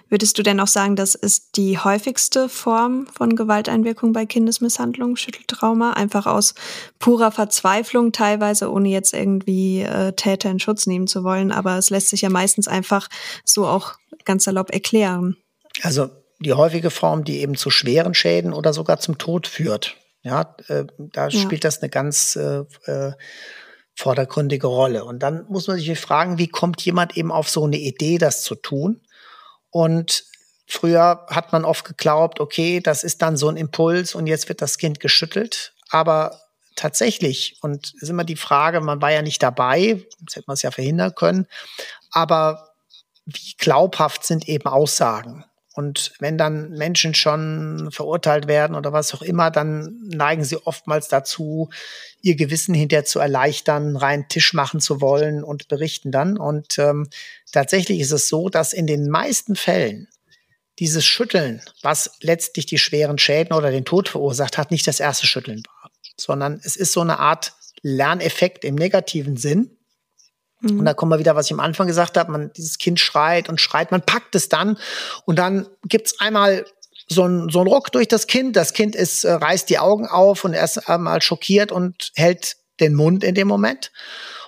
Würdest 0.08 0.38
du 0.38 0.44
denn 0.44 0.60
auch 0.62 0.68
sagen, 0.68 0.96
das 0.96 1.16
ist 1.16 1.58
die 1.58 1.78
häufigste 1.78 2.48
Form 2.48 3.08
von 3.08 3.36
Gewalteinwirkung 3.36 4.14
bei 4.14 4.26
Kindesmisshandlung, 4.26 5.18
Schütteltrauma, 5.18 5.94
einfach 5.94 6.28
aus 6.28 6.56
purer 6.98 7.32
Verzweiflung 7.32 8.14
teilweise, 8.14 8.72
ohne 8.72 8.88
jetzt 8.90 9.14
irgendwie 9.14 9.82
äh, 9.82 10.14
Täter 10.14 10.50
in 10.50 10.60
Schutz 10.60 10.88
nehmen 10.88 11.08
zu 11.08 11.26
wollen, 11.26 11.52
aber 11.52 11.78
es 11.78 11.90
lässt 11.90 12.08
sich 12.08 12.22
ja 12.22 12.30
meistens 12.30 12.70
einfach 12.70 13.10
so 13.44 13.68
auch 13.68 13.96
ganz 14.24 14.46
salopp 14.46 14.72
erklären. 14.72 15.36
Also 15.82 16.10
die 16.40 16.54
häufige 16.54 16.90
Form, 16.90 17.26
die 17.26 17.40
eben 17.42 17.56
zu 17.56 17.70
schweren 17.70 18.14
Schäden 18.14 18.54
oder 18.54 18.72
sogar 18.72 19.00
zum 19.00 19.18
Tod 19.18 19.48
führt. 19.48 19.98
Ja, 20.24 20.56
äh, 20.70 20.86
da 20.98 21.28
ja. 21.28 21.40
spielt 21.40 21.66
das 21.66 21.82
eine 21.82 21.90
ganz 21.90 22.38
äh, 22.38 22.64
äh 22.86 23.12
vordergründige 23.96 24.68
Rolle. 24.68 25.06
Und 25.06 25.20
dann 25.20 25.46
muss 25.48 25.68
man 25.68 25.78
sich 25.78 26.00
fragen, 26.00 26.38
wie 26.38 26.48
kommt 26.48 26.82
jemand 26.82 27.18
eben 27.18 27.32
auf 27.32 27.50
so 27.50 27.64
eine 27.64 27.78
Idee, 27.78 28.18
das 28.18 28.43
zu 28.43 28.56
tun? 28.56 29.02
Und 29.70 30.26
früher 30.68 31.26
hat 31.30 31.52
man 31.52 31.66
oft 31.66 31.86
geglaubt, 31.86 32.39
okay, 32.39 32.82
das 32.82 33.04
ist 33.04 33.22
dann 33.22 33.38
so 33.38 33.48
ein 33.50 33.58
Impuls 33.58 34.16
und 34.16 34.28
jetzt 34.28 34.50
wird 34.50 34.62
das 34.62 34.78
Kind 34.78 35.00
geschüttelt. 35.00 35.74
Aber 35.89 36.39
tatsächlich, 36.76 37.58
und 37.62 37.93
es 37.96 38.04
ist 38.04 38.10
immer 38.10 38.24
die 38.24 38.36
Frage, 38.36 38.82
man 38.82 39.02
war 39.02 39.12
ja 39.12 39.22
nicht 39.22 39.41
dabei, 39.41 40.06
sonst 40.20 40.36
hätte 40.36 40.46
man 40.48 40.56
es 40.56 40.62
ja 40.62 40.72
verhindern 40.72 41.16
können, 41.16 41.48
aber 42.12 42.74
wie 43.26 43.56
glaubhaft 43.58 44.24
sind 44.26 44.48
eben 44.48 44.68
Aussagen? 44.68 45.46
Und 45.76 46.13
wenn 46.19 46.38
dann 46.38 46.69
Menschen 46.69 47.13
schon 47.13 47.89
verurteilt 47.91 48.47
werden 48.47 48.78
oder 48.78 48.93
was 48.93 49.13
auch 49.13 49.21
immer, 49.21 49.51
dann 49.51 49.99
neigen 50.07 50.45
sie 50.45 50.55
oftmals 50.65 51.09
dazu, 51.09 51.69
ihr 52.21 52.36
Gewissen 52.36 52.73
hinterher 52.73 53.03
zu 53.03 53.19
erleichtern, 53.19 53.97
rein 53.97 54.30
Tisch 54.30 54.53
machen 54.53 54.80
zu 54.80 55.01
wollen 55.01 55.43
und 55.43 55.67
berichten 55.67 56.11
dann. 56.11 56.38
Und 56.38 56.80
ähm, 56.80 57.09
tatsächlich 57.51 57.99
ist 57.99 58.13
es 58.13 58.30
so, 58.30 58.47
dass 58.47 58.71
in 58.71 58.88
den 58.88 59.09
meisten 59.09 59.57
Fällen 59.57 60.07
dieses 60.80 61.05
Schütteln, 61.05 61.61
was 61.82 62.11
letztlich 62.21 62.65
die 62.65 62.78
schweren 62.78 63.17
Schäden 63.17 63.53
oder 63.53 63.69
den 63.69 63.86
Tod 63.86 64.07
verursacht 64.07 64.57
hat, 64.57 64.71
nicht 64.71 64.88
das 64.88 65.01
erste 65.01 65.28
Schütteln 65.28 65.61
war, 65.82 65.91
sondern 66.15 66.61
es 66.63 66.78
ist 66.78 66.93
so 66.93 67.01
eine 67.01 67.19
Art 67.19 67.53
Lerneffekt 67.82 68.63
im 68.63 68.76
negativen 68.76 69.36
Sinn, 69.36 69.76
Mhm. 70.66 70.80
Und 70.80 70.86
da 70.86 70.93
kommen 70.93 71.11
wir 71.11 71.20
wieder, 71.20 71.36
was 71.36 71.45
ich 71.45 71.53
am 71.53 71.59
Anfang 71.59 71.88
gesagt 71.88 72.18
habe, 72.18 72.32
man, 72.32 72.51
dieses 72.53 72.78
Kind 72.78 72.99
schreit 72.99 73.49
und 73.49 73.61
schreit, 73.61 73.91
man 73.91 74.01
packt 74.01 74.36
es 74.36 74.49
dann 74.49 74.78
und 75.26 75.38
dann 75.38 75.68
gibt's 75.84 76.20
einmal 76.20 76.66
so 77.07 77.24
ein, 77.24 77.49
so 77.49 77.61
ein 77.61 77.68
Ruck 77.68 77.91
durch 77.91 78.07
das 78.07 78.28
Kind. 78.28 78.55
Das 78.55 78.74
Kind 78.74 78.95
ist, 78.95 79.24
äh, 79.24 79.34
reißt 79.34 79.70
die 79.70 79.80
Augen 79.80 80.07
auf 80.07 80.43
und 80.43 80.53
erst 80.53 80.89
einmal 80.89 81.22
schockiert 81.22 81.72
und 81.72 82.11
hält 82.16 82.57
den 82.80 82.95
Mund 82.95 83.24
in 83.24 83.36
dem 83.36 83.47
Moment. 83.47 83.91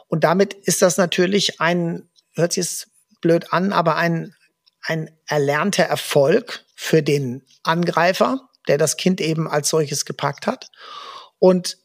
Und 0.08 0.24
damit 0.24 0.54
ist 0.54 0.82
das 0.82 0.98
natürlich 0.98 1.62
ein, 1.62 2.10
hört 2.34 2.54
sich 2.54 2.66
jetzt 2.66 2.88
blöd 3.22 3.54
an, 3.54 3.74
aber 3.74 3.96
ein, 3.96 4.34
ein 4.82 5.10
erlernter 5.28 5.84
Erfolg 5.84 6.66
für 6.76 7.04
den 7.04 7.44
Angreifer, 7.64 8.42
der 8.68 8.78
das 8.78 8.98
Kind 8.98 9.22
eben 9.22 9.48
als 9.48 9.70
solches 9.70 10.06
gepackt 10.06 10.48
hat. 10.48 10.70
Und 11.40 11.78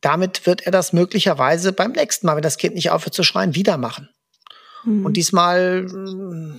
damit 0.00 0.46
wird 0.46 0.62
er 0.62 0.72
das 0.72 0.92
möglicherweise 0.92 1.72
beim 1.72 1.92
nächsten 1.92 2.26
Mal, 2.26 2.36
wenn 2.36 2.42
das 2.42 2.58
Kind 2.58 2.74
nicht 2.74 2.90
aufhört 2.90 3.14
zu 3.14 3.22
schreien, 3.22 3.54
wieder 3.54 3.76
machen. 3.76 4.08
Mhm. 4.84 5.04
Und 5.04 5.16
diesmal 5.16 5.86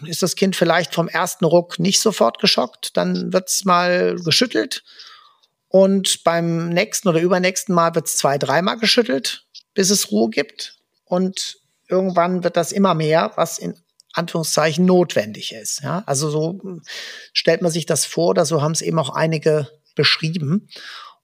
äh, 0.03 0.09
ist 0.09 0.23
das 0.23 0.35
Kind 0.35 0.55
vielleicht 0.55 0.93
vom 0.93 1.07
ersten 1.07 1.45
Ruck 1.45 1.79
nicht 1.79 2.01
sofort 2.01 2.39
geschockt, 2.39 2.97
dann 2.97 3.33
wird 3.33 3.49
es 3.49 3.65
mal 3.65 4.15
geschüttelt 4.23 4.83
und 5.69 6.23
beim 6.23 6.69
nächsten 6.69 7.07
oder 7.07 7.21
übernächsten 7.21 7.73
Mal 7.73 7.93
wird 7.95 8.07
es 8.07 8.17
zwei, 8.17 8.37
dreimal 8.37 8.77
geschüttelt, 8.77 9.45
bis 9.75 9.91
es 9.91 10.11
Ruhe 10.11 10.29
gibt. 10.31 10.77
Und 11.05 11.57
irgendwann 11.87 12.43
wird 12.43 12.57
das 12.57 12.71
immer 12.71 12.95
mehr, 12.95 13.31
was 13.35 13.59
in 13.59 13.75
Anführungszeichen 14.13 14.83
notwendig 14.85 15.53
ist. 15.53 15.81
Ja? 15.83 16.03
Also 16.07 16.29
so 16.31 16.81
stellt 17.33 17.61
man 17.61 17.71
sich 17.71 17.85
das 17.85 18.05
vor, 18.05 18.29
oder 18.29 18.45
so 18.45 18.63
haben 18.63 18.71
es 18.71 18.81
eben 18.81 18.97
auch 18.97 19.11
einige 19.11 19.69
beschrieben. 19.95 20.69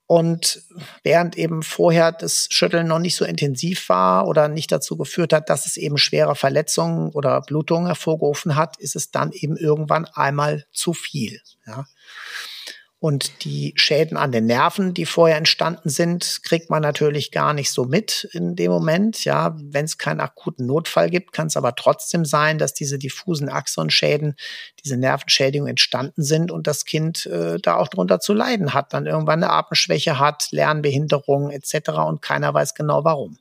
Und 0.07 0.61
während 1.03 1.35
eben 1.35 1.63
vorher 1.63 2.11
das 2.11 2.47
Schütteln 2.51 2.87
noch 2.87 2.99
nicht 2.99 3.15
so 3.15 3.25
intensiv 3.25 3.89
war 3.89 4.27
oder 4.27 4.47
nicht 4.47 4.71
dazu 4.71 4.97
geführt 4.97 5.33
hat, 5.33 5.49
dass 5.49 5.65
es 5.65 5.77
eben 5.77 5.97
schwere 5.97 6.35
Verletzungen 6.35 7.09
oder 7.09 7.41
Blutungen 7.41 7.87
hervorgerufen 7.87 8.55
hat, 8.55 8.77
ist 8.77 8.95
es 8.95 9.09
dann 9.09 9.31
eben 9.31 9.57
irgendwann 9.57 10.05
einmal 10.05 10.65
zu 10.71 10.93
viel. 10.93 11.41
Ja. 11.65 11.85
Und 12.99 13.43
die 13.43 13.73
Schäden 13.75 14.17
an 14.17 14.31
den 14.31 14.45
Nerven, 14.45 14.93
die 14.93 15.05
vorher 15.05 15.37
entstanden 15.37 15.89
sind, 15.89 16.39
kriegt 16.43 16.69
man 16.69 16.81
natürlich 16.81 17.31
gar 17.31 17.53
nicht 17.53 17.71
so 17.71 17.85
mit 17.85 18.27
in 18.31 18.55
dem 18.55 18.71
Moment. 18.71 19.25
Ja, 19.25 19.55
wenn 19.59 19.85
es 19.85 19.97
keinen 19.97 20.21
akuten 20.21 20.65
Notfall 20.65 21.09
gibt, 21.09 21.33
kann 21.33 21.47
es 21.47 21.57
aber 21.57 21.75
trotzdem 21.75 22.25
sein, 22.25 22.57
dass 22.57 22.73
diese 22.73 22.97
diffusen 22.97 23.49
Axonschäden, 23.49 24.35
diese 24.83 24.97
Nervenschädigungen 24.97 25.71
entstanden 25.71 26.23
sind 26.23 26.51
und 26.51 26.67
das 26.67 26.85
Kind 26.85 27.25
äh, 27.25 27.59
da 27.61 27.75
auch 27.75 27.89
drunter 27.89 28.19
zu 28.19 28.33
leiden 28.33 28.73
hat, 28.73 28.93
dann 28.93 29.05
irgendwann 29.05 29.43
eine 29.43 29.51
Atemschwäche 29.51 30.17
hat, 30.17 30.47
Lernbehinderung 30.51 31.51
etc. 31.51 31.89
und 32.07 32.21
keiner 32.21 32.53
weiß 32.53 32.73
genau 32.73 33.03
warum. 33.03 33.37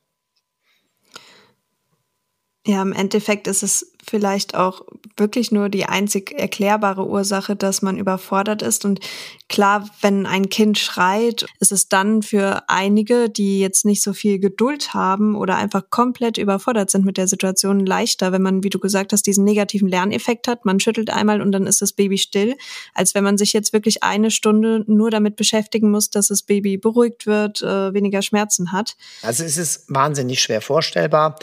Ja, 2.67 2.81
im 2.81 2.95
Endeffekt 2.95 3.47
ist 3.47 3.63
es 3.63 3.93
vielleicht 4.09 4.55
auch 4.55 4.83
wirklich 5.17 5.53
nur 5.53 5.69
die 5.69 5.85
einzig 5.85 6.33
erklärbare 6.33 7.07
Ursache, 7.07 7.57
dass 7.57 7.83
man 7.83 7.99
überfordert 7.99 8.63
ist. 8.63 8.85
Und 8.85 9.01
klar, 9.49 9.89
wenn 10.01 10.27
ein 10.27 10.49
Kind 10.49 10.79
schreit, 10.79 11.47
ist 11.61 11.73
es 11.73 11.89
dann 11.89 12.23
für 12.23 12.63
einige, 12.69 13.29
die 13.29 13.61
jetzt 13.61 13.85
nicht 13.85 14.03
so 14.03 14.13
viel 14.13 14.39
Geduld 14.39 14.95
haben 14.95 15.37
oder 15.37 15.57
einfach 15.57 15.91
komplett 15.91 16.39
überfordert 16.39 16.91
sind 16.91 17.05
mit 17.05 17.17
der 17.17 17.29
Situation, 17.29 17.85
leichter, 17.85 18.33
wenn 18.33 18.43
man, 18.43 18.65
wie 18.65 18.71
du 18.71 18.79
gesagt 18.79 19.13
hast, 19.13 19.27
diesen 19.27 19.45
negativen 19.45 19.89
Lerneffekt 19.89 20.49
hat. 20.49 20.65
Man 20.65 20.81
schüttelt 20.81 21.11
einmal 21.11 21.43
und 21.43 21.53
dann 21.53 21.67
ist 21.67 21.83
das 21.83 21.93
Baby 21.93 22.17
still, 22.17 22.57
als 22.95 23.15
wenn 23.15 23.25
man 23.25 23.37
sich 23.37 23.53
jetzt 23.53 23.73
wirklich 23.73 24.03
eine 24.03 24.31
Stunde 24.31 24.85
nur 24.87 25.11
damit 25.11 25.37
beschäftigen 25.37 25.91
muss, 25.91 26.11
dass 26.11 26.29
das 26.29 26.43
Baby 26.43 26.79
beruhigt 26.79 27.27
wird, 27.27 27.63
äh, 27.63 27.93
weniger 27.93 28.23
Schmerzen 28.23 28.73
hat. 28.73 28.97
Also 29.23 29.45
es 29.45 29.59
ist 29.59 29.85
wahnsinnig 29.89 30.41
schwer 30.41 30.63
vorstellbar 30.63 31.37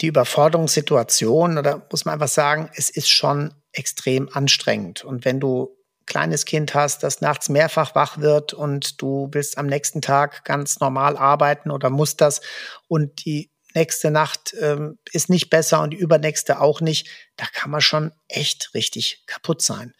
die 0.00 0.08
Überforderungssituation, 0.08 1.58
oder 1.58 1.86
muss 1.90 2.04
man 2.04 2.14
einfach 2.14 2.28
sagen, 2.28 2.70
es 2.74 2.90
ist 2.90 3.08
schon 3.08 3.54
extrem 3.72 4.28
anstrengend. 4.32 5.04
Und 5.04 5.24
wenn 5.24 5.40
du 5.40 5.76
kleines 6.06 6.44
Kind 6.44 6.74
hast, 6.74 7.02
das 7.02 7.20
nachts 7.20 7.48
mehrfach 7.48 7.94
wach 7.94 8.18
wird 8.18 8.52
und 8.52 9.00
du 9.00 9.28
willst 9.32 9.58
am 9.58 9.66
nächsten 9.66 10.02
Tag 10.02 10.44
ganz 10.44 10.80
normal 10.80 11.16
arbeiten 11.16 11.70
oder 11.70 11.90
musst 11.90 12.20
das 12.20 12.40
und 12.88 13.24
die 13.24 13.50
nächste 13.74 14.10
Nacht 14.10 14.54
ähm, 14.60 14.98
ist 15.12 15.30
nicht 15.30 15.50
besser 15.50 15.80
und 15.80 15.90
die 15.90 15.98
übernächste 15.98 16.60
auch 16.60 16.80
nicht, 16.80 17.08
da 17.36 17.46
kann 17.52 17.70
man 17.70 17.80
schon 17.80 18.12
echt 18.28 18.70
richtig 18.74 19.24
kaputt 19.26 19.62
sein. 19.62 19.94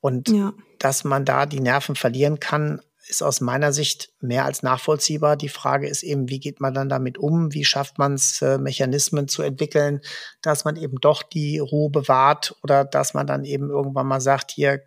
Und 0.00 0.28
ja. 0.28 0.52
dass 0.78 1.04
man 1.04 1.24
da 1.24 1.44
die 1.44 1.60
Nerven 1.60 1.96
verlieren 1.96 2.40
kann, 2.40 2.80
ist 3.08 3.22
aus 3.22 3.40
meiner 3.40 3.72
Sicht 3.72 4.12
mehr 4.20 4.44
als 4.44 4.62
nachvollziehbar. 4.62 5.36
Die 5.36 5.48
Frage 5.48 5.88
ist 5.88 6.02
eben, 6.02 6.28
wie 6.28 6.40
geht 6.40 6.60
man 6.60 6.74
dann 6.74 6.88
damit 6.88 7.18
um? 7.18 7.52
Wie 7.54 7.64
schafft 7.64 7.98
man 7.98 8.14
es, 8.14 8.42
äh, 8.42 8.58
Mechanismen 8.58 9.28
zu 9.28 9.42
entwickeln, 9.42 10.00
dass 10.42 10.64
man 10.64 10.76
eben 10.76 11.00
doch 11.00 11.22
die 11.22 11.58
Ruhe 11.58 11.90
bewahrt 11.90 12.54
oder 12.62 12.84
dass 12.84 13.14
man 13.14 13.26
dann 13.26 13.44
eben 13.44 13.70
irgendwann 13.70 14.06
mal 14.06 14.20
sagt, 14.20 14.50
hier 14.50 14.82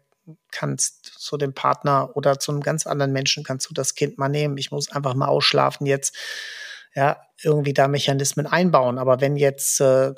kannst 0.51 1.05
zu 1.17 1.37
dem 1.37 1.53
Partner 1.53 2.11
oder 2.15 2.39
zu 2.39 2.51
einem 2.51 2.61
ganz 2.61 2.85
anderen 2.85 3.11
Menschen 3.11 3.43
kannst 3.43 3.69
du 3.69 3.73
das 3.73 3.95
Kind 3.95 4.17
mal 4.17 4.29
nehmen. 4.29 4.57
Ich 4.57 4.71
muss 4.71 4.91
einfach 4.91 5.15
mal 5.15 5.27
ausschlafen 5.27 5.87
jetzt. 5.87 6.15
ja, 6.93 7.21
irgendwie 7.43 7.73
da 7.73 7.87
Mechanismen 7.87 8.47
einbauen. 8.47 8.97
Aber 8.97 9.21
wenn 9.21 9.35
jetzt 9.35 9.81
äh, 9.81 10.13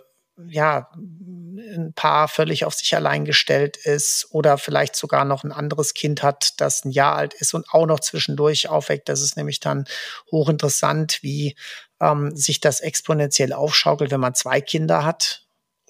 ja, 0.48 0.90
ein 0.96 1.94
Paar 1.96 2.28
völlig 2.28 2.66
auf 2.66 2.74
sich 2.74 2.96
allein 2.96 3.26
gestellt 3.26 3.78
ist 3.78 4.28
oder 4.32 4.58
vielleicht 4.58 4.96
sogar 4.96 5.26
noch 5.26 5.44
ein 5.44 5.52
anderes 5.52 5.94
Kind 5.94 6.24
hat, 6.24 6.60
das 6.60 6.86
ein 6.86 6.92
Jahr 6.92 7.16
alt 7.16 7.34
ist 7.36 7.54
und 7.54 7.70
auch 7.72 7.86
noch 7.86 8.00
zwischendurch 8.00 8.70
aufweckt. 8.70 9.10
Das 9.10 9.22
ist 9.22 9.38
nämlich 9.38 9.60
dann 9.60 9.86
hochinteressant, 10.32 11.20
wie 11.22 11.56
ähm, 12.02 12.36
sich 12.36 12.60
das 12.60 12.80
exponentiell 12.80 13.54
aufschaukelt, 13.54 14.12
wenn 14.12 14.20
man 14.20 14.34
zwei 14.34 14.62
Kinder 14.62 15.06
hat 15.06 15.43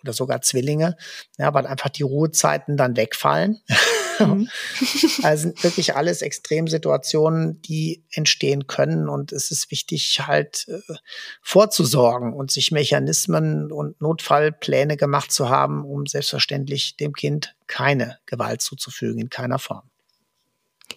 oder 0.04 0.14
sogar 0.14 0.42
Zwillinge, 0.42 0.96
ja, 1.38 1.54
weil 1.54 1.66
einfach 1.66 1.90
die 1.90 2.04
Ruhezeiten 2.04 2.78
dann 2.78 2.96
wegfallen. 2.96 3.62
Mhm. 4.20 4.50
also 5.24 5.44
sind 5.44 5.64
wirklich 5.64 5.96
alles 5.96 6.22
Extremsituationen, 6.22 7.62
die 7.62 8.04
entstehen 8.12 8.68
können 8.68 9.10
und 9.10 9.32
es 9.32 9.52
ist 9.52 9.72
wichtig 9.72 10.22
halt 10.28 10.68
äh, 10.68 10.94
vorzusorgen 11.42 12.34
und 12.34 12.52
sich 12.52 12.72
Mechanismen 12.72 13.72
und 13.72 14.00
Notfallpläne 14.02 14.98
gemacht 14.98 15.32
zu 15.32 15.50
haben, 15.50 15.84
um 15.86 16.06
selbstverständlich 16.06 16.98
dem 16.98 17.14
Kind 17.14 17.56
keine 17.68 18.20
Gewalt 18.26 18.62
zuzufügen 18.62 19.20
in 19.20 19.30
keiner 19.30 19.60
Form. 19.60 19.90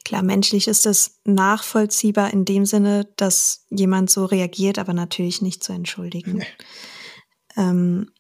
Klar, 0.05 0.23
menschlich 0.23 0.69
ist 0.69 0.87
es 0.87 1.19
nachvollziehbar 1.25 2.33
in 2.33 2.45
dem 2.45 2.65
Sinne, 2.65 3.09
dass 3.17 3.67
jemand 3.71 4.11
so 4.11 4.25
reagiert, 4.25 4.79
aber 4.79 4.93
natürlich 4.93 5.43
nicht 5.43 5.65
zu 5.65 5.73
entschuldigen. 5.73 6.39
Nee. 6.39 6.47
Ähm, 7.57 8.13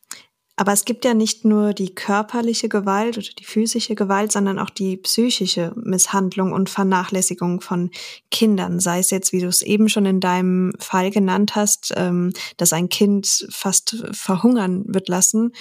aber 0.56 0.72
es 0.72 0.86
gibt 0.86 1.04
ja 1.04 1.12
nicht 1.12 1.44
nur 1.44 1.74
die 1.74 1.94
körperliche 1.94 2.70
Gewalt 2.70 3.18
oder 3.18 3.26
die 3.38 3.44
physische 3.44 3.94
Gewalt, 3.94 4.32
sondern 4.32 4.58
auch 4.58 4.70
die 4.70 4.96
psychische 4.96 5.72
Misshandlung 5.76 6.52
und 6.52 6.70
Vernachlässigung 6.70 7.60
von 7.60 7.90
Kindern. 8.30 8.80
Sei 8.80 8.98
es 8.98 9.10
jetzt, 9.10 9.32
wie 9.32 9.40
du 9.40 9.48
es 9.48 9.60
eben 9.60 9.90
schon 9.90 10.06
in 10.06 10.20
deinem 10.20 10.72
Fall 10.78 11.10
genannt 11.10 11.56
hast, 11.56 11.92
ähm, 11.94 12.32
dass 12.56 12.72
ein 12.72 12.88
Kind 12.88 13.46
fast 13.50 14.02
verhungern 14.12 14.84
wird 14.86 15.08
lassen, 15.08 15.52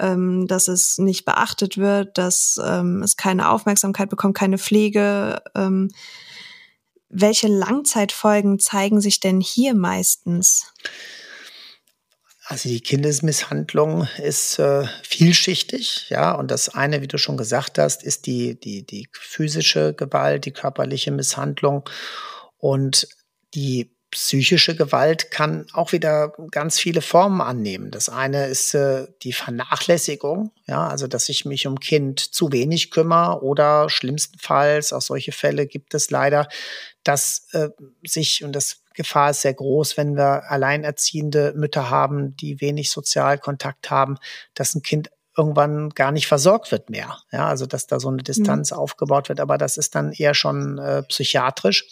ähm, 0.00 0.48
dass 0.48 0.66
es 0.66 0.98
nicht 0.98 1.24
beachtet 1.24 1.78
wird, 1.78 2.18
dass 2.18 2.60
ähm, 2.64 3.02
es 3.04 3.16
keine 3.16 3.50
Aufmerksamkeit 3.50 4.10
bekommt, 4.10 4.36
keine 4.36 4.58
Pflege. 4.58 5.42
Welche 7.12 7.48
Langzeitfolgen 7.48 8.60
zeigen 8.60 9.00
sich 9.00 9.18
denn 9.18 9.40
hier 9.40 9.74
meistens? 9.74 10.72
Also 12.50 12.68
die 12.68 12.80
Kindesmisshandlung 12.80 14.08
ist 14.20 14.58
äh, 14.58 14.84
vielschichtig, 15.04 16.06
ja, 16.08 16.32
und 16.32 16.50
das 16.50 16.68
eine, 16.68 17.00
wie 17.00 17.06
du 17.06 17.16
schon 17.16 17.36
gesagt 17.36 17.78
hast, 17.78 18.02
ist 18.02 18.26
die 18.26 18.58
die 18.58 18.84
die 18.84 19.08
physische 19.12 19.94
Gewalt, 19.94 20.46
die 20.46 20.50
körperliche 20.50 21.12
Misshandlung. 21.12 21.88
Und 22.58 23.06
die 23.54 23.94
psychische 24.10 24.74
Gewalt 24.74 25.30
kann 25.30 25.68
auch 25.72 25.92
wieder 25.92 26.32
ganz 26.50 26.80
viele 26.80 27.02
Formen 27.02 27.40
annehmen. 27.40 27.92
Das 27.92 28.08
eine 28.08 28.46
ist 28.46 28.74
äh, 28.74 29.06
die 29.22 29.32
Vernachlässigung, 29.32 30.50
ja, 30.66 30.88
also 30.88 31.06
dass 31.06 31.28
ich 31.28 31.44
mich 31.44 31.68
um 31.68 31.78
Kind 31.78 32.18
zu 32.18 32.50
wenig 32.50 32.90
kümmere 32.90 33.44
oder 33.44 33.88
schlimmstenfalls, 33.88 34.92
auch 34.92 35.02
solche 35.02 35.30
Fälle 35.30 35.68
gibt 35.68 35.94
es 35.94 36.10
leider, 36.10 36.48
dass 37.04 37.48
äh, 37.52 37.68
sich, 38.04 38.44
und 38.44 38.52
das 38.52 38.82
Gefahr 38.94 39.30
ist 39.30 39.42
sehr 39.42 39.54
groß, 39.54 39.96
wenn 39.96 40.16
wir 40.16 40.50
alleinerziehende 40.50 41.54
Mütter 41.56 41.90
haben, 41.90 42.36
die 42.36 42.60
wenig 42.60 42.90
Sozialkontakt 42.90 43.90
haben, 43.90 44.18
dass 44.54 44.74
ein 44.74 44.82
Kind 44.82 45.10
irgendwann 45.36 45.90
gar 45.90 46.12
nicht 46.12 46.26
versorgt 46.26 46.72
wird 46.72 46.90
mehr. 46.90 47.18
Ja, 47.32 47.46
also 47.46 47.66
dass 47.66 47.86
da 47.86 48.00
so 48.00 48.08
eine 48.08 48.22
Distanz 48.22 48.72
mhm. 48.72 48.78
aufgebaut 48.78 49.28
wird, 49.28 49.40
aber 49.40 49.58
das 49.58 49.76
ist 49.76 49.94
dann 49.94 50.12
eher 50.12 50.34
schon 50.34 50.78
äh, 50.78 51.02
psychiatrisch. 51.04 51.86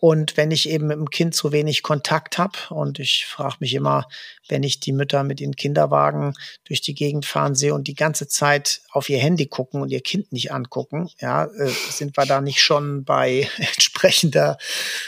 Und 0.00 0.36
wenn 0.36 0.52
ich 0.52 0.68
eben 0.68 0.86
mit 0.86 0.96
dem 0.96 1.10
Kind 1.10 1.34
zu 1.34 1.50
wenig 1.50 1.82
Kontakt 1.82 2.38
habe, 2.38 2.56
und 2.70 3.00
ich 3.00 3.26
frage 3.26 3.56
mich 3.58 3.74
immer, 3.74 4.06
wenn 4.48 4.62
ich 4.62 4.78
die 4.78 4.92
Mütter 4.92 5.24
mit 5.24 5.40
den 5.40 5.56
Kinderwagen 5.56 6.34
durch 6.64 6.80
die 6.80 6.94
Gegend 6.94 7.26
fahren 7.26 7.56
sehe 7.56 7.74
und 7.74 7.88
die 7.88 7.94
ganze 7.94 8.28
Zeit 8.28 8.80
auf 8.90 9.08
ihr 9.08 9.18
Handy 9.18 9.46
gucken 9.46 9.82
und 9.82 9.90
ihr 9.90 10.00
Kind 10.00 10.30
nicht 10.30 10.52
angucken, 10.52 11.10
ja, 11.20 11.46
äh, 11.46 11.68
sind 11.90 12.16
wir 12.16 12.26
da 12.26 12.40
nicht 12.40 12.62
schon 12.62 13.04
bei 13.04 13.48
entsprechender 13.98 14.58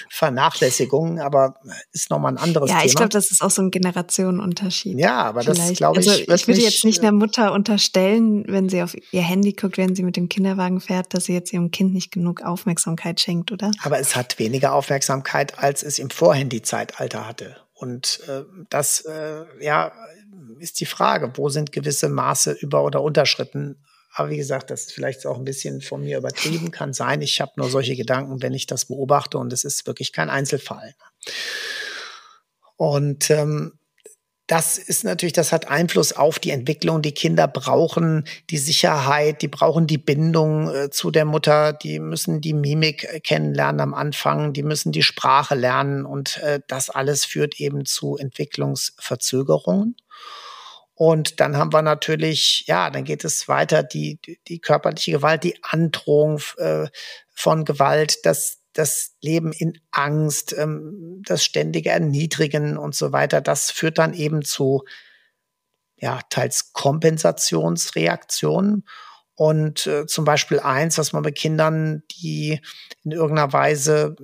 Vernachlässigung, 0.08 1.20
aber 1.20 1.54
ist 1.92 2.10
nochmal 2.10 2.32
ein 2.32 2.38
anderes 2.38 2.68
Thema. 2.68 2.80
Ja, 2.80 2.86
ich 2.86 2.94
glaube, 2.94 3.10
das 3.10 3.30
ist 3.30 3.42
auch 3.42 3.50
so 3.50 3.62
ein 3.62 3.70
Generationenunterschied. 3.70 4.98
Ja, 4.98 5.22
aber 5.22 5.42
Vielleicht. 5.42 5.70
das 5.70 5.78
glaube 5.78 6.00
ich. 6.00 6.08
Also, 6.08 6.32
ich 6.32 6.48
würde 6.48 6.60
jetzt 6.60 6.84
nicht 6.84 7.00
einer 7.00 7.12
Mutter 7.12 7.52
unterstellen, 7.52 8.44
wenn 8.48 8.68
sie 8.68 8.82
auf 8.82 8.96
ihr 9.12 9.22
Handy 9.22 9.52
guckt, 9.52 9.78
wenn 9.78 9.94
sie 9.94 10.02
mit 10.02 10.16
dem 10.16 10.28
Kinderwagen 10.28 10.80
fährt, 10.80 11.14
dass 11.14 11.24
sie 11.24 11.34
jetzt 11.34 11.52
ihrem 11.52 11.70
Kind 11.70 11.92
nicht 11.92 12.10
genug 12.10 12.42
Aufmerksamkeit 12.42 13.20
schenkt, 13.20 13.52
oder? 13.52 13.70
Aber 13.82 13.98
es 13.98 14.16
hat 14.16 14.38
weniger 14.38 14.72
Aufmerksamkeit, 14.72 15.58
als 15.58 15.82
es 15.82 15.98
im 15.98 16.10
Vorhandy-Zeitalter 16.10 17.26
hatte. 17.26 17.56
Und 17.74 18.20
äh, 18.28 18.42
das 18.68 19.00
äh, 19.02 19.44
ja, 19.60 19.92
ist 20.58 20.80
die 20.80 20.86
Frage, 20.86 21.32
wo 21.36 21.48
sind 21.48 21.72
gewisse 21.72 22.08
Maße 22.08 22.52
über- 22.52 22.84
oder 22.84 23.02
unterschritten. 23.02 23.76
Aber 24.12 24.30
wie 24.30 24.36
gesagt, 24.36 24.70
das 24.70 24.82
ist 24.82 24.92
vielleicht 24.92 25.26
auch 25.26 25.38
ein 25.38 25.44
bisschen 25.44 25.80
von 25.80 26.02
mir 26.02 26.18
übertrieben, 26.18 26.70
kann 26.70 26.92
sein. 26.92 27.22
Ich 27.22 27.40
habe 27.40 27.52
nur 27.56 27.70
solche 27.70 27.96
Gedanken, 27.96 28.42
wenn 28.42 28.54
ich 28.54 28.66
das 28.66 28.86
beobachte 28.86 29.38
und 29.38 29.52
es 29.52 29.64
ist 29.64 29.86
wirklich 29.86 30.12
kein 30.12 30.30
Einzelfall. 30.30 30.94
Und 32.76 33.30
ähm, 33.30 33.78
das 34.50 34.78
ist 34.78 35.04
natürlich, 35.04 35.32
das 35.32 35.52
hat 35.52 35.68
Einfluss 35.68 36.12
auf 36.12 36.40
die 36.40 36.50
Entwicklung. 36.50 37.02
Die 37.02 37.12
Kinder 37.12 37.46
brauchen 37.46 38.24
die 38.50 38.58
Sicherheit, 38.58 39.42
die 39.42 39.48
brauchen 39.48 39.86
die 39.86 39.96
Bindung 39.96 40.68
äh, 40.74 40.90
zu 40.90 41.12
der 41.12 41.24
Mutter, 41.24 41.72
die 41.72 42.00
müssen 42.00 42.40
die 42.40 42.52
Mimik 42.52 43.04
äh, 43.04 43.20
kennenlernen 43.20 43.80
am 43.80 43.94
Anfang, 43.94 44.52
die 44.52 44.64
müssen 44.64 44.90
die 44.90 45.04
Sprache 45.04 45.54
lernen 45.54 46.04
und 46.04 46.38
äh, 46.38 46.58
das 46.66 46.90
alles 46.90 47.24
führt 47.24 47.60
eben 47.60 47.84
zu 47.84 48.16
Entwicklungsverzögerungen. 48.16 49.94
Und 51.00 51.40
dann 51.40 51.56
haben 51.56 51.72
wir 51.72 51.80
natürlich, 51.80 52.64
ja, 52.66 52.90
dann 52.90 53.04
geht 53.04 53.24
es 53.24 53.48
weiter, 53.48 53.82
die, 53.82 54.18
die 54.48 54.58
körperliche 54.58 55.12
Gewalt, 55.12 55.44
die 55.44 55.58
Androhung 55.62 56.42
äh, 56.58 56.88
von 57.30 57.64
Gewalt, 57.64 58.26
das, 58.26 58.58
das 58.74 59.16
Leben 59.22 59.52
in 59.52 59.80
Angst, 59.92 60.52
ähm, 60.52 61.22
das 61.24 61.42
ständige 61.42 61.88
Erniedrigen 61.88 62.76
und 62.76 62.94
so 62.94 63.12
weiter, 63.12 63.40
das 63.40 63.70
führt 63.70 63.96
dann 63.96 64.12
eben 64.12 64.42
zu 64.42 64.84
ja, 65.96 66.20
teils 66.28 66.74
Kompensationsreaktionen. 66.74 68.86
Und 69.34 69.86
äh, 69.86 70.04
zum 70.04 70.26
Beispiel 70.26 70.60
eins, 70.60 70.98
was 70.98 71.14
man 71.14 71.22
bei 71.22 71.32
Kindern, 71.32 72.02
die 72.20 72.60
in 73.04 73.12
irgendeiner 73.12 73.54
Weise 73.54 74.16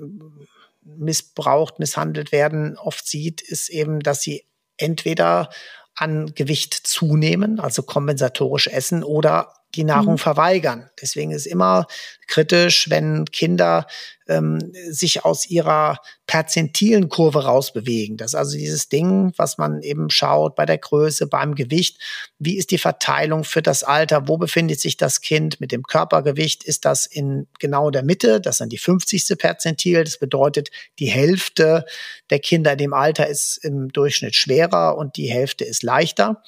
missbraucht, 0.82 1.78
misshandelt 1.78 2.32
werden, 2.32 2.76
oft 2.76 3.08
sieht, 3.08 3.40
ist 3.40 3.70
eben, 3.70 4.00
dass 4.00 4.20
sie 4.20 4.44
entweder 4.76 5.48
an 5.96 6.34
Gewicht 6.34 6.74
zunehmen, 6.74 7.58
also 7.58 7.82
kompensatorisch 7.82 8.68
essen 8.68 9.02
oder 9.02 9.52
die 9.76 9.84
Nahrung 9.84 10.14
mhm. 10.14 10.18
verweigern. 10.18 10.90
Deswegen 11.00 11.30
ist 11.30 11.46
immer 11.46 11.86
kritisch, 12.26 12.90
wenn 12.90 13.24
Kinder 13.26 13.86
ähm, 14.28 14.72
sich 14.88 15.24
aus 15.24 15.48
ihrer 15.48 15.98
perzentilen 16.26 17.08
Kurve 17.08 17.44
rausbewegen. 17.44 18.16
Das 18.16 18.32
ist 18.32 18.34
also 18.34 18.56
dieses 18.56 18.88
Ding, 18.88 19.32
was 19.36 19.58
man 19.58 19.82
eben 19.82 20.10
schaut 20.10 20.56
bei 20.56 20.66
der 20.66 20.78
Größe, 20.78 21.28
beim 21.28 21.54
Gewicht. 21.54 22.00
Wie 22.38 22.56
ist 22.56 22.72
die 22.72 22.78
Verteilung 22.78 23.44
für 23.44 23.62
das 23.62 23.84
Alter? 23.84 24.26
Wo 24.26 24.36
befindet 24.36 24.80
sich 24.80 24.96
das 24.96 25.20
Kind 25.20 25.60
mit 25.60 25.70
dem 25.70 25.84
Körpergewicht? 25.84 26.64
Ist 26.64 26.84
das 26.84 27.06
in 27.06 27.46
genau 27.60 27.90
der 27.90 28.02
Mitte? 28.02 28.40
Das 28.40 28.56
ist 28.56 28.60
dann 28.60 28.68
die 28.68 28.78
50. 28.78 29.38
Perzentil. 29.38 30.02
Das 30.02 30.18
bedeutet, 30.18 30.70
die 30.98 31.06
Hälfte 31.06 31.84
der 32.30 32.40
Kinder 32.40 32.72
in 32.72 32.78
dem 32.78 32.92
Alter 32.92 33.28
ist 33.28 33.58
im 33.58 33.92
Durchschnitt 33.92 34.34
schwerer 34.34 34.96
und 34.96 35.16
die 35.16 35.30
Hälfte 35.30 35.64
ist 35.64 35.84
leichter. 35.84 36.42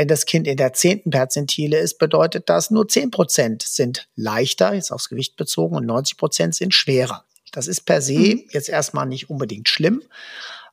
Wenn 0.00 0.08
das 0.08 0.24
Kind 0.24 0.46
in 0.46 0.56
der 0.56 0.72
zehnten 0.72 1.10
Perzentile 1.10 1.78
ist, 1.78 1.98
bedeutet 1.98 2.48
das, 2.48 2.70
nur 2.70 2.88
zehn 2.88 3.10
Prozent 3.10 3.62
sind 3.62 4.08
leichter, 4.16 4.72
jetzt 4.72 4.92
aufs 4.92 5.10
Gewicht 5.10 5.36
bezogen, 5.36 5.76
und 5.76 5.84
90 5.84 6.16
Prozent 6.16 6.54
sind 6.54 6.72
schwerer. 6.72 7.26
Das 7.52 7.66
ist 7.66 7.82
per 7.82 8.00
se 8.00 8.18
mhm. 8.18 8.44
jetzt 8.48 8.70
erstmal 8.70 9.04
nicht 9.04 9.28
unbedingt 9.28 9.68
schlimm. 9.68 10.02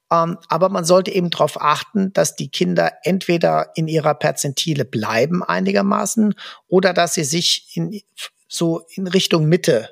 Ähm, 0.10 0.38
aber 0.48 0.70
man 0.70 0.86
sollte 0.86 1.12
eben 1.12 1.30
darauf 1.30 1.60
achten, 1.60 2.14
dass 2.14 2.38
die 2.38 2.48
Kinder 2.48 2.94
entweder 3.04 3.72
in 3.76 3.90
ihrer 3.90 4.14
Perzentile 4.14 4.86
bleiben 4.86 5.44
einigermaßen 5.44 6.34
oder 6.70 6.94
dass 6.94 7.16
sie 7.16 7.26
sich 7.26 7.76
in, 7.76 8.02
so 8.48 8.86
in 8.96 9.08
Richtung 9.08 9.50
Mitte 9.50 9.90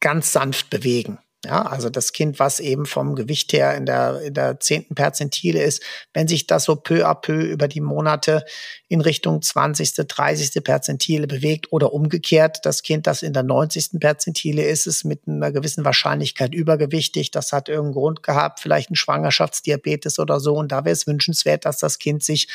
ganz 0.00 0.32
sanft 0.32 0.68
bewegen. 0.68 1.18
Ja, 1.46 1.62
also 1.62 1.90
das 1.90 2.12
Kind, 2.12 2.40
was 2.40 2.58
eben 2.58 2.86
vom 2.86 3.14
Gewicht 3.14 3.52
her 3.52 3.76
in 3.76 3.86
der, 3.86 4.20
in 4.20 4.34
der 4.34 4.58
zehnten 4.58 4.96
Perzentile 4.96 5.62
ist, 5.62 5.80
wenn 6.12 6.26
sich 6.26 6.48
das 6.48 6.64
so 6.64 6.74
peu 6.74 7.06
à 7.06 7.14
peu 7.14 7.40
über 7.40 7.68
die 7.68 7.80
Monate 7.80 8.44
in 8.88 9.00
Richtung 9.00 9.42
20., 9.42 9.94
30. 9.94 10.64
Perzentile 10.64 11.28
bewegt 11.28 11.72
oder 11.72 11.92
umgekehrt, 11.92 12.58
das 12.64 12.82
Kind, 12.82 13.06
das 13.06 13.22
in 13.22 13.32
der 13.32 13.44
90. 13.44 14.00
Perzentile 14.00 14.64
ist, 14.64 14.86
ist 14.86 15.04
mit 15.04 15.28
einer 15.28 15.52
gewissen 15.52 15.84
Wahrscheinlichkeit 15.84 16.52
übergewichtig. 16.52 17.30
Das 17.30 17.52
hat 17.52 17.68
irgendeinen 17.68 17.94
Grund 17.94 18.22
gehabt, 18.24 18.58
vielleicht 18.58 18.90
ein 18.90 18.96
Schwangerschaftsdiabetes 18.96 20.18
oder 20.18 20.40
so. 20.40 20.54
Und 20.54 20.72
da 20.72 20.84
wäre 20.84 20.94
es 20.94 21.06
wünschenswert, 21.06 21.64
dass 21.64 21.78
das 21.78 22.00
Kind 22.00 22.24
sich 22.24 22.48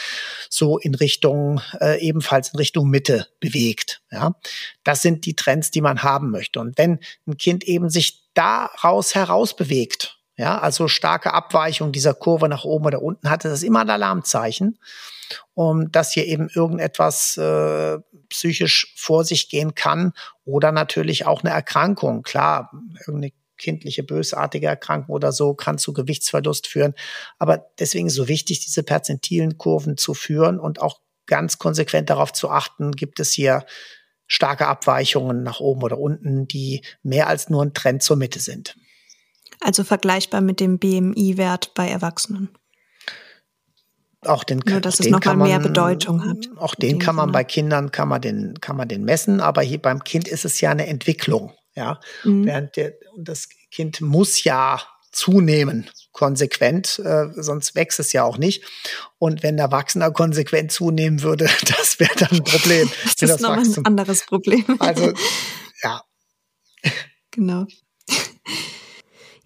so 0.49 0.77
in 0.77 0.95
Richtung, 0.95 1.61
äh, 1.79 2.01
ebenfalls 2.01 2.49
in 2.49 2.57
Richtung 2.57 2.89
Mitte 2.89 3.27
bewegt. 3.39 4.01
Ja, 4.11 4.35
das 4.83 5.01
sind 5.01 5.25
die 5.25 5.35
Trends, 5.35 5.71
die 5.71 5.81
man 5.81 6.03
haben 6.03 6.31
möchte. 6.31 6.59
Und 6.59 6.77
wenn 6.77 6.99
ein 7.25 7.37
Kind 7.37 7.63
eben 7.63 7.89
sich 7.89 8.20
daraus 8.33 9.15
heraus 9.15 9.55
bewegt, 9.55 10.19
ja, 10.37 10.57
also 10.59 10.87
starke 10.87 11.33
Abweichung 11.33 11.91
dieser 11.91 12.13
Kurve 12.13 12.49
nach 12.49 12.63
oben 12.63 12.85
oder 12.85 13.01
unten 13.01 13.29
hatte, 13.29 13.49
das 13.49 13.59
ist 13.59 13.67
immer 13.67 13.81
ein 13.81 13.89
Alarmzeichen, 13.89 14.79
um 15.53 15.91
dass 15.91 16.13
hier 16.13 16.25
eben 16.25 16.49
irgendetwas 16.49 17.37
äh, 17.37 17.99
psychisch 18.29 18.93
vor 18.97 19.23
sich 19.23 19.49
gehen 19.49 19.75
kann 19.75 20.13
oder 20.45 20.71
natürlich 20.71 21.25
auch 21.25 21.43
eine 21.43 21.53
Erkrankung. 21.53 22.23
Klar, 22.23 22.71
irgendeine 23.05 23.33
kindliche 23.57 24.03
bösartige 24.03 24.67
Erkrankung 24.67 25.13
oder 25.13 25.31
so 25.31 25.53
kann 25.53 25.77
zu 25.77 25.93
Gewichtsverlust 25.93 26.67
führen. 26.67 26.95
Aber 27.37 27.65
deswegen 27.79 28.07
ist 28.07 28.13
es 28.13 28.17
so 28.17 28.27
wichtig, 28.27 28.61
diese 28.61 28.83
perzentilen 28.83 29.57
Kurven 29.57 29.97
zu 29.97 30.13
führen 30.13 30.59
und 30.59 30.81
auch 30.81 30.99
ganz 31.27 31.59
konsequent 31.59 32.09
darauf 32.09 32.33
zu 32.33 32.49
achten, 32.49 32.91
gibt 32.91 33.19
es 33.19 33.31
hier 33.31 33.63
starke 34.31 34.65
Abweichungen 34.65 35.43
nach 35.43 35.59
oben 35.59 35.83
oder 35.83 35.99
unten, 35.99 36.47
die 36.47 36.83
mehr 37.03 37.27
als 37.27 37.49
nur 37.49 37.65
ein 37.65 37.73
Trend 37.73 38.01
zur 38.01 38.15
Mitte 38.15 38.39
sind. 38.39 38.77
Also 39.59 39.83
vergleichbar 39.83 40.39
mit 40.39 40.61
dem 40.61 40.79
BMI-Wert 40.79 41.73
bei 41.75 41.89
Erwachsenen. 41.89 42.49
Auch 44.21 44.45
den, 44.45 44.61
Nur, 44.65 44.79
dass 44.79 45.01
es 45.01 45.09
nochmal 45.09 45.35
mehr 45.35 45.59
Bedeutung 45.59 46.23
hat. 46.23 46.49
Auch 46.55 46.75
den 46.75 46.97
kann 46.97 47.15
man 47.15 47.33
bei 47.33 47.43
Kindern 47.43 47.91
kann 47.91 48.07
man 48.07 48.21
den 48.21 48.61
kann 48.61 48.77
man 48.77 48.87
den 48.87 49.03
messen, 49.03 49.41
aber 49.41 49.63
hier 49.63 49.81
beim 49.81 50.03
Kind 50.03 50.29
ist 50.29 50.45
es 50.45 50.61
ja 50.61 50.71
eine 50.71 50.87
Entwicklung, 50.87 51.53
ja. 51.75 51.99
Mhm. 52.23 52.45
Während 52.45 52.77
der 52.77 52.93
und 53.13 53.27
das 53.27 53.49
Kind 53.69 53.99
muss 53.99 54.45
ja 54.45 54.79
zunehmen, 55.11 55.89
konsequent, 56.11 56.99
äh, 56.99 57.27
sonst 57.35 57.75
wächst 57.75 57.99
es 57.99 58.13
ja 58.13 58.23
auch 58.23 58.37
nicht. 58.37 58.63
Und 59.17 59.43
wenn 59.43 59.55
ein 59.55 59.59
Erwachsener 59.59 60.11
konsequent 60.11 60.71
zunehmen 60.71 61.21
würde, 61.21 61.45
das 61.77 61.99
wäre 61.99 62.15
dann 62.17 62.31
ein 62.31 62.43
Problem. 62.43 62.89
das 63.19 63.29
ist 63.29 63.41
nochmal 63.41 63.59
ein 63.65 63.85
anderes 63.85 64.25
Problem. 64.25 64.65
Also, 64.79 65.13
ja. 65.83 66.03
Genau. 67.31 67.65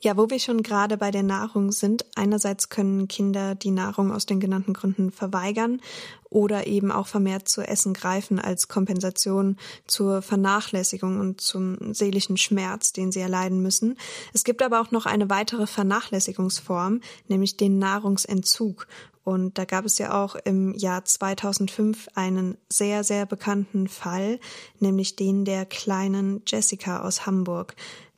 Ja, 0.06 0.18
wo 0.18 0.30
wir 0.30 0.38
schon 0.38 0.62
gerade 0.62 0.98
bei 0.98 1.10
der 1.10 1.24
Nahrung 1.24 1.72
sind, 1.72 2.06
einerseits 2.14 2.70
können 2.70 3.08
Kinder 3.08 3.56
die 3.56 3.72
Nahrung 3.72 4.12
aus 4.12 4.28
den 4.28 4.40
genannten 4.40 4.74
Gründen 4.74 5.12
verweigern 5.12 5.82
oder 6.30 6.68
eben 6.68 6.92
auch 6.92 7.08
vermehrt 7.08 7.50
zu 7.50 7.64
Essen 7.64 7.96
greifen 7.96 8.38
als 8.38 8.68
Kompensation 8.68 9.58
zur 9.88 10.22
Vernachlässigung 10.22 11.20
und 11.20 11.42
zum 11.42 11.96
seelischen 11.96 12.38
Schmerz, 12.38 12.94
den 12.94 13.12
sie 13.12 13.22
erleiden 13.22 13.64
müssen. 13.64 13.98
Es 14.32 14.44
gibt 14.44 14.62
aber 14.62 14.80
auch 14.80 14.92
noch 14.92 15.08
eine 15.08 15.32
weitere 15.32 15.66
Vernachlässigungsform, 15.66 17.02
nämlich 17.28 17.58
den 17.58 17.80
Nahrungsentzug. 17.80 18.86
Und 19.24 19.58
da 19.58 19.66
gab 19.66 19.86
es 19.86 19.98
ja 19.98 20.24
auch 20.24 20.36
im 20.36 20.76
Jahr 20.76 21.04
2005 21.04 22.10
einen 22.14 22.60
sehr, 22.70 23.04
sehr 23.04 23.26
bekannten 23.26 23.88
Fall, 23.88 24.40
nämlich 24.80 25.16
den 25.16 25.46
der 25.46 25.66
kleinen 25.66 26.44
Jessica 26.46 27.02
aus 27.02 27.26
Hamburg. 27.26 27.76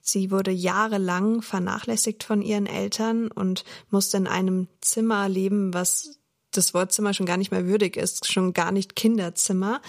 Sie 0.08 0.32
wurde 0.32 0.52
jahrelang 0.52 1.42
vernachlässigt 1.42 2.24
von 2.24 2.42
ihren 2.42 2.66
Eltern 2.66 3.30
und 3.30 3.66
musste 3.90 4.16
in 4.18 4.28
einem 4.28 4.68
Zimmer 4.80 5.28
leben, 5.28 5.74
was 5.74 6.20
das 6.52 6.74
Wort 6.74 6.94
Zimmer 6.94 7.14
schon 7.14 7.26
gar 7.26 7.38
nicht 7.38 7.52
mehr 7.52 7.68
würdig 7.68 7.98
ist, 7.98 8.32
schon 8.32 8.54
gar 8.54 8.72
nicht 8.72 8.96
Kinderzimmer, 8.96 9.82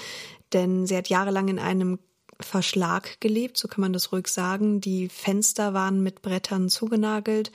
denn 0.52 0.86
sie 0.86 0.96
hat 0.96 1.08
jahrelang 1.08 1.48
in 1.48 1.60
einem 1.60 2.00
Verschlag 2.40 3.20
gelebt, 3.20 3.56
so 3.56 3.68
kann 3.68 3.80
man 3.80 3.92
das 3.92 4.12
ruhig 4.12 4.28
sagen. 4.28 4.80
Die 4.80 5.08
Fenster 5.08 5.72
waren 5.72 6.02
mit 6.02 6.22
Brettern 6.22 6.68
zugenagelt 6.68 7.52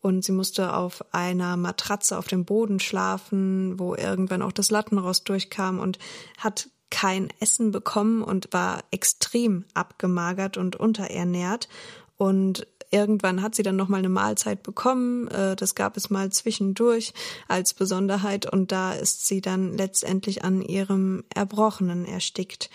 und 0.00 0.24
sie 0.24 0.32
musste 0.32 0.74
auf 0.74 1.04
einer 1.14 1.56
Matratze 1.56 2.18
auf 2.18 2.28
dem 2.28 2.44
Boden 2.44 2.80
schlafen, 2.80 3.78
wo 3.78 3.94
irgendwann 3.94 4.42
auch 4.42 4.52
das 4.52 4.70
Lattenrost 4.70 5.28
durchkam 5.28 5.78
und 5.80 5.98
hat 6.38 6.70
kein 6.90 7.28
Essen 7.40 7.72
bekommen 7.72 8.22
und 8.22 8.52
war 8.52 8.84
extrem 8.90 9.64
abgemagert 9.74 10.56
und 10.56 10.76
unterernährt 10.76 11.68
und 12.16 12.66
irgendwann 12.90 13.42
hat 13.42 13.54
sie 13.54 13.62
dann 13.62 13.76
noch 13.76 13.88
mal 13.88 13.98
eine 13.98 14.08
Mahlzeit 14.08 14.62
bekommen. 14.62 15.28
Äh, 15.28 15.56
das 15.56 15.74
gab 15.74 15.96
es 15.96 16.10
mal 16.10 16.30
zwischendurch 16.30 17.12
als 17.48 17.74
Besonderheit 17.74 18.50
und 18.50 18.72
da 18.72 18.92
ist 18.92 19.26
sie 19.26 19.40
dann 19.40 19.76
letztendlich 19.76 20.44
an 20.44 20.62
ihrem 20.62 21.24
Erbrochenen 21.34 22.04
erstickt. 22.06 22.70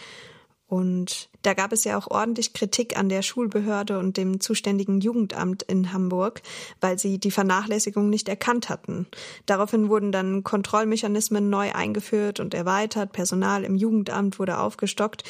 Und 0.67 1.29
da 1.41 1.53
gab 1.53 1.73
es 1.73 1.83
ja 1.83 1.97
auch 1.97 2.09
ordentlich 2.09 2.53
Kritik 2.53 2.97
an 2.97 3.09
der 3.09 3.23
Schulbehörde 3.23 3.99
und 3.99 4.15
dem 4.15 4.39
zuständigen 4.39 5.01
Jugendamt 5.01 5.63
in 5.63 5.91
Hamburg, 5.91 6.41
weil 6.79 6.97
sie 6.97 7.19
die 7.19 7.31
Vernachlässigung 7.31 8.09
nicht 8.09 8.29
erkannt 8.29 8.69
hatten. 8.69 9.05
Daraufhin 9.47 9.89
wurden 9.89 10.13
dann 10.13 10.45
Kontrollmechanismen 10.45 11.49
neu 11.49 11.73
eingeführt 11.73 12.39
und 12.39 12.53
erweitert, 12.53 13.11
Personal 13.11 13.65
im 13.65 13.75
Jugendamt 13.75 14.39
wurde 14.39 14.59
aufgestockt. 14.59 15.25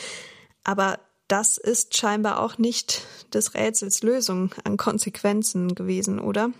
Aber 0.63 0.99
das 1.31 1.57
ist 1.57 1.95
scheinbar 1.95 2.41
auch 2.41 2.57
nicht 2.57 3.03
des 3.33 3.53
Rätsels 3.53 4.03
Lösung 4.03 4.53
an 4.65 4.75
Konsequenzen 4.75 5.75
gewesen, 5.75 6.19
oder? 6.19 6.51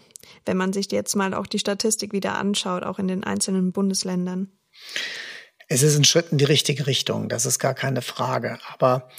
Wenn 0.46 0.56
man 0.56 0.72
sich 0.72 0.90
jetzt 0.92 1.16
mal 1.16 1.34
auch 1.34 1.46
die 1.46 1.60
Statistik 1.60 2.14
wieder 2.14 2.38
anschaut, 2.38 2.84
auch 2.84 2.98
in 2.98 3.10
den 3.10 3.26
einzelnen 3.26 3.74
Bundesländern. 3.74 4.50
Es 5.68 5.84
ist 5.84 5.98
ein 5.98 6.06
Schritt 6.06 6.32
in 6.32 6.38
die 6.38 6.46
richtige 6.46 6.88
Richtung, 6.88 7.28
das 7.28 7.46
ist 7.46 7.60
gar 7.60 7.74
keine 7.74 8.02
Frage. 8.02 8.60
Aber 8.72 9.10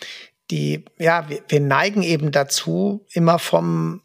die, 0.51 0.87
ja, 0.99 1.29
wir, 1.29 1.43
wir 1.49 1.61
neigen 1.61 2.03
eben 2.03 2.33
dazu, 2.33 3.07
immer 3.13 3.39
vom 3.39 4.01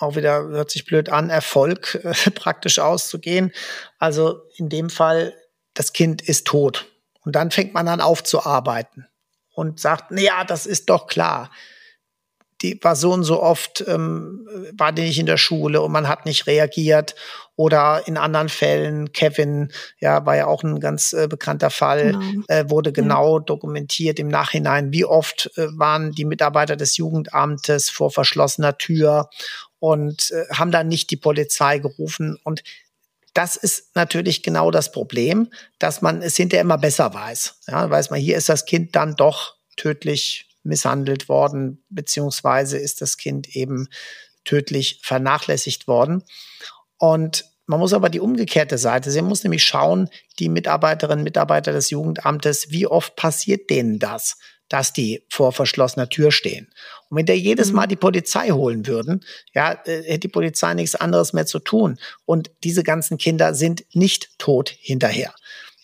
auch 0.00 0.16
wieder 0.16 0.42
hört 0.48 0.72
sich 0.72 0.84
blöd 0.84 1.10
an, 1.10 1.30
Erfolg 1.30 2.00
äh, 2.02 2.30
praktisch 2.34 2.80
auszugehen. 2.80 3.52
Also 3.98 4.40
in 4.56 4.68
dem 4.68 4.90
Fall, 4.90 5.32
das 5.74 5.92
Kind 5.92 6.22
ist 6.22 6.48
tot. 6.48 6.86
Und 7.20 7.36
dann 7.36 7.52
fängt 7.52 7.72
man 7.72 7.86
an 7.86 8.00
aufzuarbeiten 8.00 9.06
und 9.52 9.80
sagt, 9.80 10.18
ja, 10.18 10.44
das 10.44 10.66
ist 10.66 10.90
doch 10.90 11.06
klar. 11.06 11.50
Die 12.62 12.78
war 12.80 12.94
so 12.94 13.12
und 13.12 13.24
so 13.24 13.42
oft, 13.42 13.84
ähm, 13.88 14.46
war 14.78 14.92
die 14.92 15.02
nicht 15.02 15.18
in 15.18 15.26
der 15.26 15.36
Schule 15.36 15.82
und 15.82 15.90
man 15.90 16.06
hat 16.06 16.26
nicht 16.26 16.46
reagiert. 16.46 17.16
Oder 17.56 18.02
in 18.06 18.16
anderen 18.16 18.48
Fällen, 18.48 19.12
Kevin, 19.12 19.72
ja, 19.98 20.24
war 20.24 20.36
ja 20.36 20.46
auch 20.46 20.62
ein 20.62 20.80
ganz 20.80 21.12
äh, 21.12 21.26
bekannter 21.28 21.70
Fall, 21.70 22.12
genau. 22.12 22.44
äh, 22.48 22.70
wurde 22.70 22.92
genau 22.92 23.38
ja. 23.38 23.44
dokumentiert 23.44 24.18
im 24.18 24.28
Nachhinein, 24.28 24.92
wie 24.92 25.04
oft 25.04 25.50
äh, 25.56 25.66
waren 25.76 26.12
die 26.12 26.24
Mitarbeiter 26.24 26.76
des 26.76 26.96
Jugendamtes 26.96 27.90
vor 27.90 28.10
verschlossener 28.10 28.78
Tür 28.78 29.28
und 29.80 30.30
äh, 30.30 30.44
haben 30.54 30.70
dann 30.70 30.86
nicht 30.86 31.10
die 31.10 31.16
Polizei 31.16 31.78
gerufen. 31.78 32.38
Und 32.44 32.62
das 33.34 33.56
ist 33.56 33.94
natürlich 33.96 34.42
genau 34.42 34.70
das 34.70 34.92
Problem, 34.92 35.50
dass 35.78 36.02
man 36.02 36.22
es 36.22 36.36
hinterher 36.36 36.62
immer 36.62 36.78
besser 36.78 37.12
weiß. 37.12 37.60
Ja, 37.68 37.88
weiß 37.88 38.10
man, 38.10 38.20
hier 38.20 38.36
ist 38.36 38.48
das 38.48 38.66
Kind 38.66 38.94
dann 38.94 39.16
doch 39.16 39.56
tödlich 39.76 40.48
misshandelt 40.64 41.28
worden, 41.28 41.82
beziehungsweise 41.88 42.78
ist 42.78 43.00
das 43.00 43.16
Kind 43.16 43.56
eben 43.56 43.88
tödlich 44.44 45.00
vernachlässigt 45.02 45.88
worden. 45.88 46.24
Und 46.98 47.46
man 47.66 47.80
muss 47.80 47.92
aber 47.92 48.10
die 48.10 48.20
umgekehrte 48.20 48.76
Seite 48.76 49.10
sehen. 49.10 49.24
Man 49.24 49.30
muss 49.30 49.44
nämlich 49.44 49.64
schauen, 49.64 50.08
die 50.38 50.48
Mitarbeiterinnen 50.48 51.20
und 51.20 51.24
Mitarbeiter 51.24 51.72
des 51.72 51.90
Jugendamtes, 51.90 52.70
wie 52.70 52.86
oft 52.86 53.16
passiert 53.16 53.70
denen 53.70 53.98
das? 53.98 54.36
Dass 54.72 54.94
die 54.94 55.22
vor 55.28 55.52
verschlossener 55.52 56.08
Tür 56.08 56.32
stehen. 56.32 56.66
Und 57.10 57.18
wenn 57.18 57.26
der 57.26 57.38
jedes 57.38 57.68
mhm. 57.68 57.76
Mal 57.76 57.86
die 57.86 57.96
Polizei 57.96 58.48
holen 58.48 58.86
würden, 58.86 59.22
ja, 59.52 59.72
äh, 59.84 60.02
hätte 60.04 60.20
die 60.20 60.28
Polizei 60.28 60.72
nichts 60.72 60.94
anderes 60.94 61.34
mehr 61.34 61.44
zu 61.44 61.58
tun. 61.58 61.98
Und 62.24 62.50
diese 62.64 62.82
ganzen 62.82 63.18
Kinder 63.18 63.54
sind 63.54 63.84
nicht 63.92 64.38
tot 64.38 64.70
hinterher. 64.80 65.34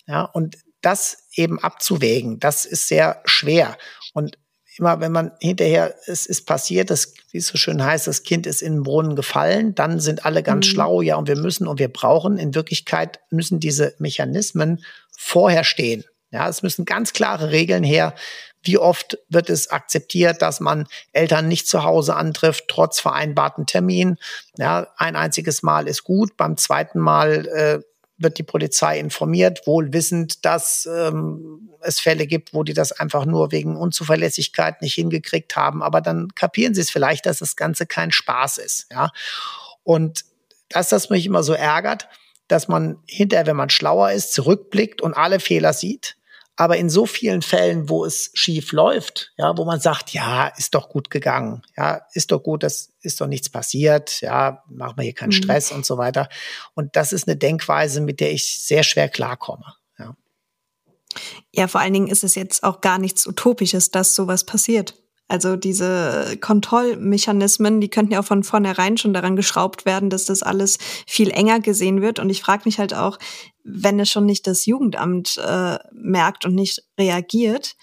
Ja, 0.07 0.22
und 0.22 0.57
das 0.80 1.24
eben 1.34 1.59
abzuwägen, 1.59 2.41
das 2.41 2.64
ist 2.64 2.89
sehr 2.89 3.20
schwer. 3.26 3.76
Und 4.14 4.39
immer 4.78 5.01
wenn 5.01 5.12
man 5.12 5.32
hinterher, 5.41 5.95
es 6.07 6.24
ist 6.24 6.47
passiert, 6.47 6.89
das, 6.89 7.12
wie 7.30 7.39
es 7.39 7.49
so 7.49 7.59
schön 7.59 7.84
heißt, 7.84 8.07
das 8.07 8.22
Kind 8.22 8.47
ist 8.47 8.62
in 8.62 8.76
den 8.76 8.82
Brunnen 8.84 9.16
gefallen, 9.16 9.74
dann 9.74 10.01
sind 10.01 10.24
alle 10.24 10.43
ganz 10.43 10.66
mhm. 10.66 10.70
schlau, 10.70 11.03
ja, 11.03 11.16
und 11.16 11.28
wir 11.28 11.36
müssen 11.36 11.66
und 11.66 11.78
wir 11.78 11.89
brauchen, 11.89 12.39
in 12.39 12.55
Wirklichkeit 12.55 13.20
müssen 13.30 13.61
diese 13.61 13.95
Mechanismen 13.99 14.82
vorher 15.14 15.64
stehen. 15.64 16.05
Ja, 16.30 16.49
es 16.49 16.62
müssen 16.62 16.84
ganz 16.84 17.12
klare 17.12 17.51
Regeln 17.51 17.82
her, 17.82 18.14
wie 18.68 18.76
oft 18.78 19.18
wird 19.30 19.48
es 19.48 19.70
akzeptiert, 19.70 20.42
dass 20.42 20.60
man 20.60 20.86
Eltern 21.12 21.48
nicht 21.48 21.66
zu 21.66 21.84
Hause 21.84 22.14
antrifft, 22.14 22.66
trotz 22.68 23.00
vereinbarten 23.00 23.64
Termin? 23.64 24.18
Ja, 24.58 24.88
ein 24.98 25.16
einziges 25.16 25.62
Mal 25.62 25.88
ist 25.88 26.04
gut. 26.04 26.36
Beim 26.36 26.58
zweiten 26.58 26.98
Mal 26.98 27.46
äh, 27.48 27.80
wird 28.18 28.36
die 28.36 28.42
Polizei 28.42 28.98
informiert, 28.98 29.66
wohl 29.66 29.92
wissend, 29.94 30.44
dass 30.44 30.86
ähm, 30.86 31.70
es 31.80 31.98
Fälle 31.98 32.26
gibt, 32.26 32.52
wo 32.52 32.62
die 32.62 32.74
das 32.74 32.92
einfach 32.92 33.24
nur 33.24 33.52
wegen 33.52 33.74
Unzuverlässigkeit 33.74 34.82
nicht 34.82 34.94
hingekriegt 34.94 35.56
haben. 35.56 35.82
Aber 35.82 36.02
dann 36.02 36.28
kapieren 36.34 36.74
sie 36.74 36.82
es 36.82 36.90
vielleicht, 36.90 37.24
dass 37.24 37.38
das 37.38 37.56
Ganze 37.56 37.86
kein 37.86 38.12
Spaß 38.12 38.58
ist. 38.58 38.88
Ja, 38.92 39.12
und 39.82 40.26
dass 40.68 40.90
das 40.90 41.08
mich 41.08 41.24
immer 41.24 41.42
so 41.42 41.54
ärgert, 41.54 42.06
dass 42.48 42.68
man 42.68 42.98
hinterher, 43.06 43.46
wenn 43.46 43.56
man 43.56 43.70
schlauer 43.70 44.12
ist, 44.12 44.34
zurückblickt 44.34 45.00
und 45.00 45.14
alle 45.14 45.40
Fehler 45.40 45.72
sieht 45.72 46.17
aber 46.61 46.76
in 46.76 46.90
so 46.90 47.06
vielen 47.06 47.40
Fällen, 47.40 47.88
wo 47.88 48.04
es 48.04 48.32
schief 48.34 48.72
läuft, 48.72 49.32
ja, 49.36 49.56
wo 49.56 49.64
man 49.64 49.78
sagt, 49.78 50.12
ja, 50.12 50.48
ist 50.48 50.74
doch 50.74 50.88
gut 50.88 51.09
gegangen, 51.09 51.62
ja, 51.76 52.02
ist 52.14 52.32
doch 52.32 52.42
gut, 52.42 52.64
das 52.64 52.90
ist 53.00 53.20
doch 53.20 53.28
nichts 53.28 53.48
passiert, 53.48 54.20
ja, 54.22 54.64
machen 54.68 54.96
wir 54.96 55.04
hier 55.04 55.14
keinen 55.14 55.28
mhm. 55.28 55.34
Stress 55.34 55.70
und 55.70 55.86
so 55.86 55.98
weiter. 55.98 56.28
Und 56.74 56.96
das 56.96 57.12
ist 57.12 57.28
eine 57.28 57.36
Denkweise, 57.36 58.00
mit 58.00 58.18
der 58.18 58.32
ich 58.32 58.59
sehr 58.59 58.82
schwer 58.82 59.09
klarkomme. 59.09 59.72
Ja. 60.00 60.16
ja, 61.54 61.68
vor 61.68 61.80
allen 61.80 61.92
Dingen 61.92 62.09
ist 62.09 62.24
es 62.24 62.34
jetzt 62.34 62.64
auch 62.64 62.80
gar 62.80 62.98
nichts 62.98 63.24
Utopisches, 63.24 63.92
dass 63.92 64.16
sowas 64.16 64.42
passiert. 64.42 64.94
Also 65.28 65.56
diese 65.56 66.38
Kontrollmechanismen, 66.40 67.80
die 67.80 67.90
könnten 67.90 68.12
ja 68.12 68.20
auch 68.20 68.24
von 68.24 68.42
vornherein 68.42 68.96
schon 68.96 69.12
daran 69.12 69.36
geschraubt 69.36 69.84
werden, 69.84 70.08
dass 70.10 70.24
das 70.24 70.42
alles 70.42 70.78
viel 71.06 71.30
enger 71.30 71.60
gesehen 71.60 72.00
wird. 72.00 72.18
Und 72.18 72.30
ich 72.30 72.42
frage 72.42 72.62
mich 72.64 72.78
halt 72.78 72.94
auch, 72.94 73.18
wenn 73.62 74.00
es 74.00 74.08
schon 74.08 74.24
nicht 74.24 74.46
das 74.46 74.64
Jugendamt 74.64 75.36
äh, 75.36 75.78
merkt 75.92 76.46
und 76.46 76.54
nicht 76.54 76.82
reagiert, 76.98 77.76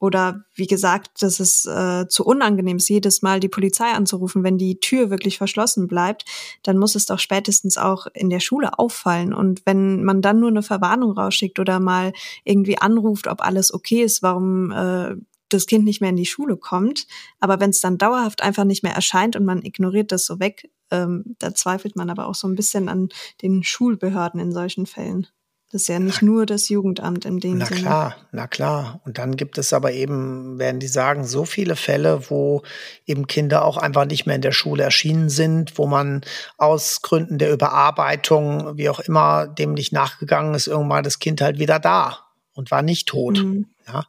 oder 0.00 0.44
wie 0.54 0.66
gesagt, 0.66 1.22
dass 1.22 1.40
es 1.40 1.66
äh, 1.66 2.06
zu 2.08 2.24
unangenehm 2.24 2.76
ist, 2.76 2.88
jedes 2.88 3.22
Mal 3.22 3.40
die 3.40 3.48
Polizei 3.48 3.90
anzurufen, 3.90 4.44
wenn 4.44 4.56
die 4.56 4.78
Tür 4.78 5.10
wirklich 5.10 5.38
verschlossen 5.38 5.88
bleibt, 5.88 6.24
dann 6.62 6.78
muss 6.78 6.94
es 6.94 7.06
doch 7.06 7.18
spätestens 7.18 7.78
auch 7.78 8.06
in 8.14 8.30
der 8.30 8.40
Schule 8.40 8.78
auffallen. 8.78 9.34
Und 9.34 9.62
wenn 9.66 10.04
man 10.04 10.22
dann 10.22 10.38
nur 10.38 10.50
eine 10.50 10.62
Verwarnung 10.62 11.12
rausschickt 11.12 11.58
oder 11.58 11.80
mal 11.80 12.12
irgendwie 12.44 12.78
anruft, 12.78 13.26
ob 13.26 13.40
alles 13.40 13.74
okay 13.74 14.02
ist, 14.02 14.22
warum 14.22 14.70
äh, 14.70 15.16
das 15.48 15.66
Kind 15.66 15.84
nicht 15.84 16.00
mehr 16.00 16.10
in 16.10 16.16
die 16.16 16.26
Schule 16.26 16.56
kommt. 16.56 17.06
Aber 17.40 17.60
wenn 17.60 17.70
es 17.70 17.80
dann 17.80 17.98
dauerhaft 17.98 18.42
einfach 18.42 18.64
nicht 18.64 18.82
mehr 18.82 18.94
erscheint 18.94 19.36
und 19.36 19.44
man 19.44 19.62
ignoriert 19.62 20.12
das 20.12 20.26
so 20.26 20.40
weg, 20.40 20.70
ähm, 20.90 21.36
da 21.38 21.54
zweifelt 21.54 21.96
man 21.96 22.10
aber 22.10 22.26
auch 22.26 22.34
so 22.34 22.48
ein 22.48 22.54
bisschen 22.54 22.88
an 22.88 23.08
den 23.42 23.62
Schulbehörden 23.62 24.40
in 24.40 24.52
solchen 24.52 24.86
Fällen. 24.86 25.26
Das 25.70 25.82
ist 25.82 25.88
ja 25.88 25.98
nicht 25.98 26.22
nur 26.22 26.46
das 26.46 26.70
Jugendamt 26.70 27.26
in 27.26 27.40
dem 27.40 27.58
na 27.58 27.66
Sinne. 27.66 27.80
Na 27.82 27.86
klar, 27.86 28.16
na 28.32 28.46
klar. 28.46 29.00
Und 29.04 29.18
dann 29.18 29.36
gibt 29.36 29.58
es 29.58 29.74
aber 29.74 29.92
eben, 29.92 30.58
werden 30.58 30.80
die 30.80 30.88
sagen, 30.88 31.26
so 31.26 31.44
viele 31.44 31.76
Fälle, 31.76 32.30
wo 32.30 32.62
eben 33.04 33.26
Kinder 33.26 33.66
auch 33.66 33.76
einfach 33.76 34.06
nicht 34.06 34.24
mehr 34.24 34.36
in 34.36 34.40
der 34.40 34.52
Schule 34.52 34.82
erschienen 34.82 35.28
sind, 35.28 35.76
wo 35.76 35.86
man 35.86 36.22
aus 36.56 37.02
Gründen 37.02 37.36
der 37.36 37.52
Überarbeitung, 37.52 38.78
wie 38.78 38.88
auch 38.88 39.00
immer, 39.00 39.46
dem 39.46 39.74
nicht 39.74 39.92
nachgegangen 39.92 40.54
ist, 40.54 40.68
irgendwann 40.68 41.04
das 41.04 41.18
Kind 41.18 41.42
halt 41.42 41.58
wieder 41.58 41.78
da 41.78 42.20
und 42.54 42.70
war 42.70 42.80
nicht 42.80 43.06
tot. 43.06 43.38
Mhm. 43.44 43.66
Ja. 43.86 44.06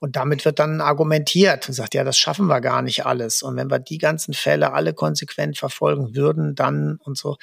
Und 0.00 0.16
damit 0.16 0.44
wird 0.44 0.58
dann 0.58 0.80
argumentiert 0.80 1.68
und 1.68 1.74
sagt, 1.74 1.94
ja, 1.94 2.04
das 2.04 2.18
schaffen 2.18 2.46
wir 2.46 2.60
gar 2.60 2.82
nicht 2.82 3.04
alles. 3.04 3.42
Und 3.42 3.56
wenn 3.56 3.70
wir 3.70 3.78
die 3.80 3.98
ganzen 3.98 4.32
Fälle 4.32 4.72
alle 4.72 4.94
konsequent 4.94 5.58
verfolgen 5.58 6.14
würden, 6.14 6.54
dann 6.54 6.98
und 7.02 7.18
so, 7.18 7.36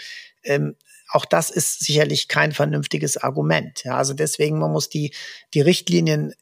ähm, 0.43 0.75
auch 1.09 1.25
das 1.25 1.49
ist 1.49 1.79
sicherlich 1.79 2.27
kein 2.27 2.51
vernünftiges 2.51 3.17
Argument. 3.17 3.83
Ja, 3.83 3.97
also 3.97 4.13
deswegen, 4.13 4.59
man 4.59 4.71
muss 4.71 4.89
die, 4.89 5.13
die 5.53 5.61
Richtlinien 5.61 6.33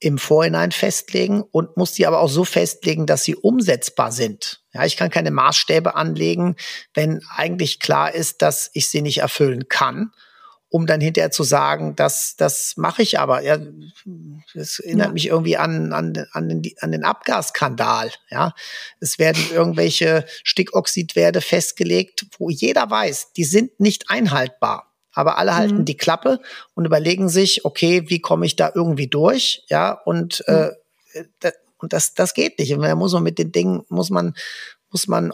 im 0.00 0.18
Vorhinein 0.18 0.72
festlegen 0.72 1.42
und 1.42 1.76
muss 1.76 1.92
die 1.92 2.06
aber 2.06 2.20
auch 2.20 2.28
so 2.28 2.44
festlegen, 2.44 3.06
dass 3.06 3.24
sie 3.24 3.36
umsetzbar 3.36 4.12
sind. 4.12 4.62
Ja, 4.72 4.84
ich 4.84 4.96
kann 4.96 5.08
keine 5.08 5.30
Maßstäbe 5.30 5.94
anlegen, 5.94 6.56
wenn 6.92 7.22
eigentlich 7.34 7.80
klar 7.80 8.14
ist, 8.14 8.42
dass 8.42 8.70
ich 8.74 8.90
sie 8.90 9.02
nicht 9.02 9.18
erfüllen 9.18 9.68
kann 9.68 10.10
um 10.74 10.88
dann 10.88 11.00
hinterher 11.00 11.30
zu 11.30 11.44
sagen, 11.44 11.94
das, 11.94 12.34
das 12.34 12.76
mache 12.76 13.02
ich 13.02 13.20
aber. 13.20 13.42
Ja, 13.42 13.58
das 14.54 14.80
erinnert 14.80 15.06
ja. 15.06 15.12
mich 15.12 15.26
irgendwie 15.28 15.56
an, 15.56 15.92
an, 15.92 16.26
an, 16.32 16.48
den, 16.48 16.74
an 16.80 16.90
den 16.90 17.04
Abgasskandal. 17.04 18.10
Ja, 18.28 18.56
es 18.98 19.20
werden 19.20 19.40
irgendwelche 19.52 20.24
Stickoxidwerte 20.42 21.42
festgelegt, 21.42 22.26
wo 22.40 22.50
jeder 22.50 22.90
weiß, 22.90 23.34
die 23.36 23.44
sind 23.44 23.78
nicht 23.78 24.10
einhaltbar. 24.10 24.92
Aber 25.12 25.38
alle 25.38 25.54
halten 25.54 25.78
mhm. 25.78 25.84
die 25.84 25.96
Klappe 25.96 26.40
und 26.74 26.86
überlegen 26.86 27.28
sich, 27.28 27.64
okay, 27.64 28.06
wie 28.08 28.18
komme 28.18 28.44
ich 28.44 28.56
da 28.56 28.72
irgendwie 28.74 29.06
durch? 29.06 29.62
Ja, 29.68 29.92
und, 29.92 30.42
mhm. 30.48 30.72
äh, 31.14 31.52
und 31.78 31.92
das, 31.92 32.14
das 32.14 32.34
geht 32.34 32.58
nicht. 32.58 32.74
Und 32.74 32.82
da 32.82 32.96
muss 32.96 33.12
man 33.12 33.22
mit 33.22 33.38
den 33.38 33.52
Dingen, 33.52 33.84
muss 33.90 34.10
man, 34.10 34.34
muss 34.90 35.06
man 35.06 35.32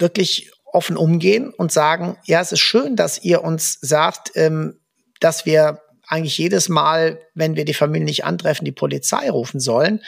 wirklich 0.00 0.50
offen 0.66 0.96
umgehen 0.96 1.52
und 1.52 1.72
sagen, 1.72 2.18
ja, 2.24 2.40
es 2.40 2.52
ist 2.52 2.60
schön, 2.60 2.96
dass 2.96 3.22
ihr 3.22 3.42
uns 3.42 3.78
sagt, 3.80 4.32
ähm, 4.34 4.80
dass 5.20 5.46
wir 5.46 5.80
eigentlich 6.06 6.38
jedes 6.38 6.68
Mal, 6.68 7.20
wenn 7.34 7.56
wir 7.56 7.64
die 7.64 7.74
Familie 7.74 8.04
nicht 8.04 8.24
antreffen, 8.24 8.64
die 8.64 8.72
Polizei 8.72 9.30
rufen 9.30 9.60
sollen. 9.60 10.02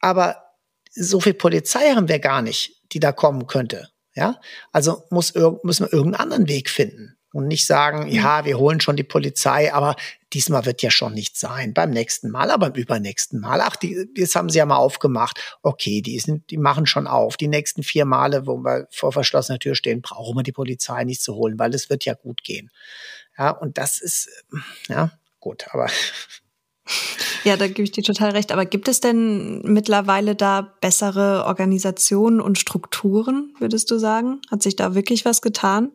Aber 0.00 0.42
so 0.92 1.20
viel 1.20 1.34
Polizei 1.34 1.94
haben 1.94 2.08
wir 2.08 2.18
gar 2.18 2.42
nicht, 2.42 2.82
die 2.92 3.00
da 3.00 3.12
kommen 3.12 3.46
könnte. 3.46 3.88
Ja, 4.14 4.40
also 4.72 5.04
muss, 5.10 5.34
müssen 5.62 5.86
wir 5.86 5.92
irgendeinen 5.92 6.22
anderen 6.22 6.48
Weg 6.48 6.70
finden 6.70 7.15
und 7.36 7.48
nicht 7.48 7.66
sagen, 7.66 8.08
ja, 8.08 8.46
wir 8.46 8.56
holen 8.56 8.80
schon 8.80 8.96
die 8.96 9.02
Polizei, 9.02 9.70
aber 9.70 9.94
diesmal 10.32 10.64
wird 10.64 10.80
ja 10.80 10.90
schon 10.90 11.12
nicht 11.12 11.36
sein. 11.36 11.74
Beim 11.74 11.90
nächsten 11.90 12.30
Mal, 12.30 12.50
aber 12.50 12.70
beim 12.70 12.80
übernächsten 12.80 13.40
Mal. 13.40 13.60
Ach, 13.60 13.76
die, 13.76 14.08
das 14.16 14.34
haben 14.34 14.48
sie 14.48 14.56
ja 14.56 14.64
mal 14.64 14.78
aufgemacht. 14.78 15.58
Okay, 15.62 16.00
die 16.00 16.18
sind, 16.18 16.50
die 16.50 16.56
machen 16.56 16.86
schon 16.86 17.06
auf. 17.06 17.36
Die 17.36 17.48
nächsten 17.48 17.82
vier 17.82 18.06
Male, 18.06 18.46
wo 18.46 18.56
wir 18.64 18.88
vor 18.90 19.12
verschlossener 19.12 19.58
Tür 19.58 19.74
stehen, 19.74 20.00
brauchen 20.00 20.34
wir 20.34 20.44
die 20.44 20.52
Polizei 20.52 21.04
nicht 21.04 21.20
zu 21.20 21.34
holen, 21.34 21.58
weil 21.58 21.74
es 21.74 21.90
wird 21.90 22.06
ja 22.06 22.14
gut 22.14 22.42
gehen. 22.42 22.70
Ja, 23.36 23.50
und 23.50 23.76
das 23.76 24.00
ist, 24.00 24.30
ja, 24.88 25.10
gut, 25.38 25.66
aber 25.72 25.90
ja, 27.44 27.58
da 27.58 27.66
gebe 27.66 27.82
ich 27.82 27.92
dir 27.92 28.02
total 28.02 28.30
recht. 28.30 28.50
Aber 28.50 28.64
gibt 28.64 28.88
es 28.88 29.00
denn 29.00 29.60
mittlerweile 29.60 30.36
da 30.36 30.62
bessere 30.80 31.44
Organisationen 31.44 32.40
und 32.40 32.58
Strukturen, 32.58 33.54
würdest 33.58 33.90
du 33.90 33.98
sagen? 33.98 34.40
Hat 34.50 34.62
sich 34.62 34.74
da 34.74 34.94
wirklich 34.94 35.26
was 35.26 35.42
getan? 35.42 35.92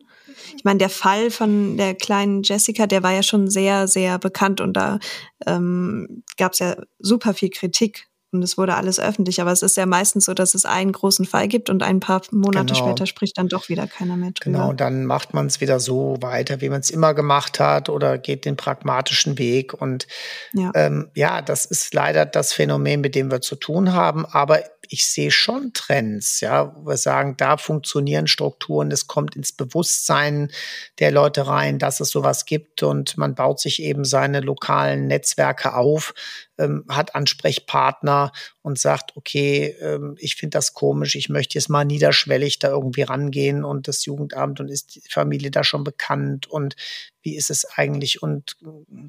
Ich 0.56 0.64
meine, 0.64 0.78
der 0.78 0.90
Fall 0.90 1.30
von 1.30 1.76
der 1.76 1.94
kleinen 1.94 2.42
Jessica, 2.42 2.86
der 2.86 3.02
war 3.02 3.12
ja 3.12 3.22
schon 3.22 3.48
sehr, 3.48 3.88
sehr 3.88 4.18
bekannt 4.18 4.60
und 4.60 4.74
da 4.74 4.98
ähm, 5.46 6.22
gab 6.36 6.52
es 6.52 6.58
ja 6.60 6.76
super 6.98 7.34
viel 7.34 7.50
Kritik 7.50 8.08
und 8.32 8.42
es 8.42 8.56
wurde 8.56 8.74
alles 8.74 8.98
öffentlich. 8.98 9.40
Aber 9.40 9.52
es 9.52 9.62
ist 9.62 9.76
ja 9.76 9.84
meistens 9.84 10.24
so, 10.24 10.32
dass 10.32 10.54
es 10.54 10.64
einen 10.64 10.92
großen 10.92 11.26
Fall 11.26 11.48
gibt 11.48 11.68
und 11.68 11.82
ein 11.82 12.00
paar 12.00 12.22
Monate 12.30 12.72
genau. 12.72 12.86
später 12.86 13.06
spricht 13.06 13.36
dann 13.36 13.48
doch 13.48 13.68
wieder 13.68 13.86
keiner 13.86 14.16
mehr 14.16 14.30
drüber. 14.30 14.58
Genau, 14.58 14.72
dann 14.72 15.04
macht 15.04 15.34
man 15.34 15.46
es 15.46 15.60
wieder 15.60 15.78
so 15.80 16.16
weiter, 16.20 16.62
wie 16.62 16.70
man 16.70 16.80
es 16.80 16.90
immer 16.90 17.12
gemacht 17.12 17.60
hat 17.60 17.90
oder 17.90 18.16
geht 18.16 18.46
den 18.46 18.56
pragmatischen 18.56 19.38
Weg. 19.38 19.74
Und 19.74 20.06
ja. 20.54 20.70
Ähm, 20.74 21.10
ja, 21.14 21.42
das 21.42 21.66
ist 21.66 21.92
leider 21.92 22.24
das 22.24 22.54
Phänomen, 22.54 23.02
mit 23.02 23.14
dem 23.14 23.30
wir 23.30 23.42
zu 23.42 23.54
tun 23.54 23.92
haben. 23.92 24.24
Aber 24.24 24.62
ich 24.88 25.06
sehe 25.06 25.30
schon 25.30 25.72
Trends, 25.72 26.40
ja, 26.40 26.74
wo 26.76 26.90
wir 26.90 26.96
sagen, 26.96 27.34
da 27.36 27.56
funktionieren 27.56 28.26
Strukturen, 28.26 28.90
es 28.90 29.06
kommt 29.06 29.36
ins 29.36 29.52
Bewusstsein 29.52 30.50
der 30.98 31.10
Leute 31.10 31.46
rein, 31.46 31.78
dass 31.78 32.00
es 32.00 32.10
sowas 32.10 32.44
gibt 32.44 32.82
und 32.82 33.16
man 33.16 33.34
baut 33.34 33.60
sich 33.60 33.82
eben 33.82 34.04
seine 34.04 34.40
lokalen 34.40 35.06
Netzwerke 35.06 35.74
auf, 35.74 36.14
ähm, 36.58 36.84
hat 36.88 37.14
Ansprechpartner 37.14 38.32
und 38.62 38.78
sagt, 38.78 39.16
okay, 39.16 39.76
ähm, 39.80 40.16
ich 40.18 40.36
finde 40.36 40.56
das 40.58 40.74
komisch, 40.74 41.14
ich 41.14 41.28
möchte 41.28 41.58
jetzt 41.58 41.68
mal 41.68 41.84
niederschwellig 41.84 42.58
da 42.58 42.68
irgendwie 42.68 43.02
rangehen 43.02 43.64
und 43.64 43.88
das 43.88 44.04
Jugendamt 44.04 44.60
und 44.60 44.68
ist 44.68 44.94
die 44.94 45.02
Familie 45.08 45.50
da 45.50 45.64
schon 45.64 45.84
bekannt 45.84 46.46
und 46.46 46.76
wie 47.22 47.36
ist 47.36 47.50
es 47.50 47.64
eigentlich 47.64 48.22
und 48.22 48.56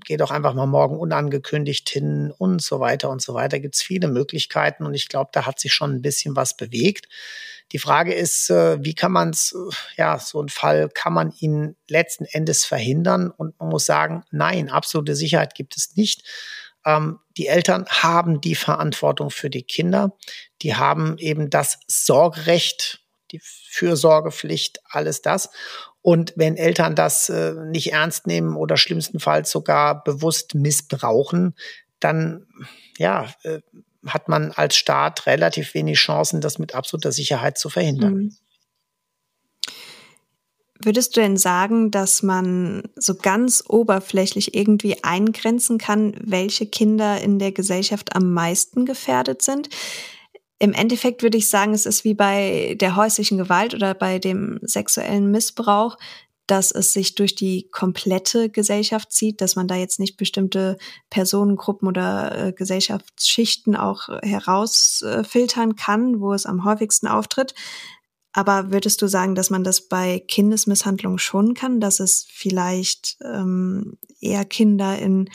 geh 0.05 0.17
doch 0.17 0.31
einfach 0.31 0.53
mal 0.53 0.67
morgen 0.67 0.97
unangekündigt 0.97 1.89
hin 1.89 2.33
und 2.37 2.61
so 2.61 2.79
weiter 2.79 3.09
und 3.09 3.21
so 3.21 3.33
weiter. 3.33 3.59
Gibt 3.59 3.75
es 3.75 3.81
viele 3.81 4.07
Möglichkeiten 4.07 4.85
und 4.85 4.93
ich 4.93 5.09
glaube, 5.09 5.31
da 5.33 5.45
hat 5.45 5.59
sich 5.59 5.73
schon 5.73 5.91
ein 5.91 6.01
bisschen 6.01 6.35
was 6.35 6.55
bewegt. 6.55 7.07
Die 7.71 7.79
Frage 7.79 8.13
ist, 8.13 8.51
äh, 8.51 8.77
wie 8.83 8.93
kann 8.93 9.11
man 9.11 9.31
es, 9.31 9.53
äh, 9.53 9.75
ja, 9.97 10.19
so 10.19 10.41
ein 10.41 10.49
Fall, 10.49 10.89
kann 10.89 11.13
man 11.13 11.33
ihn 11.39 11.75
letzten 11.89 12.25
Endes 12.25 12.65
verhindern? 12.65 13.31
Und 13.31 13.59
man 13.59 13.69
muss 13.69 13.85
sagen, 13.85 14.23
nein, 14.29 14.69
absolute 14.69 15.15
Sicherheit 15.15 15.55
gibt 15.55 15.75
es 15.75 15.95
nicht. 15.95 16.23
Ähm, 16.85 17.19
die 17.37 17.47
Eltern 17.47 17.85
haben 17.87 18.41
die 18.41 18.55
Verantwortung 18.55 19.29
für 19.29 19.49
die 19.49 19.63
Kinder. 19.63 20.15
Die 20.61 20.75
haben 20.75 21.17
eben 21.17 21.49
das 21.49 21.79
Sorgerecht, 21.87 23.01
die 23.31 23.41
Fürsorgepflicht, 23.41 24.79
alles 24.89 25.21
das. 25.21 25.49
Und 26.01 26.33
wenn 26.35 26.57
Eltern 26.57 26.95
das 26.95 27.29
äh, 27.29 27.53
nicht 27.53 27.93
ernst 27.93 28.27
nehmen 28.27 28.55
oder 28.55 28.77
schlimmstenfalls 28.77 29.49
sogar 29.49 30.03
bewusst 30.03 30.53
missbrauchen, 30.53 31.55
dann 31.99 32.45
ja, 32.97 33.27
äh, 33.43 33.61
hat 34.05 34.27
man 34.27 34.51
als 34.51 34.75
Staat 34.75 35.25
relativ 35.25 35.73
wenig 35.73 35.97
Chancen, 35.97 36.41
das 36.41 36.59
mit 36.59 36.75
absoluter 36.75 37.11
Sicherheit 37.11 37.57
zu 37.57 37.69
verhindern. 37.69 38.13
Mhm. 38.15 38.35
Würdest 40.81 41.15
du 41.15 41.21
denn 41.21 41.37
sagen, 41.37 41.91
dass 41.91 42.23
man 42.23 42.83
so 42.95 43.15
ganz 43.15 43.63
oberflächlich 43.67 44.55
irgendwie 44.55 45.03
eingrenzen 45.03 45.77
kann, 45.77 46.15
welche 46.19 46.65
Kinder 46.65 47.21
in 47.21 47.39
der 47.39 47.51
Gesellschaft 47.51 48.15
am 48.15 48.33
meisten 48.33 48.85
gefährdet 48.85 49.41
sind? 49.41 49.69
Im 50.59 50.73
Endeffekt 50.73 51.23
würde 51.23 51.37
ich 51.37 51.49
sagen, 51.49 51.73
es 51.73 51.85
ist 51.85 52.03
wie 52.03 52.13
bei 52.13 52.75
der 52.79 52.95
häuslichen 52.95 53.37
Gewalt 53.37 53.73
oder 53.73 53.93
bei 53.93 54.17
dem 54.17 54.59
sexuellen 54.61 55.29
Missbrauch, 55.29 55.97
dass 56.47 56.71
es 56.71 56.91
sich 56.91 57.15
durch 57.15 57.35
die 57.35 57.69
komplette 57.71 58.49
Gesellschaft 58.49 59.11
zieht, 59.11 59.41
dass 59.41 59.55
man 59.55 59.67
da 59.67 59.75
jetzt 59.75 59.99
nicht 59.99 60.17
bestimmte 60.17 60.77
Personengruppen 61.09 61.87
oder 61.87 62.47
äh, 62.47 62.53
Gesellschaftsschichten 62.53 63.75
auch 63.75 64.09
herausfiltern 64.21 65.71
äh, 65.71 65.75
kann, 65.75 66.19
wo 66.19 66.33
es 66.33 66.45
am 66.45 66.65
häufigsten 66.65 67.07
auftritt. 67.07 67.53
Aber 68.33 68.71
würdest 68.71 69.01
du 69.01 69.07
sagen, 69.07 69.35
dass 69.35 69.49
man 69.49 69.63
das 69.63 69.87
bei 69.87 70.19
Kindesmisshandlung 70.27 71.19
schon 71.19 71.53
kann, 71.53 71.79
dass 71.79 71.99
es 71.99 72.25
vielleicht 72.29 73.17
ähm, 73.23 73.97
eher 74.19 74.43
Kinder 74.43 74.97
in 74.97 75.29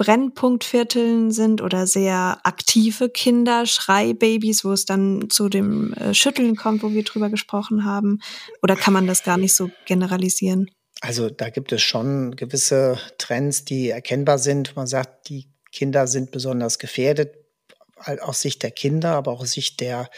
Brennpunktvierteln 0.00 1.30
sind 1.30 1.60
oder 1.60 1.86
sehr 1.86 2.38
aktive 2.44 3.10
Kinder, 3.10 3.66
Schreibabys, 3.66 4.64
wo 4.64 4.72
es 4.72 4.86
dann 4.86 5.28
zu 5.28 5.50
dem 5.50 5.92
äh, 5.92 6.14
Schütteln 6.14 6.56
kommt, 6.56 6.82
wo 6.82 6.92
wir 6.92 7.02
drüber 7.02 7.28
gesprochen 7.28 7.84
haben? 7.84 8.20
Oder 8.62 8.76
kann 8.76 8.94
man 8.94 9.06
das 9.06 9.24
gar 9.24 9.36
nicht 9.36 9.54
so 9.54 9.70
generalisieren? 9.84 10.70
Also 11.02 11.28
da 11.28 11.50
gibt 11.50 11.72
es 11.72 11.82
schon 11.82 12.34
gewisse 12.36 12.98
Trends, 13.18 13.66
die 13.66 13.90
erkennbar 13.90 14.38
sind. 14.38 14.74
Man 14.74 14.86
sagt, 14.86 15.28
die 15.28 15.50
Kinder 15.70 16.06
sind 16.06 16.30
besonders 16.30 16.78
gefährdet. 16.78 17.34
aus 17.96 18.40
Sicht 18.40 18.62
der 18.62 18.70
Kinder, 18.70 19.16
aber 19.16 19.32
auch 19.32 19.42
aus 19.42 19.52
Sicht 19.52 19.80
der 19.80 20.08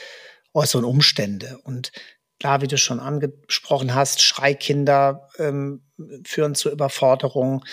äußeren 0.55 0.85
Umstände. 0.85 1.59
Und 1.65 1.93
klar, 2.39 2.61
wie 2.61 2.67
du 2.67 2.77
schon 2.79 3.01
angesprochen 3.01 3.95
hast, 3.95 4.23
Schreikinder 4.23 5.29
ähm, 5.39 5.85
führen 6.25 6.55
zu 6.55 6.71
Überforderung 6.71 7.65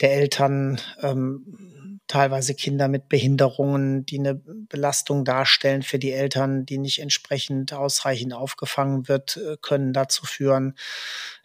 der 0.00 0.14
Eltern, 0.14 0.80
ähm, 1.02 2.00
teilweise 2.06 2.54
Kinder 2.54 2.88
mit 2.88 3.08
Behinderungen, 3.08 4.04
die 4.04 4.18
eine 4.18 4.34
Belastung 4.34 5.24
darstellen 5.24 5.82
für 5.82 6.00
die 6.00 6.10
Eltern, 6.10 6.66
die 6.66 6.78
nicht 6.78 6.98
entsprechend 6.98 7.72
ausreichend 7.72 8.34
aufgefangen 8.34 9.06
wird, 9.06 9.36
äh, 9.36 9.56
können 9.62 9.92
dazu 9.92 10.26
führen. 10.26 10.74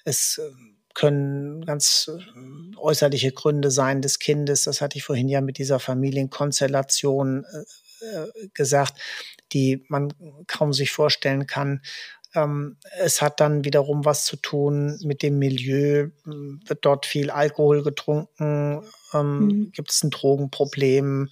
Es 0.06 0.40
äh, 0.40 0.50
können 0.96 1.66
ganz 1.66 2.10
äh, 2.10 2.78
äußerliche 2.78 3.32
Gründe 3.32 3.70
sein 3.70 4.02
des 4.02 4.18
Kindes. 4.18 4.64
Das 4.64 4.82
hatte 4.82 4.98
ich 4.98 5.04
vorhin 5.04 5.30
ja 5.30 5.42
mit 5.42 5.60
dieser 5.60 5.80
Familienkonstellation 5.80 7.46
äh, 8.06 8.48
gesagt, 8.54 9.00
die 9.52 9.86
man 9.90 10.14
kaum 10.48 10.74
sich 10.74 10.92
vorstellen 10.92 11.48
kann. 11.48 11.82
Ähm, 12.34 12.78
es 13.00 13.22
hat 13.22 13.40
dann 13.40 13.64
wiederum 13.64 14.06
was 14.06 14.26
zu 14.26 14.36
tun 14.36 15.00
mit 15.04 15.24
dem 15.24 15.40
Milieu. 15.40 16.10
Wird 16.26 16.80
dort 16.86 17.06
viel 17.06 17.30
Alkohol 17.30 17.84
getrunken? 17.84 18.84
Ähm, 19.14 19.40
mhm. 19.40 19.72
Gibt 19.72 19.92
es 19.92 20.04
ein 20.04 20.12
Drogenproblem? 20.12 21.30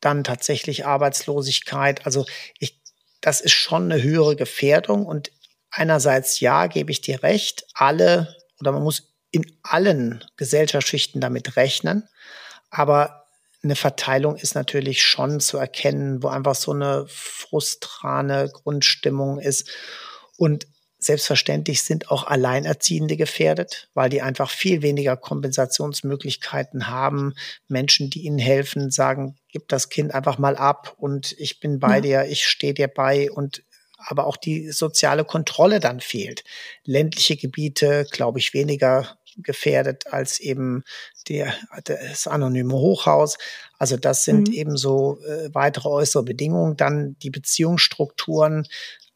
Dann 0.00 0.24
tatsächlich 0.24 0.84
Arbeitslosigkeit. 0.84 2.04
Also 2.04 2.26
ich, 2.58 2.80
das 3.20 3.40
ist 3.40 3.52
schon 3.52 3.90
eine 3.90 4.02
höhere 4.02 4.36
Gefährdung. 4.36 5.06
Und 5.06 5.32
einerseits 5.70 6.40
ja, 6.40 6.66
gebe 6.66 6.90
ich 6.90 7.00
dir 7.00 7.22
recht, 7.22 7.66
alle 7.74 8.36
oder 8.60 8.72
man 8.72 8.82
muss 8.82 9.14
in 9.30 9.44
allen 9.62 10.24
Gesellschaftsschichten 10.36 11.20
damit 11.20 11.56
rechnen. 11.56 12.08
Aber 12.70 13.25
eine 13.66 13.76
Verteilung 13.76 14.36
ist 14.36 14.54
natürlich 14.54 15.02
schon 15.02 15.40
zu 15.40 15.58
erkennen, 15.58 16.22
wo 16.22 16.28
einfach 16.28 16.54
so 16.54 16.72
eine 16.72 17.04
frustrane 17.08 18.50
Grundstimmung 18.52 19.38
ist. 19.38 19.68
Und 20.36 20.66
selbstverständlich 20.98 21.82
sind 21.82 22.10
auch 22.10 22.26
Alleinerziehende 22.26 23.16
gefährdet, 23.16 23.88
weil 23.94 24.08
die 24.08 24.22
einfach 24.22 24.50
viel 24.50 24.82
weniger 24.82 25.16
Kompensationsmöglichkeiten 25.16 26.88
haben. 26.88 27.34
Menschen, 27.68 28.10
die 28.10 28.24
ihnen 28.24 28.38
helfen, 28.38 28.90
sagen, 28.90 29.36
gib 29.48 29.68
das 29.68 29.88
Kind 29.88 30.14
einfach 30.14 30.38
mal 30.38 30.56
ab 30.56 30.94
und 30.98 31.34
ich 31.38 31.60
bin 31.60 31.78
bei 31.78 31.96
ja. 31.96 32.00
dir, 32.00 32.24
ich 32.24 32.46
stehe 32.46 32.74
dir 32.74 32.88
bei 32.88 33.30
und 33.30 33.62
aber 33.98 34.26
auch 34.26 34.36
die 34.36 34.70
soziale 34.70 35.24
Kontrolle 35.24 35.80
dann 35.80 36.00
fehlt. 36.00 36.44
Ländliche 36.84 37.36
Gebiete, 37.36 38.06
glaube 38.10 38.38
ich, 38.38 38.54
weniger 38.54 39.16
gefährdet 39.36 40.12
als 40.12 40.40
eben 40.40 40.84
der, 41.28 41.52
das 41.84 42.26
anonyme 42.26 42.74
Hochhaus. 42.74 43.38
Also 43.78 43.96
das 43.96 44.24
sind 44.24 44.48
mhm. 44.48 44.54
eben 44.54 44.76
so 44.76 45.18
äh, 45.26 45.50
weitere 45.52 45.88
äußere 45.88 46.22
Bedingungen. 46.22 46.76
Dann 46.76 47.16
die 47.22 47.30
Beziehungsstrukturen. 47.30 48.66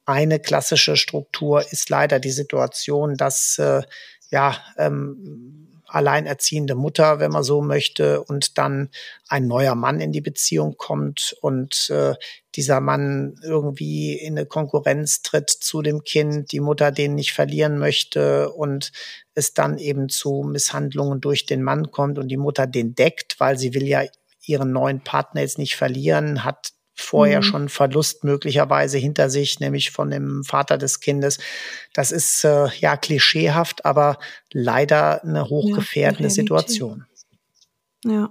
Eine 0.05 0.41
klassische 0.41 0.97
Struktur 0.97 1.64
ist 1.71 1.89
leider 1.89 2.18
die 2.18 2.31
Situation, 2.31 3.16
dass 3.16 3.59
äh, 3.59 3.83
ja 4.31 4.57
ähm, 4.77 5.68
alleinerziehende 5.91 6.75
Mutter, 6.75 7.18
wenn 7.18 7.33
man 7.33 7.43
so 7.43 7.61
möchte, 7.61 8.23
und 8.23 8.59
dann 8.59 8.91
ein 9.29 9.47
neuer 9.47 9.75
Mann 9.75 10.01
in 10.01 10.12
die 10.12 10.21
Beziehung 10.21 10.77
kommt 10.77 11.37
und 11.41 11.91
äh, 11.91 12.14
dieser 12.55 12.81
Mann 12.81 13.37
irgendwie 13.43 14.14
in 14.14 14.39
eine 14.39 14.47
Konkurrenz 14.47 15.23
tritt 15.23 15.51
zu 15.51 15.83
dem 15.83 16.03
Kind, 16.05 16.53
die 16.53 16.61
Mutter 16.61 16.93
den 16.93 17.14
nicht 17.14 17.33
verlieren 17.33 17.79
möchte 17.79 18.51
und 18.51 18.93
es 19.35 19.55
dann 19.55 19.78
eben 19.78 20.09
zu 20.09 20.43
Misshandlungen 20.47 21.20
durch 21.20 21.47
den 21.47 21.62
Mann 21.62 21.91
kommt 21.91 22.18
und 22.18 22.28
die 22.28 22.37
Mutter 22.37 22.66
den 22.66 22.95
deckt, 22.95 23.39
weil 23.39 23.59
sie 23.59 23.74
will 23.74 23.87
ja 23.87 24.03
ihren 24.45 24.72
neuen 24.72 25.01
Partner 25.01 25.43
jetzt 25.43 25.59
nicht 25.59 25.76
verlieren, 25.76 26.45
hat 26.45 26.72
vorher 26.95 27.39
mhm. 27.39 27.45
schon 27.45 27.68
Verlust 27.68 28.24
möglicherweise 28.24 28.99
hinter 28.99 29.31
sich, 29.31 29.61
nämlich 29.61 29.91
von 29.91 30.11
dem 30.11 30.45
Vater 30.45 30.78
des 30.78 31.01
Kindes. 31.01 31.39
Das 31.95 32.12
ist 32.12 32.45
äh, 32.45 32.68
ja 32.78 32.97
klischeehaft, 32.97 33.85
aber 33.85 34.18
leider 34.53 35.24
eine 35.24 35.49
hochgefährdende 35.49 36.24
ja, 36.24 36.31
Situation. 36.31 37.07
Ja. 38.05 38.31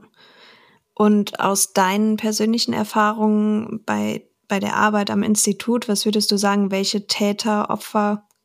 Und 0.94 1.40
aus 1.40 1.74
deinen 1.74 2.18
persönlichen 2.18 2.74
Erfahrungen 2.74 3.84
bei, 3.86 4.28
bei 4.48 4.60
der 4.60 4.76
Arbeit 4.76 5.12
am 5.12 5.24
Institut, 5.24 5.88
was 5.88 6.06
würdest 6.06 6.32
du 6.32 6.38
sagen, 6.38 6.72
welche 6.72 7.08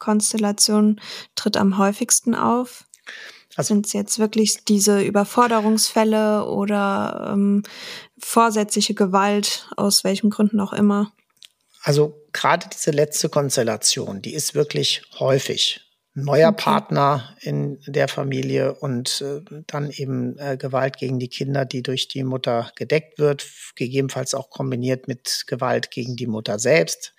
Täter-Opfer-Konstellation 0.05 1.00
tritt 1.34 1.57
am 1.57 1.78
häufigsten 1.78 2.34
auf? 2.34 2.84
Also, 3.57 3.74
Sind 3.74 3.86
es 3.86 3.92
jetzt 3.92 4.18
wirklich 4.18 4.64
diese 4.64 5.00
Überforderungsfälle 5.00 6.46
oder 6.46 7.30
ähm, 7.32 7.62
vorsätzliche 8.18 8.94
Gewalt, 8.94 9.68
aus 9.76 10.05
welchen 10.05 10.30
Gründen 10.30 10.61
auch 10.61 10.72
immer? 10.72 11.12
Also 11.82 12.14
gerade 12.32 12.66
diese 12.72 12.90
letzte 12.90 13.28
Konstellation, 13.28 14.22
die 14.22 14.34
ist 14.34 14.55
wirklich 14.55 15.02
häufig. 15.20 15.80
Neuer 16.16 16.50
okay. 16.50 16.62
Partner 16.62 17.36
in 17.40 17.80
der 17.86 18.07
Familie 18.07 18.74
und 18.74 19.20
äh, 19.20 19.42
dann 19.66 19.90
eben 19.90 20.38
äh, 20.38 20.57
Gewalt 20.57 20.96
gegen 20.96 21.18
die 21.18 21.28
Kinder, 21.28 21.64
die 21.64 21.82
durch 21.82 22.07
die 22.07 22.22
Mutter 22.22 22.70
gedeckt 22.76 23.18
wird, 23.18 23.44
gegebenenfalls 23.74 24.32
auch 24.32 24.48
kombiniert 24.48 25.09
mit 25.09 25.44
Gewalt 25.48 25.90
gegen 25.90 26.14
die 26.14 26.28
Mutter 26.28 26.61
selbst. 26.61 27.14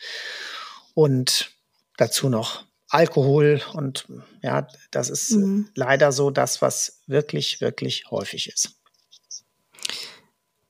Und 0.93 1.51
dazu 1.97 2.29
noch 2.29 2.65
Alkohol 2.95 3.61
und 3.73 4.07
ja, 4.41 4.67
das 4.91 5.09
ist 5.09 5.31
mhm. 5.31 5.69
leider 5.75 6.11
so 6.11 6.31
das, 6.31 6.61
was 6.61 7.01
wirklich, 7.07 7.61
wirklich 7.61 8.05
häufig 8.09 8.47
ist. 8.47 8.75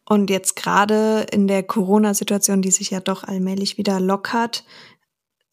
Und 0.07 0.29
jetzt 0.29 0.55
gerade 0.55 1.25
in 1.31 1.47
der 1.47 1.63
Corona-Situation, 1.63 2.61
die 2.61 2.71
sich 2.71 2.91
ja 2.91 2.99
doch 2.99 3.23
allmählich 3.23 3.77
wieder 3.77 3.99
lockert, 3.99 4.63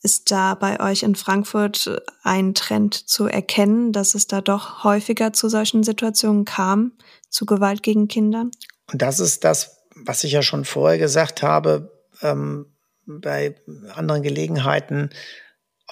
ist 0.02 0.30
da 0.30 0.54
bei 0.54 0.80
euch 0.80 1.04
in 1.04 1.14
Frankfurt 1.14 2.02
ein 2.22 2.54
Trend 2.54 2.94
zu 2.94 3.26
erkennen, 3.26 3.92
dass 3.92 4.14
es 4.14 4.26
da 4.26 4.40
doch 4.40 4.82
häufiger 4.82 5.32
zu 5.32 5.48
solchen 5.48 5.84
Situationen 5.84 6.44
kam, 6.44 6.92
zu 7.28 7.46
Gewalt 7.46 7.82
gegen 7.82 8.08
Kinder? 8.08 8.46
Und 8.90 9.00
das 9.00 9.20
ist 9.20 9.44
das, 9.44 9.78
was 9.94 10.24
ich 10.24 10.32
ja 10.32 10.42
schon 10.42 10.64
vorher 10.64 10.98
gesagt 10.98 11.42
habe, 11.42 11.92
ähm, 12.20 12.66
bei 13.06 13.56
anderen 13.94 14.22
Gelegenheiten. 14.22 15.10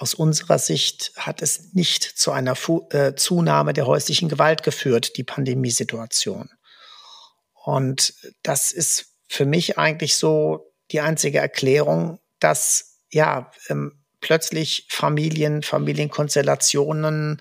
Aus 0.01 0.15
unserer 0.15 0.57
Sicht 0.57 1.11
hat 1.15 1.43
es 1.43 1.73
nicht 1.73 2.01
zu 2.03 2.31
einer 2.31 2.55
Fu 2.55 2.87
äh, 2.89 3.13
Zunahme 3.13 3.71
der 3.71 3.85
häuslichen 3.85 4.29
Gewalt 4.29 4.63
geführt, 4.63 5.15
die 5.15 5.23
Pandemiesituation. 5.23 6.49
Und 7.53 8.15
das 8.41 8.71
ist 8.71 9.11
für 9.27 9.45
mich 9.45 9.77
eigentlich 9.77 10.15
so 10.15 10.73
die 10.89 11.01
einzige 11.01 11.37
Erklärung, 11.37 12.17
dass 12.39 12.97
ja 13.11 13.51
ähm, 13.69 14.03
plötzlich 14.21 14.87
Familien, 14.89 15.61
Familienkonstellationen 15.61 17.39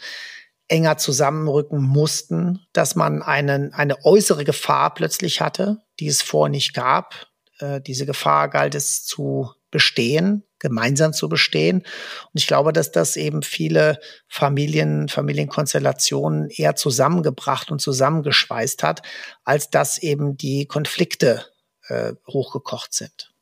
enger 0.68 0.98
zusammenrücken 0.98 1.80
mussten, 1.80 2.66
dass 2.74 2.94
man 2.94 3.22
einen, 3.22 3.72
eine 3.72 4.04
äußere 4.04 4.44
Gefahr 4.44 4.92
plötzlich 4.92 5.40
hatte, 5.40 5.78
die 5.98 6.08
es 6.08 6.20
vorher 6.20 6.50
nicht 6.50 6.74
gab. 6.74 7.26
Äh, 7.58 7.80
diese 7.80 8.04
Gefahr 8.04 8.50
galt 8.50 8.74
es 8.74 9.06
zu 9.06 9.50
bestehen, 9.70 10.44
gemeinsam 10.60 11.12
zu 11.12 11.28
bestehen. 11.28 11.78
Und 11.78 12.34
ich 12.34 12.46
glaube, 12.46 12.72
dass 12.72 12.92
das 12.92 13.16
eben 13.16 13.42
viele 13.42 13.98
Familien, 14.28 15.08
Familienkonstellationen 15.08 16.50
eher 16.50 16.76
zusammengebracht 16.76 17.72
und 17.72 17.80
zusammengeschweißt 17.80 18.82
hat, 18.84 19.02
als 19.44 19.70
dass 19.70 19.98
eben 19.98 20.36
die 20.36 20.66
Konflikte 20.66 21.46
äh, 21.88 22.12
hochgekocht 22.28 22.94
sind. 22.94 23.32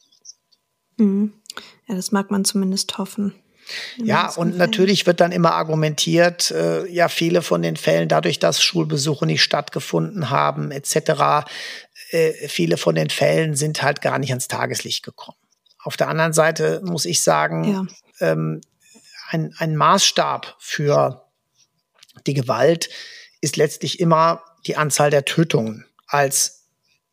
Mhm. 0.96 1.34
Ja, 1.86 1.94
das 1.94 2.12
mag 2.12 2.30
man 2.30 2.44
zumindest 2.44 2.96
hoffen. 2.98 3.34
Ja, 3.96 4.30
und 4.30 4.56
natürlich 4.56 5.06
wird 5.06 5.20
dann 5.20 5.32
immer 5.32 5.52
argumentiert, 5.52 6.50
äh, 6.52 6.86
ja, 6.86 7.08
viele 7.08 7.42
von 7.42 7.60
den 7.60 7.76
Fällen, 7.76 8.08
dadurch, 8.08 8.38
dass 8.38 8.62
Schulbesuche 8.62 9.26
nicht 9.26 9.42
stattgefunden 9.42 10.30
haben, 10.30 10.70
etc., 10.70 11.46
äh, 12.10 12.48
viele 12.48 12.78
von 12.78 12.94
den 12.94 13.10
Fällen 13.10 13.54
sind 13.54 13.82
halt 13.82 14.00
gar 14.00 14.18
nicht 14.18 14.30
ans 14.30 14.48
Tageslicht 14.48 15.04
gekommen. 15.04 15.36
Auf 15.82 15.96
der 15.96 16.08
anderen 16.08 16.32
Seite 16.32 16.80
muss 16.84 17.04
ich 17.04 17.22
sagen, 17.22 17.64
ja. 17.64 17.86
ähm, 18.20 18.60
ein, 19.30 19.54
ein 19.58 19.76
Maßstab 19.76 20.56
für 20.58 21.24
die 22.26 22.34
Gewalt 22.34 22.88
ist 23.40 23.56
letztlich 23.56 24.00
immer 24.00 24.42
die 24.66 24.76
Anzahl 24.76 25.10
der 25.10 25.24
Tötungen 25.24 25.84
als 26.06 26.66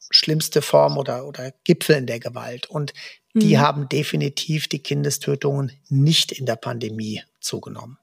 schlimmste 0.09 0.61
Form 0.61 0.97
oder, 0.97 1.25
oder 1.27 1.51
Gipfel 1.63 1.97
in 1.97 2.07
der 2.07 2.19
Gewalt. 2.19 2.69
Und 2.69 2.93
die 3.33 3.57
mhm. 3.57 3.59
haben 3.59 3.89
definitiv 3.89 4.67
die 4.67 4.79
Kindestötungen 4.79 5.71
nicht 5.89 6.31
in 6.31 6.45
der 6.45 6.55
Pandemie 6.55 7.21
zugenommen. 7.39 7.97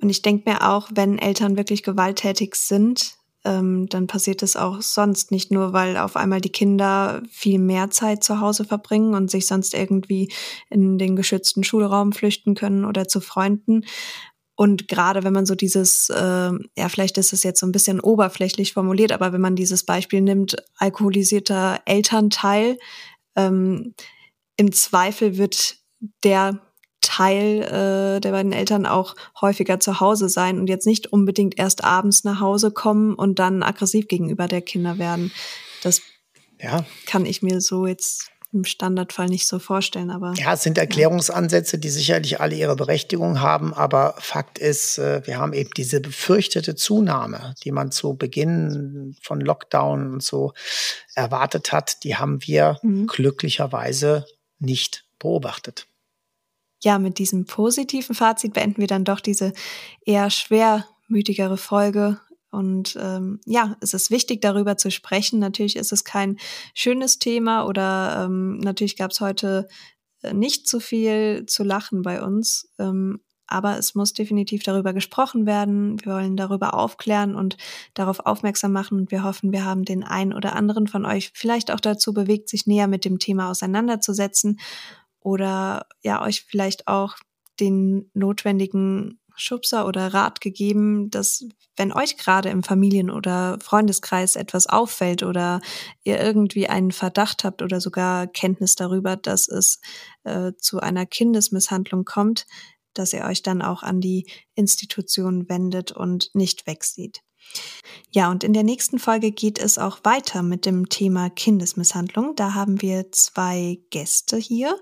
Und 0.00 0.10
ich 0.10 0.22
denke 0.22 0.48
mir 0.48 0.68
auch, 0.68 0.88
wenn 0.92 1.18
Eltern 1.18 1.56
wirklich 1.56 1.82
gewalttätig 1.82 2.54
sind, 2.54 3.15
ähm, 3.46 3.88
dann 3.88 4.06
passiert 4.08 4.42
es 4.42 4.56
auch 4.56 4.82
sonst 4.82 5.30
nicht 5.30 5.50
nur, 5.50 5.72
weil 5.72 5.96
auf 5.96 6.16
einmal 6.16 6.40
die 6.40 6.50
Kinder 6.50 7.22
viel 7.30 7.58
mehr 7.58 7.90
Zeit 7.90 8.24
zu 8.24 8.40
Hause 8.40 8.64
verbringen 8.64 9.14
und 9.14 9.30
sich 9.30 9.46
sonst 9.46 9.72
irgendwie 9.72 10.32
in 10.68 10.98
den 10.98 11.16
geschützten 11.16 11.64
Schulraum 11.64 12.12
flüchten 12.12 12.54
können 12.54 12.84
oder 12.84 13.08
zu 13.08 13.20
Freunden. 13.20 13.84
Und 14.56 14.88
gerade 14.88 15.22
wenn 15.22 15.32
man 15.32 15.46
so 15.46 15.54
dieses, 15.54 16.10
äh, 16.10 16.50
ja, 16.76 16.88
vielleicht 16.88 17.18
ist 17.18 17.32
es 17.32 17.42
jetzt 17.42 17.60
so 17.60 17.66
ein 17.66 17.72
bisschen 17.72 18.00
oberflächlich 18.00 18.72
formuliert, 18.72 19.12
aber 19.12 19.32
wenn 19.32 19.40
man 19.40 19.54
dieses 19.54 19.84
Beispiel 19.84 20.22
nimmt, 20.22 20.56
alkoholisierter 20.76 21.80
Elternteil, 21.84 22.78
ähm, 23.36 23.94
im 24.56 24.72
Zweifel 24.72 25.36
wird 25.36 25.76
der 26.24 26.65
Teil 27.06 27.62
äh, 27.62 28.20
der 28.20 28.32
beiden 28.32 28.52
Eltern 28.52 28.84
auch 28.84 29.14
häufiger 29.40 29.78
zu 29.78 30.00
Hause 30.00 30.28
sein 30.28 30.58
und 30.58 30.66
jetzt 30.66 30.86
nicht 30.86 31.12
unbedingt 31.12 31.56
erst 31.56 31.84
abends 31.84 32.24
nach 32.24 32.40
Hause 32.40 32.72
kommen 32.72 33.14
und 33.14 33.38
dann 33.38 33.62
aggressiv 33.62 34.08
gegenüber 34.08 34.48
der 34.48 34.60
Kinder 34.60 34.98
werden. 34.98 35.32
Das 35.82 36.02
ja. 36.60 36.84
kann 37.06 37.24
ich 37.24 37.42
mir 37.42 37.60
so 37.60 37.86
jetzt 37.86 38.32
im 38.52 38.64
Standardfall 38.64 39.26
nicht 39.26 39.46
so 39.46 39.60
vorstellen, 39.60 40.10
aber. 40.10 40.34
Ja, 40.36 40.54
es 40.54 40.62
sind 40.62 40.78
Erklärungsansätze, 40.78 41.78
die 41.78 41.90
sicherlich 41.90 42.40
alle 42.40 42.56
ihre 42.56 42.74
Berechtigung 42.74 43.40
haben, 43.40 43.72
aber 43.72 44.16
Fakt 44.18 44.58
ist, 44.58 44.98
äh, 44.98 45.24
wir 45.26 45.38
haben 45.38 45.52
eben 45.52 45.70
diese 45.76 46.00
befürchtete 46.00 46.74
Zunahme, 46.74 47.54
die 47.62 47.70
man 47.70 47.92
zu 47.92 48.14
Beginn 48.14 49.16
von 49.22 49.40
Lockdown 49.40 50.14
und 50.14 50.22
so 50.22 50.54
erwartet 51.14 51.70
hat, 51.70 52.02
die 52.02 52.16
haben 52.16 52.38
wir 52.42 52.78
mhm. 52.82 53.06
glücklicherweise 53.06 54.26
nicht 54.58 55.04
beobachtet 55.18 55.86
ja, 56.82 56.98
mit 56.98 57.18
diesem 57.18 57.46
positiven 57.46 58.14
Fazit 58.14 58.52
beenden 58.52 58.80
wir 58.80 58.86
dann 58.86 59.04
doch 59.04 59.20
diese 59.20 59.52
eher 60.04 60.30
schwermütigere 60.30 61.56
Folge. 61.56 62.20
Und 62.50 62.96
ähm, 63.00 63.40
ja, 63.44 63.76
es 63.80 63.92
ist 63.92 64.10
wichtig, 64.10 64.40
darüber 64.40 64.76
zu 64.76 64.90
sprechen. 64.90 65.38
Natürlich 65.38 65.76
ist 65.76 65.92
es 65.92 66.04
kein 66.04 66.38
schönes 66.74 67.18
Thema 67.18 67.66
oder 67.66 68.24
ähm, 68.24 68.58
natürlich 68.58 68.96
gab 68.96 69.10
es 69.10 69.20
heute 69.20 69.68
äh, 70.22 70.32
nicht 70.32 70.68
so 70.68 70.80
viel 70.80 71.44
zu 71.46 71.64
lachen 71.64 72.02
bei 72.02 72.22
uns. 72.22 72.70
Ähm, 72.78 73.20
aber 73.48 73.78
es 73.78 73.94
muss 73.94 74.12
definitiv 74.12 74.62
darüber 74.64 74.92
gesprochen 74.92 75.46
werden. 75.46 76.04
Wir 76.04 76.12
wollen 76.14 76.36
darüber 76.36 76.74
aufklären 76.74 77.36
und 77.36 77.56
darauf 77.94 78.20
aufmerksam 78.26 78.72
machen. 78.72 78.98
Und 78.98 79.10
wir 79.10 79.22
hoffen, 79.22 79.52
wir 79.52 79.64
haben 79.64 79.84
den 79.84 80.02
einen 80.02 80.32
oder 80.32 80.56
anderen 80.56 80.88
von 80.88 81.04
euch 81.04 81.30
vielleicht 81.32 81.70
auch 81.70 81.80
dazu 81.80 82.12
bewegt, 82.12 82.48
sich 82.48 82.66
näher 82.66 82.88
mit 82.88 83.04
dem 83.04 83.18
Thema 83.18 83.50
auseinanderzusetzen 83.50 84.58
oder 85.26 85.88
ja, 86.02 86.22
euch 86.22 86.42
vielleicht 86.42 86.86
auch 86.86 87.16
den 87.58 88.08
notwendigen 88.14 89.18
Schubser 89.34 89.88
oder 89.88 90.14
Rat 90.14 90.40
gegeben, 90.40 91.10
dass 91.10 91.44
wenn 91.76 91.92
euch 91.92 92.16
gerade 92.16 92.48
im 92.48 92.62
Familien- 92.62 93.10
oder 93.10 93.58
Freundeskreis 93.60 94.36
etwas 94.36 94.68
auffällt 94.68 95.24
oder 95.24 95.60
ihr 96.04 96.20
irgendwie 96.20 96.68
einen 96.68 96.92
Verdacht 96.92 97.42
habt 97.42 97.60
oder 97.60 97.80
sogar 97.80 98.28
Kenntnis 98.28 98.76
darüber, 98.76 99.16
dass 99.16 99.48
es 99.48 99.80
äh, 100.22 100.52
zu 100.58 100.78
einer 100.78 101.06
Kindesmisshandlung 101.06 102.04
kommt, 102.04 102.46
dass 102.94 103.12
ihr 103.12 103.24
euch 103.24 103.42
dann 103.42 103.62
auch 103.62 103.82
an 103.82 104.00
die 104.00 104.30
Institution 104.54 105.48
wendet 105.48 105.90
und 105.90 106.30
nicht 106.34 106.68
wegsieht. 106.68 107.25
Ja, 108.10 108.30
und 108.30 108.44
in 108.44 108.52
der 108.52 108.62
nächsten 108.62 108.98
Folge 108.98 109.30
geht 109.30 109.58
es 109.58 109.78
auch 109.78 109.98
weiter 110.02 110.42
mit 110.42 110.64
dem 110.64 110.88
Thema 110.88 111.28
Kindesmisshandlung. 111.28 112.34
Da 112.34 112.54
haben 112.54 112.80
wir 112.80 113.12
zwei 113.12 113.78
Gäste 113.90 114.36
hier 114.36 114.78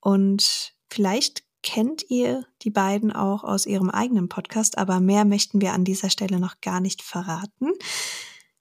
und 0.00 0.74
vielleicht 0.90 1.44
kennt 1.62 2.10
ihr 2.10 2.44
die 2.62 2.70
beiden 2.70 3.10
auch 3.10 3.42
aus 3.42 3.64
ihrem 3.64 3.88
eigenen 3.88 4.28
Podcast, 4.28 4.76
aber 4.76 5.00
mehr 5.00 5.24
möchten 5.24 5.60
wir 5.62 5.72
an 5.72 5.84
dieser 5.84 6.10
Stelle 6.10 6.38
noch 6.38 6.60
gar 6.60 6.80
nicht 6.80 7.00
verraten. 7.02 7.72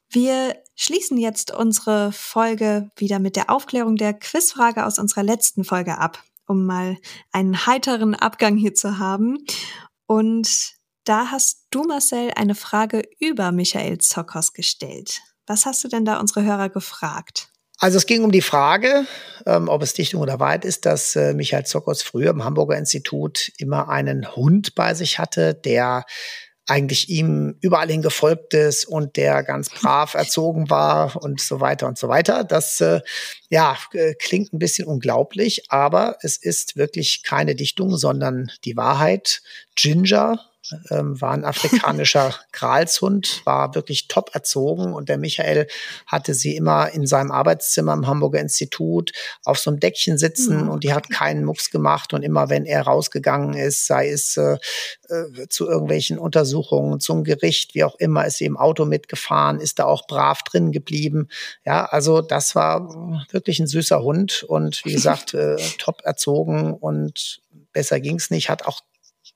Wir 0.10 0.56
schließen 0.76 1.18
jetzt 1.18 1.52
unsere 1.52 2.12
Folge 2.12 2.92
wieder 2.96 3.20
mit 3.20 3.36
der 3.36 3.50
Aufklärung 3.50 3.98
der 3.98 4.14
Quizfrage 4.14 4.86
aus 4.86 5.00
unserer 5.00 5.24
letzten 5.24 5.64
Folge 5.64 5.98
ab, 5.98 6.24
um 6.48 6.66
mal 6.66 6.98
einen 7.32 7.66
heiteren 7.66 8.16
Abgang 8.16 8.56
hier 8.56 8.74
zu 8.74 9.00
haben. 9.00 9.40
Und 10.06 10.76
da 11.04 11.32
hast 11.32 11.68
du, 11.72 11.84
Marcel, 11.84 12.32
eine 12.36 12.56
Frage 12.56 13.04
über 13.20 13.52
Michael 13.52 13.98
Zockers 13.98 14.54
gestellt. 14.54 15.22
Was 15.48 15.66
hast 15.66 15.84
du 15.84 15.88
denn 15.88 16.06
da 16.06 16.20
unsere 16.20 16.44
Hörer 16.44 16.70
gefragt? 16.70 17.50
Also 17.80 17.98
es 17.98 18.06
ging 18.06 18.24
um 18.24 18.32
die 18.32 18.42
Frage, 18.42 19.06
ähm, 19.46 19.68
ob 19.68 19.82
es 19.82 19.94
Dichtung 19.94 20.22
oder 20.22 20.40
Wahrheit 20.40 20.64
ist, 20.64 20.86
dass 20.86 21.16
äh, 21.16 21.34
Michael 21.34 21.66
Zockers 21.66 22.02
früher 22.02 22.30
im 22.30 22.44
Hamburger 22.46 22.78
Institut 22.78 23.52
immer 23.58 23.90
einen 23.90 24.36
Hund 24.36 24.76
bei 24.76 24.94
sich 24.94 25.20
hatte, 25.20 25.54
der 25.54 26.06
eigentlich 26.66 27.10
ihm 27.10 27.58
überall 27.60 27.90
hin 27.90 28.02
gefolgt 28.02 28.54
ist 28.54 28.86
und 28.86 29.18
der 29.18 29.44
ganz 29.44 29.70
brav 29.70 30.14
erzogen 30.14 30.70
war 30.70 31.22
und 31.22 31.42
so 31.42 31.60
weiter 31.60 31.88
und 31.88 31.98
so 31.98 32.08
weiter. 32.08 32.44
Das 32.44 32.80
äh, 32.80 33.02
ja 33.50 33.78
äh, 33.94 34.14
klingt 34.14 34.54
ein 34.54 34.60
bisschen 34.60 34.88
unglaublich, 34.88 35.70
aber 35.70 36.18
es 36.22 36.38
ist 36.38 36.78
wirklich 36.78 37.24
keine 37.24 37.56
Dichtung, 37.56 37.98
sondern 37.98 38.50
die 38.64 38.78
Wahrheit. 38.78 39.42
Ginger, 39.76 40.40
ähm, 40.90 41.20
war 41.20 41.32
ein 41.32 41.46
afrikanischer 41.46 42.34
Gralshund, 42.52 43.42
war 43.46 43.76
wirklich 43.76 44.08
top 44.08 44.32
erzogen 44.34 44.94
und 44.94 45.10
der 45.10 45.18
Michael 45.18 45.68
hatte 46.06 46.34
sie 46.34 46.56
immer 46.56 46.92
in 46.92 47.08
seinem 47.08 47.32
Arbeitszimmer 47.32 47.94
im 47.94 48.08
Hamburger 48.08 48.40
Institut 48.40 49.12
auf 49.44 49.60
so 49.60 49.70
einem 49.70 49.80
Deckchen 49.80 50.18
sitzen 50.18 50.64
mhm. 50.64 50.70
und 50.70 50.84
die 50.84 50.94
hat 50.94 51.10
keinen 51.10 51.46
Mucks 51.46 51.72
gemacht 51.72 52.14
und 52.14 52.24
immer 52.24 52.50
wenn 52.50 52.66
er 52.66 52.84
rausgegangen 52.84 53.54
ist, 53.54 53.88
sei 53.88 54.10
es 54.10 54.38
äh, 54.38 54.58
äh, 55.10 55.48
zu 55.50 55.68
irgendwelchen 55.68 56.18
Untersuchungen, 56.18 57.00
zum 57.00 57.24
Gericht, 57.24 57.76
wie 57.76 57.84
auch 57.84 57.96
immer, 57.96 58.26
ist 58.26 58.38
sie 58.38 58.46
im 58.46 58.58
Auto 58.58 58.86
mitgefahren, 58.86 59.60
ist 59.60 59.80
da 59.80 59.86
auch 59.86 60.08
brav 60.08 60.44
drin 60.44 60.72
geblieben. 60.72 61.28
Ja, 61.66 61.86
also 61.86 62.22
das 62.22 62.56
war 62.56 63.26
wirklich 63.32 63.60
ein 63.60 63.68
süßer 63.68 64.02
Hund 64.02 64.44
und 64.44 64.84
wie 64.86 64.94
gesagt, 64.94 65.34
äh, 65.34 65.58
top 65.78 66.02
erzogen 66.04 66.74
und 66.74 67.42
besser 67.74 68.00
ging's 68.00 68.30
nicht, 68.30 68.50
hat 68.50 68.66
auch 68.66 68.82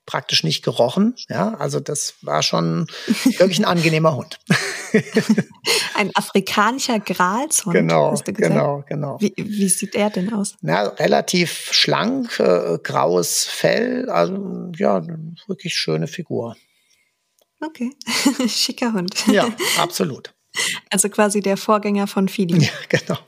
praktisch 0.07 0.43
nicht 0.43 0.63
gerochen. 0.63 1.13
Ja, 1.29 1.53
also 1.55 1.79
das 1.79 2.15
war 2.21 2.41
schon 2.41 2.87
wirklich 3.37 3.59
ein 3.59 3.65
angenehmer 3.65 4.15
Hund. 4.15 4.39
ein 5.95 6.15
afrikanischer 6.15 6.99
Gralshund. 6.99 7.75
Genau, 7.75 8.15
genau, 8.25 8.83
genau. 8.87 9.17
Wie, 9.19 9.33
wie, 9.37 9.69
sieht 9.69 9.93
er 9.93 10.09
denn 10.09 10.33
aus? 10.33 10.55
Na, 10.61 10.83
relativ 10.83 11.69
schlank, 11.71 12.39
äh, 12.39 12.79
graues 12.81 13.43
Fell, 13.43 14.09
also 14.09 14.71
ja, 14.77 15.05
wirklich 15.47 15.75
schöne 15.75 16.07
Figur. 16.07 16.55
Okay, 17.63 17.91
schicker 18.47 18.93
Hund. 18.93 19.27
Ja, 19.27 19.49
absolut. 19.77 20.33
Also 20.89 21.09
quasi 21.09 21.41
der 21.41 21.57
Vorgänger 21.57 22.07
von 22.07 22.29
Fili. 22.29 22.63
Ja, 22.63 22.71
genau. 22.89 23.19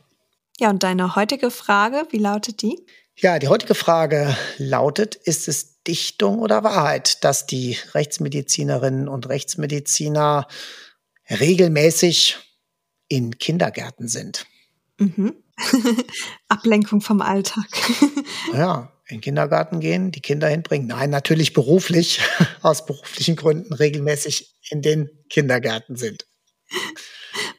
Ja, 0.60 0.70
und 0.70 0.84
deine 0.84 1.16
heutige 1.16 1.52
Frage, 1.52 2.08
wie 2.10 2.18
lautet 2.18 2.62
die? 2.62 2.86
Ja, 3.22 3.38
die 3.38 3.50
heutige 3.50 3.76
Frage 3.76 4.34
lautet, 4.58 5.16
ist 5.16 5.50
es 5.50 5.84
Dichtung 5.84 6.40
oder 6.40 6.64
Wahrheit, 6.64 7.22
dass 7.26 7.46
die 7.46 7.78
Rechtsmedizinerinnen 7.94 9.10
und 9.10 9.28
Rechtsmediziner 9.28 10.48
regelmäßig 11.30 12.38
in 13.10 13.38
Kindergärten 13.38 14.08
sind? 14.08 14.46
Mhm. 15.00 15.36
Ablenkung 16.48 17.02
vom 17.02 17.20
Alltag. 17.20 17.68
ja, 18.54 18.94
in 19.10 19.18
den 19.18 19.22
Kindergarten 19.22 19.82
gehen, 19.82 20.12
die 20.14 20.22
Kinder 20.22 20.48
hinbringen. 20.48 20.88
Nein, 20.88 21.10
natürlich 21.10 21.52
beruflich, 21.52 22.22
aus 22.62 22.86
beruflichen 22.86 23.36
Gründen 23.36 23.74
regelmäßig 23.74 24.56
in 24.70 24.82
den 24.82 25.10
Kindergärten 25.30 25.98
sind. 25.98 26.26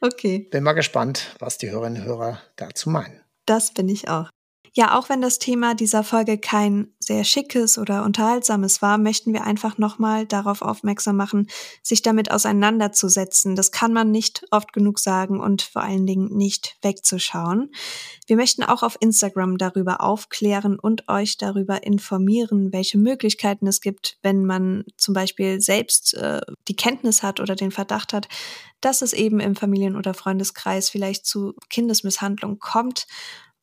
Okay. 0.00 0.48
Bin 0.50 0.64
mal 0.64 0.72
gespannt, 0.72 1.36
was 1.38 1.58
die 1.58 1.70
Hörerinnen 1.70 2.00
und 2.00 2.08
Hörer 2.08 2.40
dazu 2.56 2.88
meinen. 2.88 3.20
Das 3.44 3.74
bin 3.74 3.90
ich 3.90 4.08
auch. 4.08 4.30
Ja, 4.72 4.96
auch 4.96 5.08
wenn 5.08 5.20
das 5.20 5.40
Thema 5.40 5.74
dieser 5.74 6.04
Folge 6.04 6.38
kein 6.38 6.94
sehr 7.00 7.24
schickes 7.24 7.76
oder 7.76 8.04
unterhaltsames 8.04 8.80
war, 8.80 8.98
möchten 8.98 9.32
wir 9.32 9.42
einfach 9.42 9.78
nochmal 9.78 10.26
darauf 10.26 10.62
aufmerksam 10.62 11.16
machen, 11.16 11.48
sich 11.82 12.02
damit 12.02 12.30
auseinanderzusetzen. 12.30 13.56
Das 13.56 13.72
kann 13.72 13.92
man 13.92 14.12
nicht 14.12 14.44
oft 14.52 14.72
genug 14.72 15.00
sagen 15.00 15.40
und 15.40 15.62
vor 15.62 15.82
allen 15.82 16.06
Dingen 16.06 16.36
nicht 16.36 16.76
wegzuschauen. 16.82 17.72
Wir 18.28 18.36
möchten 18.36 18.62
auch 18.62 18.84
auf 18.84 18.96
Instagram 19.00 19.58
darüber 19.58 20.02
aufklären 20.02 20.78
und 20.78 21.08
euch 21.08 21.36
darüber 21.36 21.82
informieren, 21.82 22.72
welche 22.72 22.98
Möglichkeiten 22.98 23.66
es 23.66 23.80
gibt, 23.80 24.18
wenn 24.22 24.44
man 24.44 24.84
zum 24.96 25.14
Beispiel 25.14 25.60
selbst 25.60 26.14
äh, 26.14 26.40
die 26.68 26.76
Kenntnis 26.76 27.24
hat 27.24 27.40
oder 27.40 27.56
den 27.56 27.72
Verdacht 27.72 28.12
hat, 28.12 28.28
dass 28.80 29.02
es 29.02 29.14
eben 29.14 29.40
im 29.40 29.56
Familien- 29.56 29.96
oder 29.96 30.14
Freundeskreis 30.14 30.90
vielleicht 30.90 31.26
zu 31.26 31.54
Kindesmisshandlung 31.68 32.60
kommt. 32.60 33.06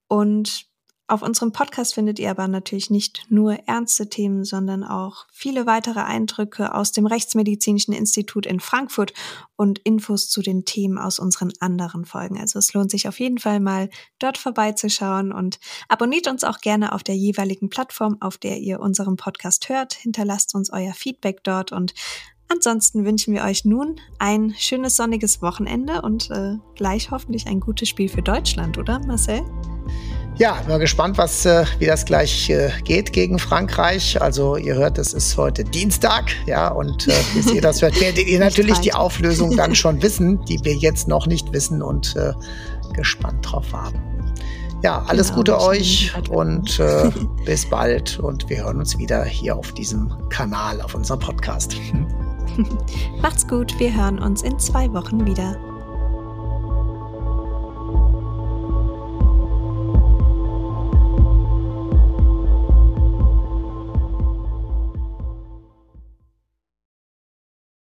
Und 0.09 0.67
auf 1.09 1.21
unserem 1.21 1.53
Podcast 1.53 1.93
findet 1.93 2.19
ihr 2.19 2.29
aber 2.29 2.49
natürlich 2.49 2.89
nicht 2.89 3.25
nur 3.29 3.53
ernste 3.65 4.09
Themen, 4.09 4.43
sondern 4.43 4.84
auch 4.84 5.25
viele 5.31 5.65
weitere 5.65 6.01
Eindrücke 6.01 6.75
aus 6.75 6.91
dem 6.91 7.05
Rechtsmedizinischen 7.05 7.93
Institut 7.93 8.45
in 8.45 8.59
Frankfurt 8.59 9.13
und 9.55 9.79
Infos 9.79 10.29
zu 10.29 10.41
den 10.41 10.65
Themen 10.65 10.97
aus 10.97 11.19
unseren 11.19 11.53
anderen 11.61 12.03
Folgen. 12.03 12.38
Also 12.38 12.59
es 12.59 12.73
lohnt 12.73 12.91
sich 12.91 13.07
auf 13.07 13.21
jeden 13.21 13.38
Fall 13.38 13.61
mal 13.61 13.89
dort 14.19 14.38
vorbeizuschauen 14.38 15.31
und 15.31 15.59
abonniert 15.88 16.27
uns 16.27 16.43
auch 16.43 16.59
gerne 16.59 16.91
auf 16.91 17.03
der 17.03 17.15
jeweiligen 17.15 17.69
Plattform, 17.69 18.17
auf 18.19 18.38
der 18.38 18.57
ihr 18.57 18.81
unseren 18.81 19.15
Podcast 19.15 19.69
hört. 19.69 19.93
Hinterlasst 19.93 20.55
uns 20.55 20.71
euer 20.71 20.93
Feedback 20.93 21.43
dort 21.43 21.71
und 21.71 21.93
Ansonsten 22.49 23.03
wünschen 23.03 23.34
wir 23.34 23.43
euch 23.43 23.65
nun 23.65 23.99
ein 24.19 24.55
schönes 24.57 24.95
sonniges 24.95 25.41
Wochenende 25.41 26.01
und 26.01 26.31
äh, 26.31 26.55
gleich 26.75 27.11
hoffentlich 27.11 27.45
ein 27.45 27.59
gutes 27.59 27.89
Spiel 27.89 28.07
für 28.07 28.21
Deutschland, 28.21 28.77
oder 28.77 28.99
Marcel? 29.05 29.41
Ja, 30.38 30.53
bin 30.53 30.68
mal 30.68 30.77
gespannt, 30.77 31.18
was, 31.18 31.45
äh, 31.45 31.65
wie 31.80 31.88
das 31.88 32.05
gleich 32.05 32.47
äh, 32.51 32.69
geht 32.84 33.11
gegen 33.11 33.39
Frankreich. 33.39 34.22
Also 34.22 34.55
ihr 34.55 34.76
hört, 34.76 34.99
es 34.99 35.14
ist 35.14 35.35
heute 35.35 35.64
Dienstag, 35.64 36.26
ja, 36.45 36.68
und 36.68 37.07
äh, 37.07 37.14
bis 37.34 37.51
ihr 37.51 37.61
das 37.61 37.81
hört, 37.81 37.99
werdet 37.99 38.27
ihr 38.27 38.39
natürlich 38.39 38.77
die 38.80 38.93
Auflösung 38.93 39.57
dann 39.57 39.73
schon 39.76 40.01
wissen, 40.03 40.45
die 40.45 40.64
wir 40.64 40.76
jetzt 40.76 41.07
noch 41.07 41.26
nicht 41.26 41.53
wissen 41.53 41.81
und 41.81 42.15
äh, 42.15 42.34
gespannt 42.93 43.49
drauf 43.49 43.72
warten. 43.72 43.99
Ja, 44.84 45.03
alles 45.07 45.30
genau, 45.30 45.38
Gute 45.38 45.59
euch 45.59 46.14
und 46.30 46.80
äh, 46.80 47.09
bis 47.45 47.68
bald 47.68 48.19
und 48.19 48.47
wir 48.47 48.64
hören 48.64 48.77
uns 48.77 48.95
wieder 48.99 49.23
hier 49.26 49.55
auf 49.55 49.72
diesem 49.72 50.14
Kanal, 50.30 50.81
auf 50.81 50.93
unserem 50.93 51.19
Podcast. 51.19 51.76
Macht's 53.22 53.47
gut, 53.47 53.73
wir 53.80 53.91
hören 53.91 54.19
uns 54.19 54.43
in 54.43 54.59
zwei 54.59 54.93
Wochen 54.93 55.26
wieder. 55.26 55.57